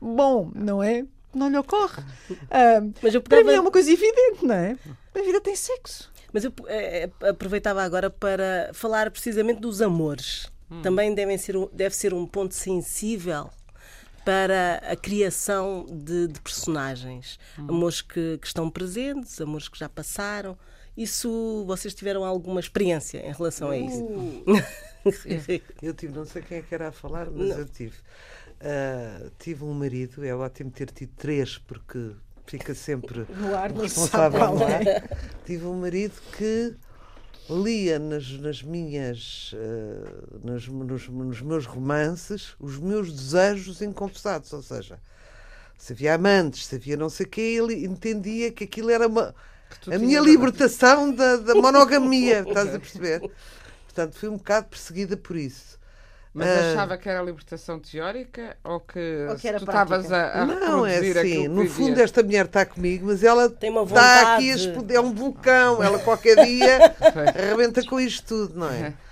bom, 0.00 0.50
não 0.54 0.82
é? 0.82 1.04
Não 1.34 1.48
lhe 1.48 1.58
ocorre. 1.58 2.02
Ah, 2.50 2.82
Mas 3.02 3.14
eu 3.14 3.20
para 3.20 3.42
mim 3.44 3.52
é 3.52 3.60
uma 3.60 3.70
coisa 3.70 3.90
evidente, 3.90 4.44
não 4.44 4.54
é? 4.54 4.76
A 5.14 5.22
vida 5.22 5.40
tem 5.40 5.54
sexo. 5.56 6.10
Mas 6.36 6.44
eu 6.44 6.52
eh, 6.68 7.08
eh, 7.22 7.28
aproveitava 7.30 7.82
agora 7.82 8.10
para 8.10 8.70
falar 8.74 9.10
precisamente 9.10 9.58
dos 9.58 9.80
amores. 9.80 10.52
Também 10.82 11.14
devem 11.14 11.38
ser, 11.38 11.54
deve 11.72 11.96
ser 11.96 12.12
um 12.12 12.26
ponto 12.26 12.54
sensível 12.54 13.48
para 14.22 14.82
a 14.86 14.94
criação 14.94 15.86
de, 15.88 16.28
de 16.28 16.38
personagens. 16.42 17.38
Amores 17.56 18.02
que, 18.02 18.36
que 18.36 18.46
estão 18.46 18.68
presentes, 18.68 19.40
amores 19.40 19.66
que 19.66 19.78
já 19.78 19.88
passaram. 19.88 20.58
Isso, 20.94 21.64
vocês 21.66 21.94
tiveram 21.94 22.22
alguma 22.22 22.60
experiência 22.60 23.26
em 23.26 23.32
relação 23.32 23.70
a 23.70 23.78
isso? 23.78 24.04
Eu 25.80 25.94
tive, 25.94 26.12
não 26.12 26.26
sei 26.26 26.42
quem 26.42 26.58
é 26.58 26.62
que 26.62 26.74
era 26.74 26.88
a 26.88 26.92
falar, 26.92 27.30
mas 27.30 27.56
eu 27.56 27.64
tive. 27.66 27.96
Ah, 28.60 29.30
tive 29.38 29.64
um 29.64 29.72
marido, 29.72 30.22
é 30.22 30.34
ótimo 30.34 30.70
ter 30.70 30.90
tido 30.90 31.12
três, 31.16 31.56
porque 31.56 32.12
fica 32.46 32.74
sempre 32.74 33.26
No 33.28 33.54
ar, 33.54 33.70
responsável. 33.72 34.54
não 34.54 34.68
é. 34.68 34.82
é? 34.82 35.08
Tive 35.44 35.66
um 35.66 35.80
marido 35.80 36.14
que 36.36 36.74
lia 37.48 37.98
nas, 37.98 38.28
nas 38.40 38.62
minhas 38.62 39.52
ah, 39.54 40.38
nas- 40.44 40.66
nos, 40.66 41.08
nos 41.08 41.40
meus 41.42 41.66
romances 41.66 42.54
os 42.58 42.78
meus 42.78 43.12
desejos 43.12 43.80
inconfessados, 43.82 44.52
ou 44.52 44.62
seja, 44.62 44.98
se 45.78 45.92
havia 45.92 46.14
amantes, 46.14 46.66
se 46.66 46.74
havia 46.76 46.96
não 46.96 47.08
sei 47.08 47.26
o 47.26 47.28
quê, 47.28 47.40
ele 47.40 47.84
entendia 47.84 48.50
que 48.50 48.64
aquilo 48.64 48.90
era 48.90 49.06
uma 49.06 49.34
a 49.92 49.98
minha 49.98 50.20
libertação 50.20 51.12
da, 51.14 51.36
da 51.36 51.54
monogamia, 51.54 52.40
estás 52.46 52.74
a 52.74 52.78
perceber? 52.78 53.20
Portanto, 53.84 54.14
fui 54.14 54.28
um 54.28 54.36
bocado 54.36 54.68
perseguida 54.68 55.16
por 55.16 55.36
isso. 55.36 55.76
Mas 56.36 56.48
Ah, 56.48 56.70
achava 56.72 56.98
que 56.98 57.08
era 57.08 57.22
libertação 57.22 57.80
teórica 57.80 58.56
ou 58.62 58.78
que, 58.80 59.26
Ou 59.30 59.36
que 59.36 59.48
era 59.48 59.58
tu 59.58 59.64
estavas 59.64 60.12
a, 60.12 60.42
a 60.42 60.46
Não, 60.46 60.86
é 60.86 60.98
assim. 60.98 61.48
No 61.48 61.66
fundo, 61.66 61.98
esta 62.00 62.22
mulher 62.22 62.44
está 62.46 62.66
comigo, 62.66 63.06
mas 63.06 63.22
ela 63.24 63.48
Tem 63.48 63.70
uma 63.70 63.82
está 63.82 64.00
aqui 64.00 64.50
a 64.50 64.54
vontade. 64.54 64.60
explodir. 64.60 64.96
É 64.96 65.00
um 65.00 65.14
vulcão. 65.14 65.82
Ela 65.82 65.98
qualquer 65.98 66.36
dia 66.36 66.78
arrebenta 67.34 67.82
com 67.84 67.98
isto 67.98 68.26
tudo, 68.26 68.58
não 68.58 68.68
é? 68.70 68.92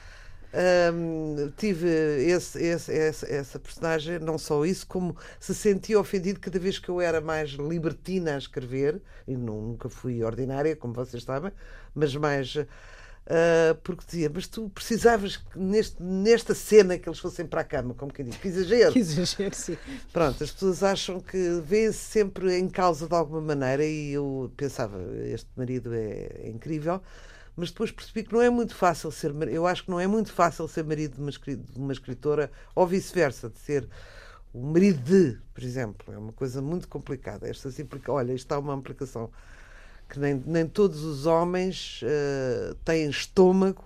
Ahm, 0.56 1.50
tive 1.56 1.88
esse, 1.88 2.62
esse- 2.62 2.92
essa, 2.96 3.26
essa 3.26 3.58
personagem, 3.58 4.20
não 4.20 4.38
só 4.38 4.64
isso, 4.64 4.86
como 4.86 5.16
se 5.40 5.52
sentia 5.52 5.98
ofendido 5.98 6.38
cada 6.38 6.58
vez 6.60 6.78
que 6.78 6.88
eu 6.88 7.00
era 7.00 7.20
mais 7.20 7.50
libertina 7.50 8.36
a 8.36 8.38
escrever, 8.38 9.02
e 9.26 9.36
nu- 9.36 9.60
nunca 9.70 9.88
fui 9.88 10.22
ordinária, 10.22 10.76
como 10.76 10.94
vocês 10.94 11.24
sabem, 11.24 11.50
mas 11.92 12.14
mais. 12.14 12.56
Ah, 13.26 13.76
porque 13.82 14.04
dizia, 14.06 14.30
mas 14.32 14.46
tu 14.46 14.68
precisavas 14.68 15.36
que 15.36 15.58
neste, 15.58 16.02
nesta 16.02 16.54
cena 16.54 16.98
que 16.98 17.08
eles 17.08 17.18
fossem 17.18 17.46
para 17.46 17.62
a 17.62 17.64
cama, 17.64 17.94
como 17.94 18.12
quem 18.12 18.24
diz, 18.26 18.36
que 18.36 18.48
exagero. 18.48 18.92
Que 18.92 18.98
exagero, 18.98 19.54
sim. 19.54 19.78
Pronto, 20.12 20.44
as 20.44 20.50
pessoas 20.50 20.82
acham 20.82 21.20
que 21.20 21.60
vê-se 21.64 21.98
sempre 21.98 22.58
em 22.58 22.68
causa 22.68 23.08
de 23.08 23.14
alguma 23.14 23.40
maneira 23.40 23.84
e 23.84 24.12
eu 24.12 24.52
pensava, 24.56 24.98
este 25.26 25.48
marido 25.56 25.94
é, 25.94 26.28
é 26.42 26.50
incrível, 26.50 27.00
mas 27.56 27.70
depois 27.70 27.90
percebi 27.90 28.24
que 28.24 28.32
não 28.32 28.42
é 28.42 28.50
muito 28.50 28.74
fácil 28.74 29.10
ser 29.10 29.32
eu 29.48 29.66
acho 29.66 29.84
que 29.84 29.90
não 29.90 30.00
é 30.00 30.06
muito 30.06 30.32
fácil 30.32 30.66
ser 30.68 30.84
marido 30.84 31.14
de 31.14 31.20
uma, 31.22 31.30
de 31.30 31.78
uma 31.78 31.92
escritora 31.92 32.50
ou 32.74 32.86
vice-versa, 32.86 33.48
de 33.48 33.58
ser 33.58 33.88
o 34.52 34.60
marido 34.66 35.02
de, 35.02 35.38
por 35.52 35.64
exemplo, 35.64 36.12
é 36.14 36.18
uma 36.18 36.32
coisa 36.32 36.62
muito 36.62 36.86
complicada. 36.86 37.48
Estas 37.48 37.78
implica... 37.80 38.12
Olha, 38.12 38.32
isto 38.32 38.52
há 38.52 38.58
uma 38.58 38.74
implicação 38.74 39.28
que 40.08 40.18
nem, 40.18 40.42
nem 40.46 40.66
todos 40.66 41.02
os 41.04 41.26
homens 41.26 42.00
eh, 42.02 42.74
têm 42.84 43.08
estômago 43.08 43.84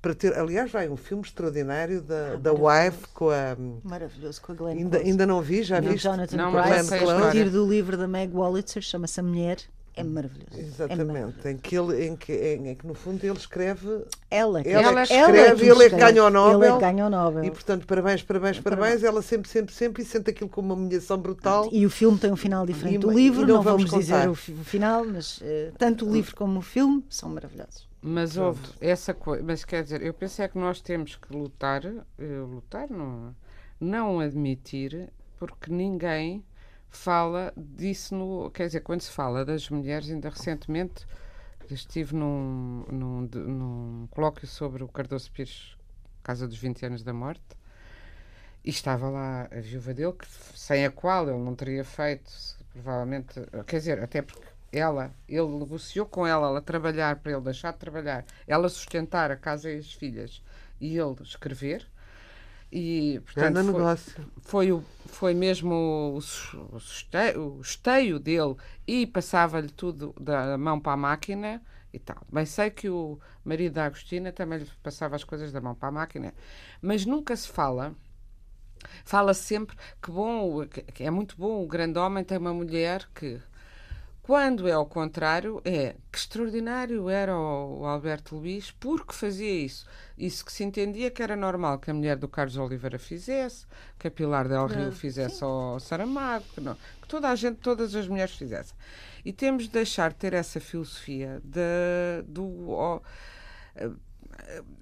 para 0.00 0.14
ter. 0.14 0.36
Aliás, 0.38 0.70
vai 0.70 0.88
um 0.88 0.96
filme 0.96 1.22
extraordinário 1.24 2.00
da, 2.00 2.36
da 2.36 2.52
Wife 2.52 3.08
com 3.14 3.30
a. 3.30 3.56
Maravilhoso, 3.82 4.40
com 4.40 4.52
a 4.52 4.54
Glenn 4.54 4.78
Ainda, 4.78 4.90
Close. 4.96 5.10
ainda 5.10 5.26
não 5.26 5.40
vi, 5.42 5.62
já 5.62 5.80
viste? 5.80 6.04
Jonathan 6.04 6.36
Não, 6.36 6.52
mas 6.52 6.88
Price, 6.88 6.88
sei 6.88 7.10
a 7.10 7.20
partir 7.20 7.50
do 7.50 7.68
livro 7.68 7.96
da 7.96 8.06
Meg 8.06 8.32
Wolitzer, 8.32 8.82
chama-se 8.82 9.18
A 9.20 9.22
Mulher, 9.22 9.58
é 10.00 10.04
maravilhoso. 10.04 10.48
É 10.54 10.60
Exatamente, 10.60 11.06
maravilhoso. 11.06 11.48
em 11.48 11.56
que, 11.58 11.76
ele, 11.76 12.06
em, 12.06 12.16
que, 12.16 12.32
em, 12.32 12.68
em 12.68 12.74
que 12.74 12.86
no 12.86 12.94
fundo 12.94 13.24
ele 13.24 13.36
escreve 13.36 14.04
Ela, 14.30 14.62
que- 14.62 14.68
Ela 14.68 15.02
é 15.02 15.06
que 15.06 15.12
escreve, 15.14 15.68
ele 15.68 15.84
é 15.84 15.90
que 15.90 15.96
ganha 15.96 16.24
o 16.24 16.30
Nobel. 16.30 16.62
Ele 16.62 16.70
é 16.70 16.72
que 16.74 16.80
ganha 16.80 17.06
o 17.06 17.10
Nobel. 17.10 17.44
e 17.44 17.50
portanto 17.50 17.86
parabéns, 17.86 18.22
parabéns, 18.22 18.60
parabéns. 18.60 19.02
Ela 19.02 19.20
sempre, 19.22 19.48
sempre, 19.48 19.74
sempre 19.74 20.02
e 20.02 20.06
sente 20.06 20.30
aquilo 20.30 20.48
como 20.50 20.68
uma 20.68 20.74
humilhação 20.74 21.18
brutal. 21.18 21.68
E 21.72 21.84
o 21.86 21.90
filme 21.90 22.18
tem 22.18 22.32
um 22.32 22.36
final 22.36 22.64
diferente 22.66 22.96
E- 22.96 22.98
do 22.98 23.12
e 23.12 23.14
livro, 23.14 23.40
não 23.46 23.56
não, 23.56 23.62
vamos 23.62 23.84
vamos, 23.90 24.06
dizer 24.06 24.28
o, 24.28 24.34
fi- 24.34 24.52
o 24.52 24.64
final, 24.64 25.04
mas 25.04 25.40
eh, 25.42 25.72
tanto 25.78 26.06
o 26.06 26.12
livro 26.12 26.34
como 26.36 26.58
o 26.58 26.62
filme 26.62 27.04
são 27.08 27.28
maravilhosos. 27.30 27.88
Mas 28.00 28.36
houve 28.36 28.60
essa 28.80 29.12
coisa. 29.12 29.42
Mas 29.44 29.64
quer 29.64 29.82
dizer, 29.82 30.00
eu 30.02 30.14
pensei 30.14 30.46
que 30.46 30.56
nós 30.56 30.80
temos 30.80 31.16
que 31.16 31.36
lutar, 31.36 31.84
eh, 31.84 32.40
lutar, 32.48 32.88
não, 32.88 33.34
não 33.80 34.20
admitir, 34.20 35.10
porque 35.36 35.70
ninguém 35.72 36.44
fala 36.90 37.52
disso 37.56 38.14
no. 38.14 38.50
Quer 38.50 38.66
dizer, 38.66 38.80
quando 38.80 39.00
se 39.00 39.10
fala 39.10 39.44
das 39.44 39.68
mulheres, 39.70 40.10
ainda 40.10 40.30
recentemente 40.30 41.06
estive 41.70 42.14
num, 42.14 42.84
num, 42.90 43.20
num 43.32 44.08
colóquio 44.10 44.46
sobre 44.46 44.82
o 44.82 44.88
Cardoso 44.88 45.30
Pires, 45.30 45.76
Casa 46.22 46.46
dos 46.46 46.56
20 46.58 46.86
anos 46.86 47.02
da 47.02 47.12
Morte, 47.12 47.42
e 48.64 48.70
estava 48.70 49.08
lá 49.08 49.48
a 49.50 49.60
viúva 49.60 49.92
dele, 49.92 50.12
que, 50.12 50.26
sem 50.58 50.84
a 50.84 50.90
qual 50.90 51.28
ele 51.28 51.38
não 51.38 51.54
teria 51.54 51.84
feito, 51.84 52.30
provavelmente. 52.72 53.34
Quer 53.66 53.76
dizer, 53.78 54.02
até 54.02 54.22
porque 54.22 54.46
ela, 54.72 55.10
ele 55.28 55.46
negociou 55.46 56.06
com 56.06 56.26
ela, 56.26 56.48
ela 56.48 56.62
trabalhar 56.62 57.16
para 57.16 57.32
ele 57.32 57.40
deixar 57.40 57.72
de 57.72 57.78
trabalhar, 57.78 58.24
ela 58.46 58.68
sustentar 58.68 59.30
a 59.30 59.36
casa 59.36 59.70
e 59.70 59.78
as 59.78 59.92
filhas 59.92 60.42
e 60.80 60.98
ele 60.98 61.16
escrever. 61.22 61.86
E, 62.70 63.20
portanto, 63.24 63.54
Grande 63.54 63.72
foi- 63.72 63.86
negócio. 63.86 64.32
foi, 64.42 64.72
o, 64.72 64.84
foi 65.06 65.34
mesmo 65.34 65.74
o, 65.74 66.18
o 66.18 67.60
esteio 67.62 68.18
dele 68.18 68.56
e 68.86 69.06
passava-lhe 69.06 69.68
tudo 69.70 70.14
da 70.20 70.58
mão 70.58 70.78
para 70.78 70.92
a 70.92 70.96
máquina 70.96 71.62
e 71.92 71.98
tal. 71.98 72.18
Bem 72.30 72.44
sei 72.44 72.70
que 72.70 72.88
o 72.90 73.18
marido 73.44 73.74
da 73.74 73.86
Agostina 73.86 74.32
também 74.32 74.58
lhe 74.58 74.66
passava 74.82 75.16
as 75.16 75.24
coisas 75.24 75.50
da 75.50 75.60
mão 75.60 75.74
para 75.74 75.88
a 75.88 75.92
máquina, 75.92 76.34
mas 76.82 77.06
nunca 77.06 77.34
se 77.36 77.48
fala. 77.48 77.94
Fala 79.04 79.34
sempre 79.34 79.76
que 80.02 80.10
bom, 80.10 80.64
que 80.66 81.02
é 81.02 81.10
muito 81.10 81.36
bom 81.36 81.62
o 81.64 81.66
grande 81.66 81.98
homem 81.98 82.22
tem 82.22 82.38
uma 82.38 82.54
mulher 82.54 83.08
que 83.14 83.40
quando 84.28 84.68
é 84.68 84.72
ao 84.72 84.84
contrário, 84.84 85.58
é 85.64 85.96
que 86.12 86.18
extraordinário 86.18 87.08
era 87.08 87.34
o, 87.34 87.80
o 87.80 87.86
Alberto 87.86 88.36
Luís 88.36 88.70
porque 88.70 89.14
fazia 89.14 89.64
isso. 89.64 89.86
Isso 90.18 90.44
que 90.44 90.52
se 90.52 90.62
entendia 90.62 91.10
que 91.10 91.22
era 91.22 91.34
normal 91.34 91.78
que 91.78 91.90
a 91.90 91.94
mulher 91.94 92.14
do 92.14 92.28
Carlos 92.28 92.58
Oliveira 92.58 92.98
fizesse, 92.98 93.64
que 93.98 94.06
a 94.06 94.10
Pilar 94.10 94.46
Del 94.46 94.66
Rio 94.66 94.92
fizesse 94.92 95.42
ao 95.42 95.80
Saramago, 95.80 96.44
que, 96.54 96.60
não, 96.60 96.74
que 96.74 97.08
toda 97.08 97.30
a 97.30 97.34
gente, 97.34 97.56
todas 97.56 97.94
as 97.94 98.06
mulheres 98.06 98.34
fizessem. 98.34 98.76
E 99.24 99.32
temos 99.32 99.62
de 99.62 99.70
deixar 99.70 100.10
de 100.10 100.16
ter 100.16 100.34
essa 100.34 100.60
filosofia 100.60 101.40
de, 101.42 102.22
do. 102.26 102.68
ó, 102.68 103.00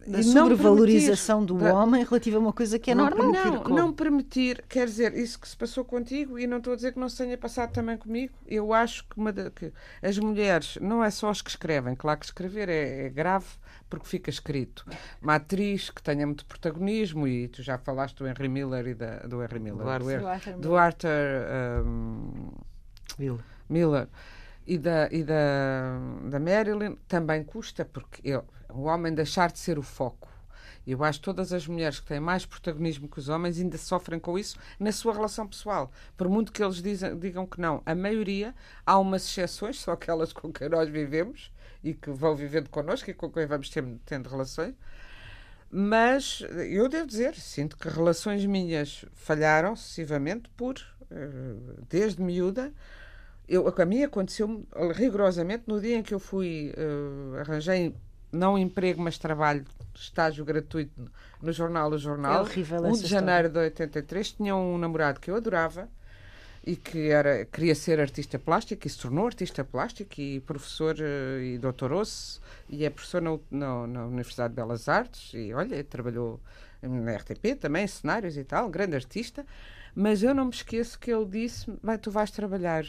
Da 0.07 0.19
não 0.19 0.23
sobrevalorização 0.23 1.45
do 1.45 1.55
permitir- 1.57 1.77
homem 1.77 2.05
relativa 2.05 2.37
a 2.37 2.41
uma 2.41 2.53
coisa 2.53 2.79
que 2.79 2.91
é 2.91 2.95
Não 2.95 3.05
normal. 3.07 3.33
permitir 3.33 3.51
Não, 3.57 3.63
como? 3.65 3.77
não 3.77 3.93
permitir, 3.93 4.65
quer 4.69 4.87
dizer, 4.87 5.15
isso 5.17 5.41
que 5.41 5.49
se 5.49 5.57
passou 5.57 5.85
contigo, 5.85 6.39
e 6.39 6.47
não 6.47 6.59
estou 6.59 6.75
a 6.75 6.77
dizer 6.77 6.93
que 6.93 7.01
não 7.01 7.09
se 7.09 7.17
tenha 7.17 7.37
passado 7.37 7.73
também 7.73 7.97
comigo, 7.97 8.33
eu 8.47 8.73
acho 8.73 9.05
que, 9.09 9.17
uma 9.19 9.33
da- 9.33 9.51
que 9.51 9.73
as 10.03 10.19
mulheres, 10.19 10.79
não 10.81 11.03
é 11.03 11.11
só 11.11 11.31
as 11.31 11.43
que 11.43 11.51
escrevem, 11.51 11.97
claro 11.97 12.21
que 12.21 12.27
escrever 12.27 12.69
é, 12.69 13.07
é 13.07 13.09
grave 13.09 13.47
porque 13.91 14.07
fica 14.07 14.31
escrito. 14.31 14.85
Uma 15.21 15.37
atriz 15.37 15.91
que 15.91 16.03
tenha 16.03 16.27
muito 16.27 16.45
protagonismo, 16.47 17.27
e 17.27 17.49
tu 17.49 17.63
já 17.63 17.77
falaste 17.79 18.17
do 18.19 18.27
Henry 18.29 18.49
Miller 18.49 18.87
e 18.87 18.95
da, 18.95 19.19
do 19.21 19.43
Henry 19.43 19.59
Miller, 19.59 19.83
Do 19.83 19.89
Arthur. 19.89 20.53
do, 20.55 20.61
do 20.61 20.77
Arthur 20.77 21.85
um, 21.85 22.53
Mil. 23.19 23.41
Miller 23.69 24.07
e 24.67 24.79
da, 24.79 25.09
e 25.11 25.25
da, 25.25 25.99
da 26.29 26.39
Marilyn 26.39 26.97
também 27.09 27.43
custa, 27.43 27.85
porque 27.85 28.21
eu, 28.29 28.45
o 28.77 28.85
homem 28.85 29.15
deixar 29.15 29.51
de 29.51 29.59
ser 29.59 29.79
o 29.79 29.83
foco. 29.83 30.29
Eu 30.87 31.03
acho 31.03 31.19
que 31.19 31.25
todas 31.25 31.53
as 31.53 31.67
mulheres 31.67 31.99
que 31.99 32.07
têm 32.07 32.21
mais 32.21 32.47
protagonismo 32.47 33.09
que 33.09 33.19
os 33.19 33.29
homens 33.29 33.59
ainda 33.59 33.77
sofrem 33.77 34.21
com 34.21 34.39
isso 34.39 34.57
na 34.79 34.93
sua 34.93 35.13
relação 35.13 35.47
pessoal. 35.47 35.91
Por 36.17 36.29
muito 36.29 36.53
que 36.53 36.63
eles 36.63 36.81
dizem, 36.81 37.19
digam 37.19 37.45
que 37.45 37.61
não. 37.61 37.83
A 37.85 37.95
maioria, 37.95 38.55
há 38.85 38.97
umas 38.97 39.25
exceções, 39.25 39.81
só 39.81 39.93
aquelas 39.93 40.33
com 40.33 40.53
quem 40.53 40.69
nós 40.69 40.89
vivemos 40.89 41.51
e 41.83 41.93
que 41.93 42.11
vão 42.11 42.37
vivendo 42.37 42.69
connosco 42.69 43.11
e 43.11 43.15
com 43.15 43.31
quem 43.31 43.47
vamos 43.47 43.69
tendo, 43.69 43.99
tendo 44.07 44.29
relações. 44.29 44.75
Mas 45.69 46.45
eu 46.71 46.89
devo 46.89 47.09
dizer, 47.09 47.35
sinto 47.35 47.77
que 47.77 47.89
relações 47.89 48.47
minhas 48.47 49.05
falharam 49.13 49.75
sucessivamente 49.75 50.49
por, 50.57 50.77
eh, 51.11 51.55
desde 51.89 52.23
miúda, 52.23 52.73
eu, 53.49 53.67
a 53.77 53.85
mim 53.85 54.05
aconteceu 54.05 54.65
rigorosamente 54.95 55.65
no 55.67 55.81
dia 55.81 55.97
em 55.97 56.03
que 56.03 56.15
eu 56.15 56.21
fui, 56.21 56.73
eh, 56.77 57.41
arranjei 57.41 57.95
não 58.37 58.59
emprego, 58.59 59.03
mas 59.03 59.19
trabalho, 59.19 59.65
estágio 59.95 60.45
gratuito 60.45 61.11
no 61.41 61.53
jornal 61.53 61.91
O 61.91 61.99
Jornal. 61.99 62.35
É 62.35 62.41
horrível 62.41 62.83
1 62.83 62.87
essa 62.87 63.03
de 63.03 63.09
janeiro 63.09 63.49
de 63.49 63.59
83, 63.59 64.33
tinha 64.33 64.55
um 64.55 64.79
namorado 64.79 65.21
que 65.21 65.31
eu 65.31 65.37
adorava 65.37 65.89
e 66.65 66.75
que 66.75 67.11
era, 67.11 67.45
queria 67.45 67.75
ser 67.75 68.01
artista 68.01 68.39
plástico 68.39 68.87
e 68.87 68.91
se 68.91 68.99
tornou 68.99 69.27
artista 69.27 69.65
plástico 69.65 70.21
e 70.21 70.41
professor 70.41 70.97
eh, 70.99 71.55
e 71.55 71.59
doutorou-se 71.59 72.41
e 72.69 72.85
é 72.85 72.91
professor 72.91 73.23
na, 73.23 73.39
na, 73.51 73.87
na 73.87 74.07
Universidade 74.07 74.51
de 74.51 74.57
Belas 74.57 74.89
Artes 74.89 75.33
e 75.33 75.55
olha, 75.55 75.83
trabalhou 75.85 76.41
na 76.83 77.17
RTP 77.17 77.57
também, 77.61 77.87
cenários 77.87 78.37
e 78.37 78.43
tal, 78.43 78.69
grande 78.69 78.97
artista, 78.97 79.47
mas 79.95 80.23
eu 80.23 80.35
não 80.35 80.47
me 80.47 80.51
esqueço 80.51 80.99
que 80.99 81.11
ele 81.11 81.25
disse, 81.25 81.73
vai, 81.83 81.99
tu 81.99 82.11
vais 82.11 82.31
trabalhar 82.33 82.85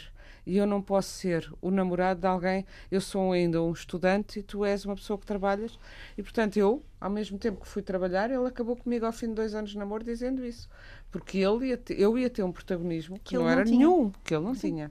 e 0.48 0.56
eu 0.56 0.66
não 0.66 0.80
posso 0.80 1.10
ser 1.10 1.52
o 1.60 1.70
namorado 1.70 2.20
de 2.20 2.26
alguém, 2.26 2.64
eu 2.90 3.00
sou 3.00 3.32
ainda 3.32 3.62
um 3.62 3.70
estudante 3.72 4.38
e 4.38 4.42
tu 4.42 4.64
és 4.64 4.84
uma 4.84 4.94
pessoa 4.96 5.18
que 5.18 5.26
trabalhas 5.26 5.78
e 6.16 6.22
portanto 6.22 6.56
eu, 6.56 6.82
ao 7.00 7.10
mesmo 7.10 7.38
tempo 7.38 7.60
que 7.60 7.68
fui 7.68 7.82
trabalhar, 7.82 8.30
ele 8.30 8.46
acabou 8.46 8.74
comigo 8.74 9.04
ao 9.04 9.12
fim 9.12 9.28
de 9.28 9.34
dois 9.34 9.54
anos 9.54 9.70
de 9.70 9.78
namoro 9.78 10.02
dizendo 10.02 10.44
isso, 10.44 10.68
porque 11.10 11.38
ele 11.38 11.66
ia 11.68 11.76
ter- 11.76 12.00
eu 12.00 12.18
ia 12.18 12.30
ter 12.30 12.42
um 12.42 12.50
protagonismo 12.50 13.16
que, 13.18 13.24
Que 13.30 13.34
não 13.36 13.42
não 13.44 13.50
era 13.50 13.64
tinha. 13.64 13.76
nenhum, 13.78 14.10
que 14.24 14.34
ele 14.34 14.44
não 14.44 14.54
tinha. 14.54 14.90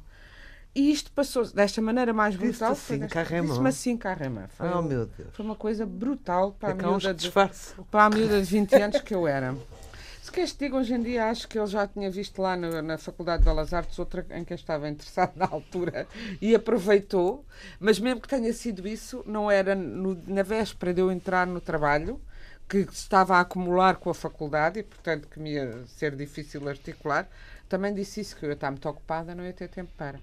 E 0.76 0.92
isto 0.92 1.12
passou 1.12 1.44
desta 1.44 1.82
maneira 1.82 2.14
mais 2.14 2.36
brutal. 2.36 2.74
assim? 2.74 3.00
Disse-me 3.48 3.70
assim, 3.70 3.98
carrément. 3.98 4.48
Foi, 4.50 4.70
Oh, 4.70 4.82
meu 4.84 5.08
Deus. 5.08 5.30
foi 5.34 5.44
uma 5.44 5.56
coisa 5.56 5.88
brutal 5.88 6.52
para 6.52 6.70
É 6.70 6.72
a 6.72 6.76
miúda 6.76 7.14
de, 7.16 7.32
para 7.32 8.06
a 8.06 8.10
miúda 8.12 8.40
de 8.40 8.46
20 8.48 8.76
anos 8.76 9.02
que 9.02 9.16
eu 9.16 9.28
era. 9.28 9.56
Se 10.28 10.32
queres 10.34 10.52
te 10.52 10.66
digo, 10.66 10.76
hoje 10.78 10.94
em 10.94 11.02
dia 11.02 11.28
acho 11.30 11.48
que 11.48 11.58
ele 11.58 11.68
já 11.68 11.88
tinha 11.88 12.12
visto 12.12 12.42
lá 12.42 12.58
na 12.58 12.98
Faculdade 12.98 13.44
de 13.44 13.46
Belas 13.46 13.74
Artes 13.74 13.98
outra 13.98 14.26
em 14.32 14.44
que 14.44 14.54
estava 14.54 14.90
interessado 14.90 15.32
na 15.38 15.48
altura 15.48 16.06
e 16.42 16.54
aproveitou, 16.54 17.46
mas 17.80 17.98
mesmo 17.98 18.20
que 18.20 18.28
tenha 18.28 18.52
sido 18.52 18.86
isso, 18.86 19.24
não 19.26 19.50
era 19.50 19.74
no- 19.74 20.22
na 20.28 20.44
véspera 20.44 20.94
de 20.94 21.00
eu 21.00 21.10
entrar 21.10 21.48
no 21.48 21.62
trabalho, 21.62 22.20
que 22.68 22.80
estava 22.80 23.38
a 23.38 23.40
acumular 23.40 23.96
com 23.96 24.10
a 24.10 24.14
faculdade 24.14 24.80
e, 24.82 24.84
portanto, 24.84 25.30
que 25.30 25.40
me 25.40 25.54
ia 25.54 25.86
ser 25.88 26.14
difícil 26.14 26.68
articular, 26.68 27.30
também 27.70 27.94
disse 27.94 28.20
isso, 28.20 28.36
que 28.36 28.46
eu 28.46 28.52
estar 28.52 28.70
muito 28.70 28.90
ocupada, 28.90 29.34
não 29.34 29.46
ia 29.46 29.54
ter 29.54 29.70
tempo 29.70 29.92
para. 29.96 30.20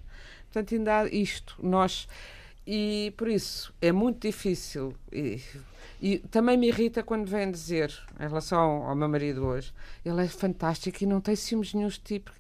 Portanto, 0.53 0.75
ainda 0.75 0.99
há 1.01 1.07
isto. 1.07 1.57
Nós. 1.63 2.07
E 2.67 3.13
por 3.17 3.29
isso 3.29 3.75
é 3.81 3.93
muito 3.93 4.27
difícil. 4.27 4.95
E, 5.13 5.41
e 6.01 6.19
também 6.19 6.57
me 6.57 6.69
irrita 6.69 7.03
quando 7.03 7.27
vêm 7.27 7.51
dizer, 7.51 7.93
em 8.19 8.27
relação 8.27 8.59
ao, 8.59 8.83
ao 8.91 8.97
meu 8.97 9.09
marido 9.09 9.45
hoje, 9.45 9.73
ele 10.05 10.23
é 10.25 10.29
fantástico 10.29 11.03
e 11.03 11.07
não 11.07 11.21
tem 11.21 11.37
ciúmes 11.37 11.75
nenhum 11.75 11.89
tipo. 11.91 12.31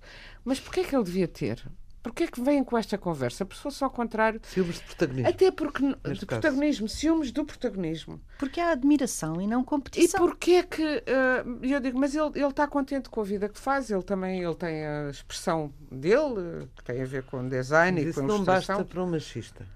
Mas 0.44 0.58
porquê 0.60 0.80
é 0.80 0.84
que 0.84 0.94
ele 0.96 1.04
devia 1.04 1.28
ter? 1.28 1.62
Porquê 2.02 2.24
é 2.24 2.26
que 2.26 2.38
vêm 2.42 2.62
com 2.62 2.76
esta 2.76 2.98
conversa? 2.98 3.46
Porque 3.46 3.56
se 3.56 3.62
fosse 3.62 3.82
ao 3.82 3.88
contrário. 3.88 4.38
Ciúmes 4.44 4.76
de 4.76 4.82
protagonismo. 4.82 5.26
Até 5.30 5.50
porque. 5.50 5.82
Neste 5.82 6.20
De 6.20 6.26
caso. 6.26 6.40
protagonismo, 6.42 6.86
ciúmes 6.86 7.32
do 7.32 7.46
protagonismo. 7.46 8.20
Porque 8.38 8.60
há 8.60 8.72
admiração 8.72 9.40
e 9.40 9.46
não 9.46 9.62
E 9.62 9.64
competição. 9.64 10.20
porquê 10.20 10.50
é 10.52 10.62
que. 10.64 10.82
eh, 10.82 11.44
eu 11.62 11.80
digo, 11.80 11.98
mas 11.98 12.14
ele, 12.14 12.30
ele 12.34 12.46
está 12.48 12.68
contente 12.68 13.08
com 13.08 13.22
a 13.22 13.24
vida 13.24 13.48
que 13.48 13.58
faz, 13.58 13.90
ele 13.90 14.02
também 14.02 14.42
ele 14.42 14.54
tem 14.54 14.84
a 14.86 15.08
expressão 15.08 15.72
dele, 15.90 16.68
que 16.76 16.84
tem 16.84 17.00
a 17.00 17.06
ver 17.06 17.22
com 17.22 17.48
design 17.48 17.98
e 17.98 18.08
Isso 18.10 18.20
com 18.20 18.26
não 18.26 18.34
ilustração. 18.36 18.76
basta 18.76 18.84
para 18.92 19.02
um 19.02 19.10
machista. 19.10 19.66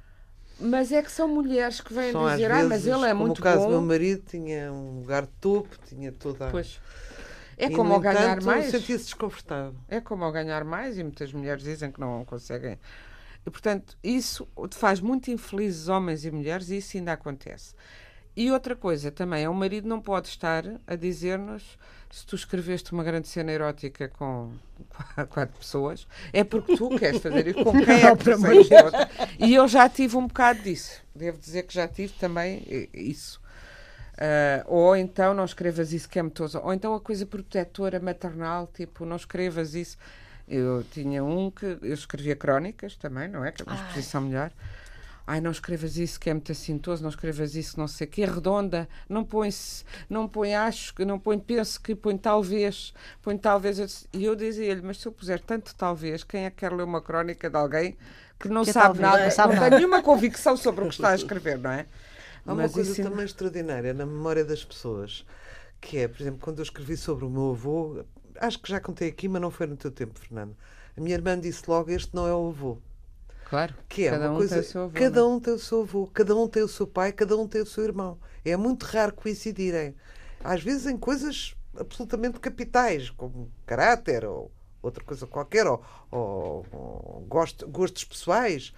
Mas 0.61 0.91
é 0.91 1.03
que 1.03 1.11
são 1.13 1.29
mulheres 1.29 1.81
que 1.81 1.93
vêm 1.95 2.11
São 2.11 2.29
dizer, 2.29 2.51
ah, 2.51 2.65
mas 2.65 2.87
ele 2.87 3.07
é 3.07 3.15
muito 3.15 3.39
o 3.39 3.43
caso 3.43 3.61
bom. 3.61 3.67
do 3.67 3.71
meu 3.71 3.81
marido, 3.83 4.23
tinha 4.27 4.73
um 4.73 5.01
lugar 5.01 5.27
topo, 5.41 5.77
tinha 5.87 6.11
toda 6.11 6.49
a... 6.49 6.51
Pois. 6.51 6.81
É 7.57 7.67
E, 7.67 7.71
como 7.71 7.89
no 7.91 7.95
ao 7.95 8.01
ganhar 8.01 8.39
entanto, 8.39 8.45
mais. 8.47 8.67
sentia-se 8.67 9.05
desconfortável. 9.05 9.75
É 9.89 10.01
como 10.01 10.25
ao 10.25 10.33
ganhar 10.33 10.65
mais 10.65 10.99
e 10.99 11.03
muitas 11.03 11.33
mulheres 11.33 11.63
dizem 11.63 11.91
que 11.93 12.01
não 12.01 12.25
conseguem. 12.25 12.79
E, 13.47 13.51
portanto, 13.51 13.97
isso 14.03 14.49
faz 14.73 15.01
muito 15.01 15.31
infelizes 15.31 15.89
homens 15.89 16.25
e 16.25 16.31
mulheres 16.31 16.71
e 16.71 16.79
isso 16.79 16.97
ainda 16.97 17.13
acontece. 17.13 17.75
E 18.37 18.51
outra 18.53 18.77
coisa 18.77 19.11
também, 19.11 19.45
é 19.45 19.49
o 19.49 19.55
marido 19.55 19.89
não 19.89 20.01
pode 20.01 20.29
estar 20.29 20.65
a 20.87 20.95
dizer-nos 20.95 21.77
se 22.11 22.27
tu 22.27 22.37
escreveste 22.37 22.93
uma 22.93 23.05
grande 23.05 23.29
cena 23.29 23.53
erótica 23.53 24.09
com 24.09 24.53
quatro 25.31 25.59
pessoas, 25.59 26.07
é 26.33 26.45
porque 26.45 26.77
tu 26.77 26.89
queres 26.91 27.21
fazer 27.21 27.47
isso 27.49 27.65
com 27.65 27.73
quem 27.85 28.05
é 28.05 28.17
que. 28.17 29.45
E 29.45 29.55
eu 29.55 29.67
já 29.69 29.89
tive 29.89 30.17
um 30.17 30.27
bocado 30.27 30.63
disso. 30.63 31.03
Devo 31.15 31.39
dizer 31.39 31.65
que 31.65 31.75
já 31.75 31.87
tive 31.87 32.13
também 32.15 32.63
eh, 32.69 32.89
isso. 32.95 33.41
Ah, 34.19 34.65
ou 34.67 34.97
então 34.97 35.33
não 35.33 35.45
escrevas 35.45 35.93
isso 35.93 36.09
que 36.09 36.19
é 36.19 36.23
metoso. 36.23 36.59
Ou 36.59 36.73
então 36.73 36.93
a 36.95 37.01
coisa 37.01 37.25
protetora 37.25 38.01
maternal, 38.01 38.69
tipo, 38.75 39.05
não 39.05 39.17
escrevas 39.17 39.75
isso. 39.75 39.97
Eu 40.47 40.85
tinha 40.91 41.23
um 41.23 41.51
que 41.51 41.79
eu 41.83 41.95
escrevia 41.95 42.35
crónicas 42.35 42.97
também, 42.97 43.29
não 43.29 43.45
é? 43.45 43.53
Que 43.53 43.63
é 43.63 43.65
uma 43.65 43.75
exposição 43.75 44.23
melhor. 44.23 44.51
Ai, 45.31 45.41
não 45.43 45.51
escrevas 45.51 45.99
isso 45.99 46.19
que 46.19 46.31
é 46.31 46.33
muito 46.33 46.51
assintoso, 46.51 47.03
não 47.03 47.11
escrevas 47.11 47.55
isso, 47.55 47.79
não 47.79 47.87
sei 47.87 48.07
o 48.07 48.11
quê, 48.11 48.25
redonda, 48.25 48.89
não 49.09 49.25
põe 49.25 49.51
não 50.09 50.27
põe 50.27 50.55
acho, 50.55 50.95
que 50.95 51.05
não 51.05 51.19
põe 51.19 51.39
penso 51.39 51.81
que, 51.83 51.95
põe 51.95 52.17
talvez, 52.17 52.95
põe 53.23 53.37
talvez. 53.37 54.09
E 54.13 54.25
eu 54.25 54.35
dizia-lhe, 54.35 54.81
mas 54.81 54.99
se 54.99 55.07
eu 55.07 55.13
puser 55.13 55.41
tanto 55.41 55.75
talvez, 55.75 56.25
quem 56.25 56.47
é 56.47 56.51
que 56.51 56.57
quer 56.57 56.73
ler 56.73 56.85
uma 56.85 57.03
crónica 57.03 57.51
de 57.51 57.57
alguém 57.57 57.97
que 58.39 58.49
não 58.49 58.65
Que 58.65 58.71
é 58.71 58.73
sabe 58.73 58.75
talvez, 58.75 58.99
nada, 58.99 59.25
não 59.25 59.31
sabe 59.31 59.53
não 59.53 59.57
nada. 59.57 59.69
tem 59.69 59.71
nenhuma 59.71 60.03
convicção 60.03 60.57
sobre 60.57 60.83
o 60.85 60.87
que 60.89 60.95
está 60.95 61.11
a 61.11 61.15
escrever, 61.15 61.59
não 61.59 61.71
é? 61.73 61.87
Há 62.47 62.55
uma 62.55 62.69
Mas 62.69 62.71
coisa 62.71 62.95
isso 62.95 63.03
também 63.03 63.25
extraordinária 63.25 63.93
na 63.95 64.07
memória 64.07 64.45
das 64.45 64.65
pessoas, 64.65 65.25
que 65.81 65.99
é, 65.99 66.09
por 66.09 66.21
exemplo, 66.21 66.41
quando 66.41 66.59
eu 66.61 66.63
escrevi 66.65 66.97
sobre 66.97 67.25
o 67.25 67.31
meu 67.31 67.51
avô, 67.51 68.05
acho 68.41 68.59
que 68.61 68.69
já 68.71 68.81
contei 68.81 69.09
aqui, 69.09 69.29
mas 69.29 69.43
não 69.43 69.51
foi 69.51 69.67
no 69.67 69.77
teu 69.77 69.91
tempo, 69.91 70.19
Fernando. 70.19 70.57
A 70.97 71.01
minha 71.01 71.15
irmã 71.15 71.39
disse 71.39 71.65
logo: 71.69 71.91
Este 71.91 72.15
não 72.15 72.27
é 72.27 72.35
o 72.35 72.49
avô. 72.49 72.79
Claro. 73.51 73.75
Que 73.89 74.07
é 74.07 74.11
cada 74.11 74.27
uma 74.27 74.35
um 74.35 74.37
coisa. 74.37 74.55
tem 74.57 74.61
o 74.65 74.67
seu 74.71 74.83
avô, 74.83 74.93
cada 74.99 75.21
é? 75.21 75.25
um 75.25 75.41
tem 75.41 75.55
o 75.55 75.59
seu 75.59 75.81
avô, 75.83 76.07
cada 76.13 76.37
um 76.37 76.49
tem 76.49 76.63
o 76.63 76.69
seu 76.69 76.87
pai, 76.87 77.13
cada 77.13 77.37
um 77.37 77.47
tem 77.49 77.63
o 77.63 77.67
seu 77.67 77.85
irmão. 77.85 78.19
É 78.45 78.57
muito 78.57 78.85
raro 78.85 79.13
coincidirem. 79.15 79.95
Às 80.45 80.63
vezes 80.63 80.87
em 80.87 80.97
coisas 80.97 81.55
absolutamente 81.77 82.39
capitais, 82.41 83.11
como 83.11 83.51
caráter 83.67 84.25
ou 84.25 84.51
outra 84.83 85.03
coisa 85.05 85.27
qualquer, 85.27 85.67
ou, 85.67 85.83
ou- 86.11 86.67
ou 86.73 87.27
gosto- 87.29 87.67
gostos 87.69 88.05
pessoais. 88.05 88.73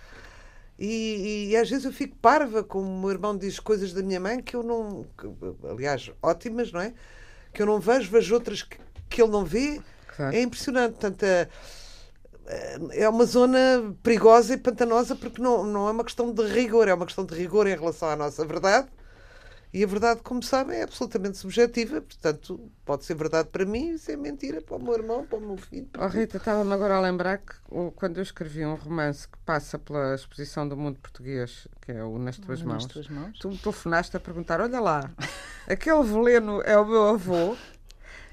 E, 0.79 1.49
e 1.51 1.57
às 1.57 1.68
vezes 1.68 1.85
eu 1.85 1.93
fico 1.93 2.16
parva, 2.16 2.64
como 2.64 2.89
o 2.89 3.01
meu 3.01 3.11
irmão 3.11 3.37
diz 3.37 3.61
coisas 3.61 3.93
da 3.93 4.03
minha 4.03 4.18
mãe 4.18 4.41
que 4.43 4.57
eu 4.57 4.62
não. 4.62 5.05
que, 5.18 5.27
aliás, 5.68 6.11
ótimas, 6.23 6.73
não 6.73 6.81
é? 6.81 6.95
Que 7.53 7.61
eu 7.62 7.66
não 7.66 7.79
vejo, 7.81 8.11
vejo 8.11 8.33
outras 8.35 8.62
que, 8.62 8.79
que 9.09 9.21
ele 9.23 9.31
não 9.31 9.45
vê. 9.45 9.81
Claro. 10.16 10.35
É 10.35 10.41
impressionante. 10.41 10.93
Portanto, 10.93 11.23
a- 11.25 11.49
é 12.93 13.09
uma 13.09 13.25
zona 13.25 13.95
perigosa 14.03 14.55
e 14.55 14.57
pantanosa 14.57 15.15
porque 15.17 15.41
não, 15.41 15.65
não 15.65 15.89
é 15.89 15.91
uma 15.93 16.05
questão 16.05 16.33
de 16.33 16.43
rigor, 16.47 16.89
é 16.89 16.95
uma 16.95 17.07
questão 17.07 17.25
de 17.25 17.35
rigor 17.35 17.67
em 17.67 17.77
relação 17.77 18.09
à 18.09 18.17
nossa 18.17 18.45
verdade. 18.45 18.89
E 19.73 19.85
a 19.85 19.87
verdade, 19.87 20.21
como 20.25 20.43
sabem, 20.43 20.79
é 20.79 20.83
absolutamente 20.83 21.39
subjetiva, 21.39 22.01
portanto, 22.01 22.61
pode 22.85 23.05
ser 23.05 23.15
verdade 23.15 23.51
para 23.53 23.65
mim 23.65 23.91
e 23.91 23.99
ser 24.01 24.17
mentira 24.17 24.61
para 24.61 24.75
o 24.77 24.83
meu 24.83 24.95
irmão, 24.95 25.25
para 25.25 25.39
o 25.39 25.41
meu 25.41 25.57
filho. 25.57 25.89
Oh, 25.97 26.09
Rita, 26.09 26.39
estava-me 26.39 26.73
agora 26.73 26.97
a 26.97 27.01
lembrar 27.01 27.39
que 27.39 27.53
o- 27.71 27.93
quando 27.93 28.17
eu 28.17 28.23
escrevi 28.25 28.67
um 28.67 28.75
romance 28.75 29.29
que 29.29 29.39
passa 29.47 29.79
pela 29.79 30.13
exposição 30.13 30.69
do 30.69 30.77
mundo 30.77 30.99
português, 30.99 31.69
que 31.83 31.93
é 31.93 32.03
o 32.03 32.19
Nas 32.19 32.37
Tuas 32.37 32.59
Nas 32.65 32.67
Mãos, 32.67 32.87
tuas 32.87 33.09
mãos. 33.09 33.39
tu 33.39 33.49
me 33.49 33.59
telefonaste 33.59 34.17
a 34.17 34.19
perguntar: 34.19 34.61
olha 34.61 34.81
lá, 34.81 35.09
aquele 35.69 36.03
veleno 36.03 36.61
é 36.63 36.77
o 36.77 36.85
meu 36.85 37.07
avô, 37.11 37.57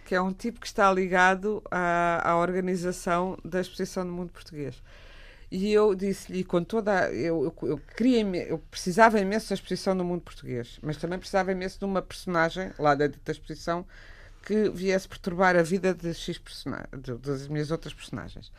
que 0.07 0.15
é 0.15 0.21
um 0.21 0.31
tipo 0.31 0.61
que 0.61 0.67
está 0.67 0.89
ligado 0.93 1.61
à, 1.69 2.31
à 2.31 2.37
organização 2.37 3.37
da 3.43 3.59
exposição 3.59 4.05
do 4.05 4.11
mundo 4.13 4.31
português. 4.31 4.81
E 5.51 5.71
eu 5.73 5.93
disse-lhe, 5.93 6.45
com 6.45 6.63
toda. 6.63 6.91
a- 7.07 7.11
Eu, 7.13 7.43
eu, 7.61 7.69
eu 7.69 7.77
queria. 7.97 8.21
Eu 8.47 8.57
precisava 8.71 9.19
imenso 9.19 9.49
da 9.49 9.55
exposição 9.55 9.93
no 9.93 10.05
mundo 10.05 10.21
português, 10.21 10.79
mas 10.81 10.95
também 10.95 11.19
precisava 11.19 11.51
imenso 11.51 11.77
de 11.77 11.83
uma 11.85 12.01
personagem, 12.01 12.71
lá 12.79 12.95
da 12.95 13.07
dita 13.07 13.31
exposição, 13.33 13.85
que 14.45 14.69
viesse 14.69 15.09
perturbar 15.09 15.57
a 15.57 15.61
vida 15.63 15.93
de 15.93 16.13
X 16.13 16.39
de- 17.03 17.17
das 17.17 17.47
minhas 17.49 17.69
outras 17.69 17.93
personagens. 17.93 18.49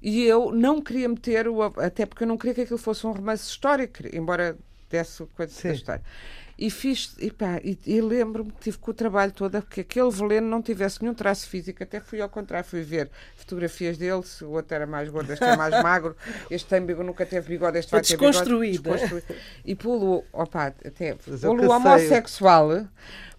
E 0.00 0.22
eu 0.24 0.52
não 0.52 0.80
queria 0.80 1.08
meter, 1.08 1.48
o, 1.48 1.62
até 1.62 2.06
porque 2.06 2.22
eu 2.22 2.28
não 2.28 2.36
queria 2.38 2.54
que 2.54 2.60
aquilo 2.60 2.78
fosse 2.78 3.04
um 3.06 3.12
romance 3.12 3.48
histórico, 3.48 4.04
embora 4.12 4.56
desse 4.88 5.24
coisa 5.34 5.52
Sim. 5.52 5.68
da 5.68 5.74
história. 5.74 6.02
E 6.58 6.70
fiz, 6.70 7.14
e, 7.18 7.30
pá, 7.30 7.60
e, 7.62 7.78
e 7.86 8.00
lembro-me 8.00 8.50
que 8.50 8.60
tive 8.60 8.78
com 8.78 8.90
o 8.90 8.94
trabalho 8.94 9.30
todo 9.30 9.60
porque 9.60 9.82
aquele 9.82 10.10
veleno 10.10 10.48
não 10.48 10.62
tivesse 10.62 11.02
nenhum 11.02 11.12
traço 11.12 11.46
físico, 11.48 11.82
até 11.82 12.00
fui 12.00 12.18
ao 12.18 12.30
contrário, 12.30 12.66
fui 12.66 12.82
ver 12.82 13.10
fotografias 13.36 13.98
dele, 13.98 14.22
se 14.22 14.42
o 14.42 14.50
outro 14.52 14.74
era 14.74 14.86
mais 14.86 15.10
gordo, 15.10 15.30
este 15.32 15.44
é 15.44 15.54
mais 15.54 15.70
magro, 15.84 16.16
este 16.50 16.66
tem 16.66 16.80
bigode, 16.80 17.06
nunca 17.06 17.26
teve 17.26 17.48
bigode, 17.48 17.78
este 17.78 17.90
vai 17.90 18.00
ter 18.00 18.16
bigode. 18.16 18.32
Desconstruído. 18.32 18.90
Desconstruído. 18.90 19.34
E 19.66 19.74
pô-lo, 19.74 20.24
opa, 20.32 20.68
até 20.68 21.08
é 21.08 21.14
pô-lo 21.14 21.70
homossexual, 21.70 22.86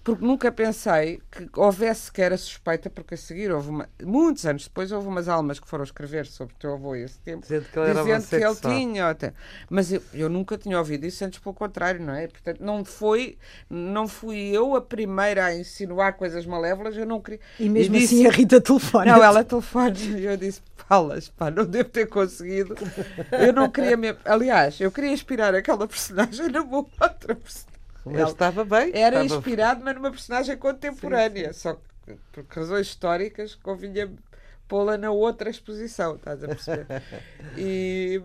porque 0.08 0.26
nunca 0.26 0.52
pensei 0.52 1.22
que 1.32 1.50
houvesse 1.60 2.02
sequer 2.04 2.32
a 2.32 2.38
suspeita, 2.38 2.90
porque 2.90 3.16
a 3.16 3.18
seguir 3.18 3.52
houve 3.52 3.70
uma, 3.70 3.90
muitos 4.02 4.46
anos 4.46 4.64
depois 4.64 4.92
houve 4.92 5.08
umas 5.08 5.28
almas 5.28 5.60
que 5.60 5.68
foram 5.68 5.84
escrever 5.84 6.26
sobre 6.26 6.54
o 6.54 6.58
teu 6.58 6.74
avô 6.74 6.96
esse 6.96 7.20
tempo, 7.20 7.42
Dizendo 7.42 7.66
que 7.66 7.80
ele 7.80 7.90
era 7.90 8.02
dizendo 8.02 8.28
que 8.28 8.36
ele 8.36 8.44
tinha 8.78 9.10
até. 9.10 9.34
Mas 9.70 9.92
eu, 9.92 10.02
eu 10.14 10.30
nunca 10.30 10.58
tinha 10.58 10.78
ouvido 10.78 11.06
isso 11.06 11.26
antes, 11.26 11.40
pelo 11.40 11.54
contrário, 11.54 12.02
não 12.02 12.14
é? 12.14 12.28
Portanto, 12.28 12.60
não 12.64 12.86
foi, 12.86 13.38
não 13.70 14.08
fui 14.08 14.38
eu 14.56 14.76
a 14.76 14.82
primeira 14.82 15.46
a 15.46 15.56
insinuar 15.56 16.14
coisas 16.14 16.46
malévolas, 16.46 16.96
eu 16.96 17.06
não 17.06 17.20
queria. 17.22 17.40
E 17.60 17.68
mesmo 17.70 17.96
disse- 17.96 18.16
assim 18.16 18.28
a 18.28 18.32
Rita 18.32 18.62
telefona. 18.62 19.12
Não, 19.14 19.24
ela 19.24 19.44
telefona 19.44 19.94
e 19.98 20.26
eu 20.26 20.38
disse, 20.38 20.62
Paulas, 20.88 21.30
pá, 21.30 21.52
não 21.52 21.66
devo 21.66 21.90
ter 21.90 22.08
conseguido. 22.08 22.76
Eu 23.32 23.52
não 23.52 23.70
queria 23.70 23.98
mesmo. 23.98 24.20
Aliás, 24.24 24.80
eu 24.80 24.92
queria 24.92 25.12
inspirar 25.12 25.54
aquela 25.54 25.88
personagem 25.88 26.48
numa 26.50 26.78
outra 26.78 27.36
personagem. 27.36 27.77
Mas 28.08 28.20
Ela- 28.22 28.30
estava 28.32 28.64
bem. 28.66 28.92
Era 28.94 29.24
estava- 29.24 29.40
inspirado, 29.40 29.82
mas 29.84 29.96
numa 29.96 30.12
personagem 30.12 30.58
contemporânea. 30.58 31.54
Só 31.54 31.74
que 32.06 32.16
por 32.32 32.46
razões 32.50 32.88
históricas 32.88 33.56
convinha 33.56 34.12
pô-la 34.68 34.98
na 34.98 35.12
outra 35.12 35.50
exposição, 35.50 36.16
estás 36.16 36.44
a 36.44 36.48
perceber? 36.48 36.86
E. 37.58 38.22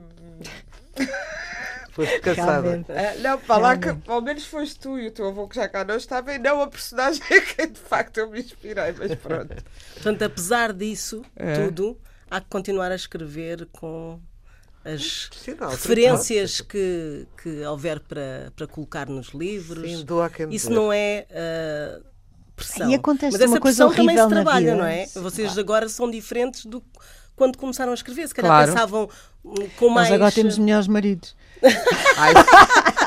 Foste. 1.90 2.20
Realmente. 2.32 2.90
ah, 2.90 3.14
não, 3.20 3.38
para 3.38 3.60
lá 3.60 3.76
que 3.76 3.88
ao 4.10 4.22
menos 4.22 4.46
foste 4.46 4.78
tu 4.80 4.98
e 4.98 5.08
o 5.08 5.10
teu 5.10 5.28
avô 5.28 5.46
que 5.46 5.56
já 5.56 5.68
cá 5.68 5.84
não 5.84 5.96
estava, 5.96 6.32
e 6.32 6.38
não 6.38 6.62
a 6.62 6.66
personagem 6.66 7.20
a 7.36 7.40
quem 7.42 7.70
de 7.70 7.78
facto 7.78 8.16
eu 8.16 8.30
me 8.30 8.40
inspirei, 8.40 8.92
mas 8.98 9.14
pronto. 9.16 9.54
Portanto, 9.94 10.22
apesar 10.22 10.72
disso 10.72 11.22
É. 11.36 11.52
tudo, 11.66 12.00
há 12.30 12.40
que 12.40 12.46
continuar 12.48 12.90
a 12.90 12.94
escrever 12.94 13.66
com 13.72 14.18
as 14.84 15.28
Sim, 15.32 15.54
não, 15.58 15.70
referências 15.70 16.60
que, 16.60 17.26
que 17.40 17.64
houver 17.64 18.00
para, 18.00 18.52
para 18.56 18.66
colocar 18.66 19.08
nos 19.08 19.28
livros. 19.28 19.88
Sim, 19.88 20.04
quem 20.34 20.50
Isso 20.50 20.70
não 20.70 20.92
é 20.92 21.26
ah, 21.30 22.00
pressão. 22.56 22.90
E 22.90 22.94
acontece 22.94 23.32
Mas 23.32 23.40
essa 23.40 23.52
uma 23.52 23.60
coisa 23.60 23.86
pressão 23.86 24.06
também 24.06 24.18
se 24.18 24.28
trabalha, 24.28 24.72
vida. 24.72 24.76
não 24.76 24.86
é? 24.86 25.06
Vocês 25.06 25.58
agora 25.58 25.88
são 25.88 26.10
diferentes 26.10 26.66
do 26.66 26.82
quando 27.36 27.56
começaram 27.58 27.92
a 27.92 27.94
escrever. 27.94 28.26
Se 28.28 28.34
calhar 28.34 28.50
Claro. 28.50 28.72
pensavam 28.72 29.08
hum, 29.44 29.54
com 29.78 29.88
mais. 29.88 30.08
Nós 30.08 30.16
agora 30.16 30.32
temos 30.32 30.58
melhores 30.58 30.86
maridos. 30.88 31.34
Ai, 32.16 32.32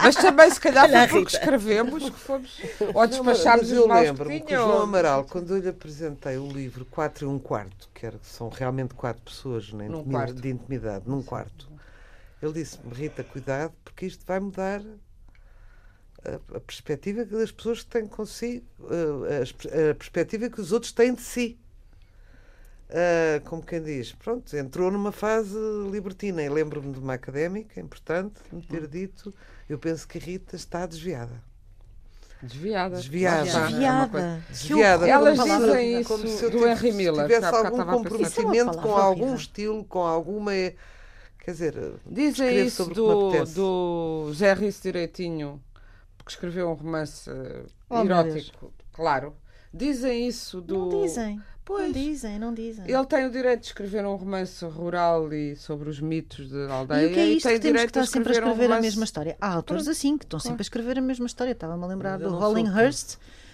mas 0.04 0.16
também, 0.16 0.50
se 0.50 0.60
calhar, 0.62 0.86
a 0.86 1.08
foi 1.10 1.22
porque 1.24 1.36
escrevemos 1.36 2.04
que 2.10 2.18
fomos. 2.20 2.58
Ou 2.80 2.94
mas- 2.94 3.10
despachámos 3.10 3.62
mas 3.64 3.72
os 3.72 3.78
eu 3.78 3.88
maus 3.88 4.02
lembro-me 4.02 4.40
que 4.40 4.46
que 4.48 4.56
o. 4.56 4.62
João 4.62 4.82
Amaral, 4.84 5.26
quando 5.26 5.56
eu 5.56 5.62
lhe 5.62 5.68
apresentei 5.70 6.38
o 6.38 6.48
livro 6.48 6.86
4 6.86 7.26
e 7.26 7.28
um 7.28 7.38
quarto, 7.38 7.90
que 7.94 8.06
era, 8.06 8.18
são 8.24 8.48
realmente 8.50 8.94
quatro 8.94 9.22
pessoas 9.24 9.72
na 9.74 9.86
Num 9.90 10.04
quarto. 10.06 10.36
de 10.36 10.50
intimidade, 10.50 11.04
num 11.08 11.22
quarto, 11.22 11.70
ele 12.42 12.54
disse-me, 12.54 12.94
Rita, 12.94 13.24
cuidado, 13.24 13.74
porque 13.84 14.06
isto 14.06 14.24
vai 14.26 14.40
mudar 14.40 14.82
a, 16.24 16.58
a 16.58 16.60
perspectiva 16.60 17.26
que 17.26 17.36
as 17.36 17.52
pessoas 17.52 17.84
têm 17.84 18.08
consigo, 18.08 18.66
eh, 18.90 19.42
a, 19.42 19.92
a 19.92 19.96
perspectiva 19.96 20.50
que 20.50 20.62
os 20.62 20.72
outros 20.72 20.92
têm 20.92 21.14
de 21.14 21.22
si. 21.22 21.60
Ah, 22.90 23.42
como 23.46 23.64
quem 23.64 23.82
diz, 23.82 24.14
pronto, 24.14 24.56
entrou 24.56 24.92
numa 24.92 25.12
fase 25.12 25.58
libertina. 25.92 26.42
E 26.44 26.50
lembro-me 26.50 26.94
de 26.94 27.00
uma 27.00 27.14
académica 27.14 27.80
importante 27.80 28.36
me 28.52 28.62
ter 28.62 28.88
dito: 28.88 29.34
Eu 29.68 29.80
penso 29.80 30.08
que 30.08 30.18
a 30.18 30.22
Rita 30.22 30.56
está 30.56 30.86
desviada. 30.86 31.44
Desviada. 32.42 32.96
Desviada. 32.98 33.50
É 33.50 33.68
Desviada. 33.68 34.46
Desviada. 34.50 35.08
Elas 35.10 35.40
como 35.40 35.60
dizem 35.60 36.04
como 36.04 36.26
isso 36.26 36.38
se 36.38 36.44
eu 36.44 36.52
do 36.52 36.68
Henry 36.68 36.92
Miller, 36.92 37.26
tivesse 37.26 37.50
que 37.50 37.56
algum. 37.56 37.82
Isso 37.82 37.82
é 37.82 37.94
comprometimento 37.94 38.78
com 38.78 38.96
algum 38.96 39.36
estilo, 39.36 39.84
com 39.86 40.00
alguma. 40.04 40.52
Quer 41.40 41.52
dizer, 41.52 41.94
Dizem 42.06 42.66
isso 42.66 42.84
sobre 42.84 42.94
o 42.94 42.96
que 42.96 43.12
me 43.14 43.18
do, 43.18 43.28
apetece. 43.30 43.56
do 43.56 44.32
Zé 44.34 44.54
Rice 44.54 44.82
direitinho, 44.82 45.64
porque 46.18 46.32
escreveu 46.32 46.70
um 46.70 46.74
romance 46.74 47.30
Oh, 47.90 48.00
erótico, 48.02 48.74
claro. 48.94 49.36
Dizem 49.74 50.28
isso 50.28 50.62
do. 50.62 50.78
Não 50.90 51.02
dizem. 51.04 51.42
Pois. 51.66 51.86
Não 51.86 51.92
dizem, 51.92 52.38
não 52.40 52.54
dizem. 52.54 52.86
Ele 52.88 53.06
tem 53.08 53.26
o 53.26 53.32
direito 53.32 53.62
de 53.62 53.66
escrever 53.66 54.06
um 54.06 54.16
romance 54.16 54.64
rural 54.66 55.34
e 55.34 55.56
sobre 55.56 55.90
os 55.90 56.00
mitos 56.00 56.48
da 56.50 56.72
aldeia. 56.72 57.08
E 57.08 57.10
o 57.10 57.14
que 57.14 57.20
é 57.20 57.26
isto 57.26 57.48
tem 57.48 57.56
que 57.56 57.60
temos 57.62 57.82
que 57.82 57.88
estar 57.88 58.06
sempre 58.06 58.30
a 58.30 58.36
um 58.36 58.38
escrever 58.40 58.64
a 58.66 58.68
romance- 58.68 58.82
mesma 58.84 59.04
história? 59.04 59.38
Há 59.42 59.48
autores 59.54 59.88
assim, 59.88 60.16
que 60.18 60.26
estão 60.26 60.40
sempre 60.40 60.62
a 60.62 60.62
escrever 60.62 61.00
a 61.00 61.02
mesma 61.02 61.26
história. 61.26 61.52
Estava-me 61.54 61.84
a 61.84 61.88
lembrar 61.88 62.20
do 62.20 62.30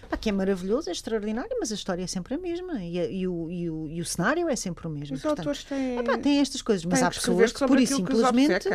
pá, 0.10 0.18
que 0.18 0.28
é 0.28 0.32
maravilhoso, 0.34 0.90
é 0.90 0.92
extraordinário, 0.92 1.56
mas 1.58 1.72
a 1.72 1.76
história 1.76 2.04
é 2.04 2.08
sempre 2.08 2.36
a 2.36 2.38
mesma. 2.38 2.84
E, 2.84 3.00
a- 3.00 3.06
e 3.10 3.26
o, 3.26 3.50
e, 3.50 3.70
o, 3.70 3.88
e 3.88 4.02
o 4.02 4.06
cenário 4.06 4.50
é 4.50 4.58
sempre 4.58 4.86
o 4.88 4.90
mesmo. 4.90 5.16
Os 5.16 5.22
Portanto, 5.22 5.40
autores 5.48 5.64
têm. 5.64 6.00
epá, 6.00 6.18
tem 6.18 6.40
estas 6.42 6.62
coisas, 6.62 6.84
mas 6.84 7.00
têm 7.00 7.08
há 7.08 7.12
pessoas 7.12 7.54
que 7.54 7.66
pura 7.66 7.82
e 7.82 7.88
simplesmente. 7.88 8.68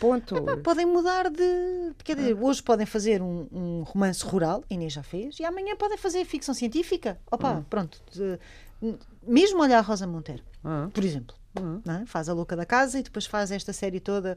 Ponto. 0.00 0.36
epá, 0.36 0.56
podem 0.56 0.84
mudar 0.86 1.30
de. 1.30 1.92
Quer 2.02 2.16
dizer, 2.16 2.34
hoje 2.40 2.60
podem 2.60 2.86
fazer 2.86 3.22
um, 3.22 3.46
um 3.52 3.82
romance 3.84 4.24
rural, 4.24 4.64
a 4.68 4.74
Inês 4.74 4.92
já 4.92 5.02
fez, 5.04 5.38
e 5.38 5.44
amanhã 5.44 5.76
podem 5.76 5.96
fazer 5.96 6.24
ficção 6.24 6.52
científica. 6.52 7.20
Opa, 7.30 7.64
pronto. 7.70 8.02
de- 8.12 8.36
mesmo 9.26 9.60
olhar 9.62 9.78
a 9.78 9.82
Rosa 9.82 10.06
Monteiro, 10.06 10.42
Ah. 10.64 10.88
por 10.92 11.04
exemplo. 11.04 11.36
não 11.84 11.94
é? 11.94 12.06
Faz 12.06 12.28
a 12.28 12.32
louca 12.32 12.54
da 12.56 12.64
casa 12.64 12.98
e 12.98 13.02
depois 13.02 13.26
faz 13.26 13.50
esta 13.50 13.72
série 13.72 13.98
toda 14.00 14.36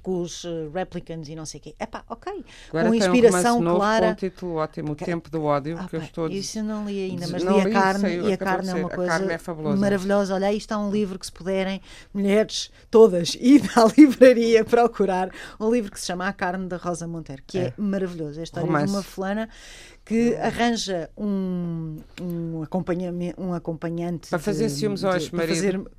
com 0.00 0.20
os 0.20 0.44
eh, 0.44 0.68
replicants 0.72 1.28
e 1.28 1.34
não 1.34 1.46
sei 1.46 1.60
o 1.60 1.62
quê. 1.62 1.74
Epá, 1.78 2.04
ok. 2.08 2.44
Agora 2.68 2.84
com 2.86 2.90
um 2.90 2.94
inspiração 2.94 3.54
romance 3.54 3.64
novo 3.64 3.76
clara. 3.78 4.06
com 4.06 4.12
um 4.12 4.14
título 4.14 4.54
ótimo, 4.56 4.92
O 4.92 4.94
Tempo 4.94 5.30
do 5.30 5.44
Ódio, 5.44 5.78
Ah, 5.78 5.86
que 5.88 5.96
eu 5.96 6.00
pá, 6.00 6.06
estou 6.06 6.28
Isso 6.28 6.58
eu 6.58 6.64
não 6.64 6.86
li 6.86 7.10
ainda, 7.10 7.26
mas 7.28 7.42
li 7.42 7.48
a 7.48 7.64
li, 7.64 7.72
carne 7.72 8.16
e 8.28 8.32
a 8.32 8.36
carne 8.36 8.68
é 8.70 8.74
uma 8.74 8.88
coisa 8.90 9.10
carne 9.10 9.32
é 9.32 9.38
fabulosa. 9.38 9.76
maravilhosa. 9.76 10.34
Olha, 10.34 10.52
isto 10.52 10.72
é 10.72 10.76
um 10.76 10.90
livro 10.90 11.18
que 11.18 11.26
se 11.26 11.32
puderem, 11.32 11.80
mulheres 12.12 12.70
todas, 12.90 13.36
ir 13.40 13.62
à 13.76 13.84
livraria 13.96 14.64
procurar 14.64 15.30
um 15.60 15.70
livro 15.70 15.90
que 15.90 16.00
se 16.00 16.06
chama 16.06 16.26
A 16.28 16.32
Carne 16.32 16.66
da 16.68 16.76
Rosa 16.76 17.06
Monteiro, 17.06 17.42
que 17.46 17.58
é, 17.58 17.72
maravilhoso. 17.76 18.38
É 18.38 18.40
a 18.40 18.44
história 18.44 18.66
Romance. 18.66 18.86
de 18.86 18.92
uma 18.92 19.02
fulana 19.02 19.48
que 20.04 20.36
arranja 20.36 21.10
um, 21.16 21.98
um, 22.22 22.62
acompanhamento, 22.62 23.40
um 23.42 23.52
acompanhante 23.52 24.30
Para 24.30 24.38
fazer 24.38 24.68
ciúmes 24.68 25.04
ao 25.04 25.14
ex-marido. 25.14 25.90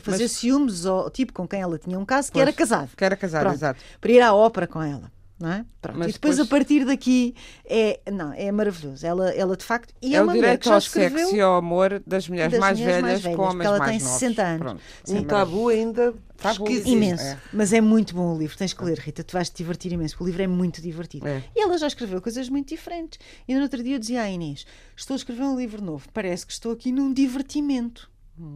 Fazer, 0.00 0.24
Mas- 0.24 0.32
ciúmes 0.32 0.86
ao 0.86 1.10
tipo 1.10 1.32
com 1.32 1.46
quem 1.46 1.60
ela 1.60 1.78
tinha 1.78 1.98
um 1.98 2.04
caso 2.04 2.28
que 2.28 2.34
Pois, 2.34 2.42
era 2.42 2.52
casado 2.52 2.90
Que 2.96 3.04
era 3.04 3.16
casado, 3.16 3.42
Pronto. 3.42 3.54
exato. 3.56 3.80
para 4.00 4.12
ir 4.12 4.20
à 4.20 4.34
ópera 4.34 4.66
com 4.66 4.82
ela. 4.82 5.10
Não 5.38 5.52
é? 5.52 5.66
Pronto. 5.82 5.98
Mas 5.98 6.08
e 6.08 6.12
depois, 6.14 6.36
depois- 6.36 6.40
a 6.40 6.50
partir 6.50 6.86
daqui 6.86 7.34
é, 7.66 8.00
não, 8.10 8.32
é 8.32 8.50
maravilhoso. 8.50 9.06
Ela, 9.06 9.28
ela 9.34 9.54
de 9.54 9.64
facto 9.66 9.92
e 10.00 10.14
é, 10.14 10.16
É, 10.16 10.20
o 10.22 10.24
uma 10.24 10.32
mulher 10.32 10.56
que 10.56 10.64
direito 10.64 10.72
ao 10.72 10.80
sexo 10.80 11.36
e 11.36 11.40
ao 11.42 11.56
amor 11.56 12.02
das 12.06 12.26
mulheres, 12.26 12.52
das 12.52 12.60
mais, 12.60 12.78
mulheres 12.80 13.02
velhas 13.04 13.22
mais 13.22 13.36
com 13.36 13.42
velhas, 13.42 13.50
homens 13.52 13.54
porque 13.56 13.66
ela 13.66 13.78
mais 13.78 13.90
tem 13.90 14.00
novos. 14.00 14.18
60 14.18 14.42
anos. 14.42 14.58
Pronto. 14.60 14.82
Sim. 15.04 15.18
um 15.18 15.24
tabu 15.24 15.68
ainda 15.68 16.14
Tabu. 16.38 16.70
imenso. 16.70 17.22
É. 17.22 17.38
Mas 17.52 17.74
é 17.74 17.82
muito 17.82 18.14
bom 18.14 18.34
o 18.34 18.38
livro, 18.38 18.56
tens 18.56 18.72
que 18.72 18.82
ler, 18.82 18.98
Rita. 18.98 19.22
Tu 19.22 19.32
vais 19.34 19.50
te 19.50 19.56
divertir 19.58 19.92
imenso. 19.92 20.14
porque 20.14 20.24
O 20.24 20.26
livro 20.26 20.42
é 20.42 20.46
muito 20.46 20.80
divertido. 20.80 21.28
É. 21.28 21.44
E 21.54 21.60
ela 21.62 21.76
já 21.76 21.86
escreveu 21.86 22.22
coisas 22.22 22.48
muito 22.48 22.70
diferentes. 22.70 23.18
E 23.46 23.54
no 23.54 23.60
outro 23.60 23.82
dia 23.82 23.96
eu 23.96 23.98
dizia 23.98 24.22
à 24.22 24.30
Inês: 24.30 24.64
Estou 24.96 25.12
a 25.12 25.18
escrever 25.18 25.42
um 25.42 25.54
livro 25.58 25.82
novo, 25.82 26.08
parece 26.14 26.46
que 26.46 26.52
estou 26.54 26.72
aqui 26.72 26.90
num 26.90 27.12
divertimento. 27.12 28.08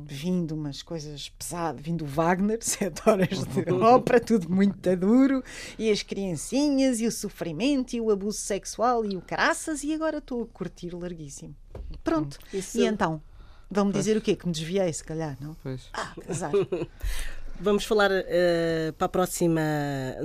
Vindo 0.06 0.54
umas 0.54 0.82
coisas 0.82 1.30
pesadas, 1.30 1.80
vindo 1.80 2.02
o 2.04 2.06
Wagner, 2.06 2.58
sete 2.60 3.00
horas 3.08 3.28
de 3.44 3.72
ópera, 3.72 4.20
tudo 4.20 4.50
muito 4.50 4.94
duro, 4.96 5.42
e 5.78 5.90
as 5.90 6.02
criancinhas, 6.02 7.00
e 7.00 7.06
o 7.06 7.12
sofrimento, 7.12 7.94
e 7.94 8.00
o 8.00 8.10
abuso 8.10 8.38
sexual, 8.38 9.04
e 9.06 9.16
o 9.16 9.22
caraças, 9.22 9.82
e 9.82 9.94
agora 9.94 10.18
estou 10.18 10.42
a 10.42 10.46
curtir 10.46 10.94
larguíssimo. 10.94 11.56
Pronto. 12.04 12.38
Isso- 12.52 12.78
E 12.78 12.84
então? 12.86 13.22
Vão-me 13.70 13.92
dizer 13.92 14.16
o 14.16 14.20
quê? 14.20 14.34
Que 14.36 14.46
me 14.46 14.52
desviei, 14.52 14.92
se 14.92 15.02
calhar, 15.04 15.36
não? 15.40 15.54
Pois. 15.62 15.88
Ah, 15.94 16.12
azar. 16.28 16.50
Vamos 17.62 17.84
falar 17.84 18.10
eh, 18.10 18.92
para 18.96 19.04
a 19.04 19.08
próxima, 19.08 19.60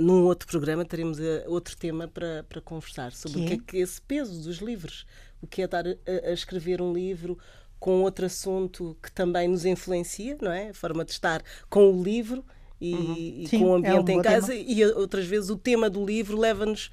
num 0.00 0.24
outro 0.24 0.48
programa, 0.48 0.84
teremos 0.86 1.20
eh, 1.20 1.44
outro 1.46 1.76
tema 1.76 2.08
para, 2.08 2.44
para 2.48 2.60
conversar 2.62 3.12
sobre 3.12 3.38
Que 3.40 3.44
o 3.44 3.46
que 3.48 3.54
é? 3.54 3.58
que 3.58 3.76
esse 3.76 4.00
peso 4.00 4.42
dos 4.42 4.56
livros, 4.58 5.06
o 5.42 5.46
que 5.46 5.60
é 5.60 5.66
estar 5.66 5.86
a, 5.86 6.28
a 6.28 6.32
escrever 6.32 6.80
um 6.80 6.92
livro 6.94 7.38
com 7.86 8.02
outro 8.02 8.26
assunto 8.26 8.96
que 9.00 9.12
também 9.12 9.46
nos 9.46 9.64
influencia, 9.64 10.36
não 10.42 10.50
é? 10.50 10.70
A 10.70 10.74
forma 10.74 11.04
de 11.04 11.12
estar 11.12 11.40
com 11.70 11.88
o 11.92 12.02
livro 12.02 12.44
e, 12.80 12.90
e 12.90 12.94
Uhum. 13.42 13.46
Sim, 13.46 13.58
com 13.60 13.64
o 13.64 13.68
é 13.68 13.70
um 13.70 13.74
ambiente 13.76 14.10
em 14.10 14.20
casa, 14.22 14.52
e 14.56 14.82
a- 14.82 14.88
outras 14.96 15.24
vezes 15.24 15.50
o 15.50 15.56
tema 15.56 15.88
do 15.88 16.04
livro 16.04 16.36
leva-nos 16.36 16.90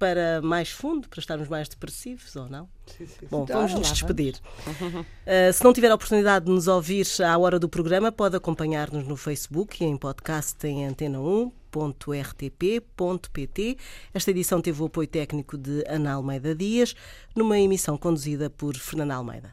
para 0.00 0.42
mais 0.42 0.68
fundo, 0.68 1.08
para 1.08 1.20
estarmos 1.20 1.46
mais 1.48 1.68
depressivos 1.68 2.34
ou 2.34 2.48
não? 2.48 2.68
Sim, 2.88 3.06
sim, 3.06 3.14
sim. 3.20 3.26
Bom, 3.30 3.44
Então, 3.44 3.54
vamos 3.58 3.70
nos 3.74 3.82
vamos. 3.82 4.00
despedir. 4.00 4.34
Uh, 4.66 5.52
se 5.54 5.62
não 5.62 5.72
tiver 5.72 5.92
a 5.92 5.94
oportunidade 5.94 6.46
de 6.46 6.50
nos 6.50 6.66
ouvir 6.66 7.06
à 7.24 7.38
hora 7.38 7.56
do 7.60 7.68
programa, 7.68 8.10
pode 8.10 8.34
acompanhar-nos 8.36 9.06
no 9.06 9.16
Facebook 9.16 9.80
e 9.80 9.86
em 9.86 9.96
podcast 9.96 10.66
em 10.66 10.88
antena1.rtp.pt. 10.88 13.76
Esta 14.12 14.30
edição 14.32 14.60
teve 14.60 14.82
o 14.82 14.86
apoio 14.86 15.06
técnico 15.06 15.56
de 15.56 15.84
Ana 15.86 16.14
Almeida 16.14 16.52
Dias, 16.52 16.96
numa 17.36 17.60
emissão 17.60 17.96
conduzida 17.96 18.50
por 18.50 18.74
Fernanda 18.76 19.14
Almeida. 19.14 19.52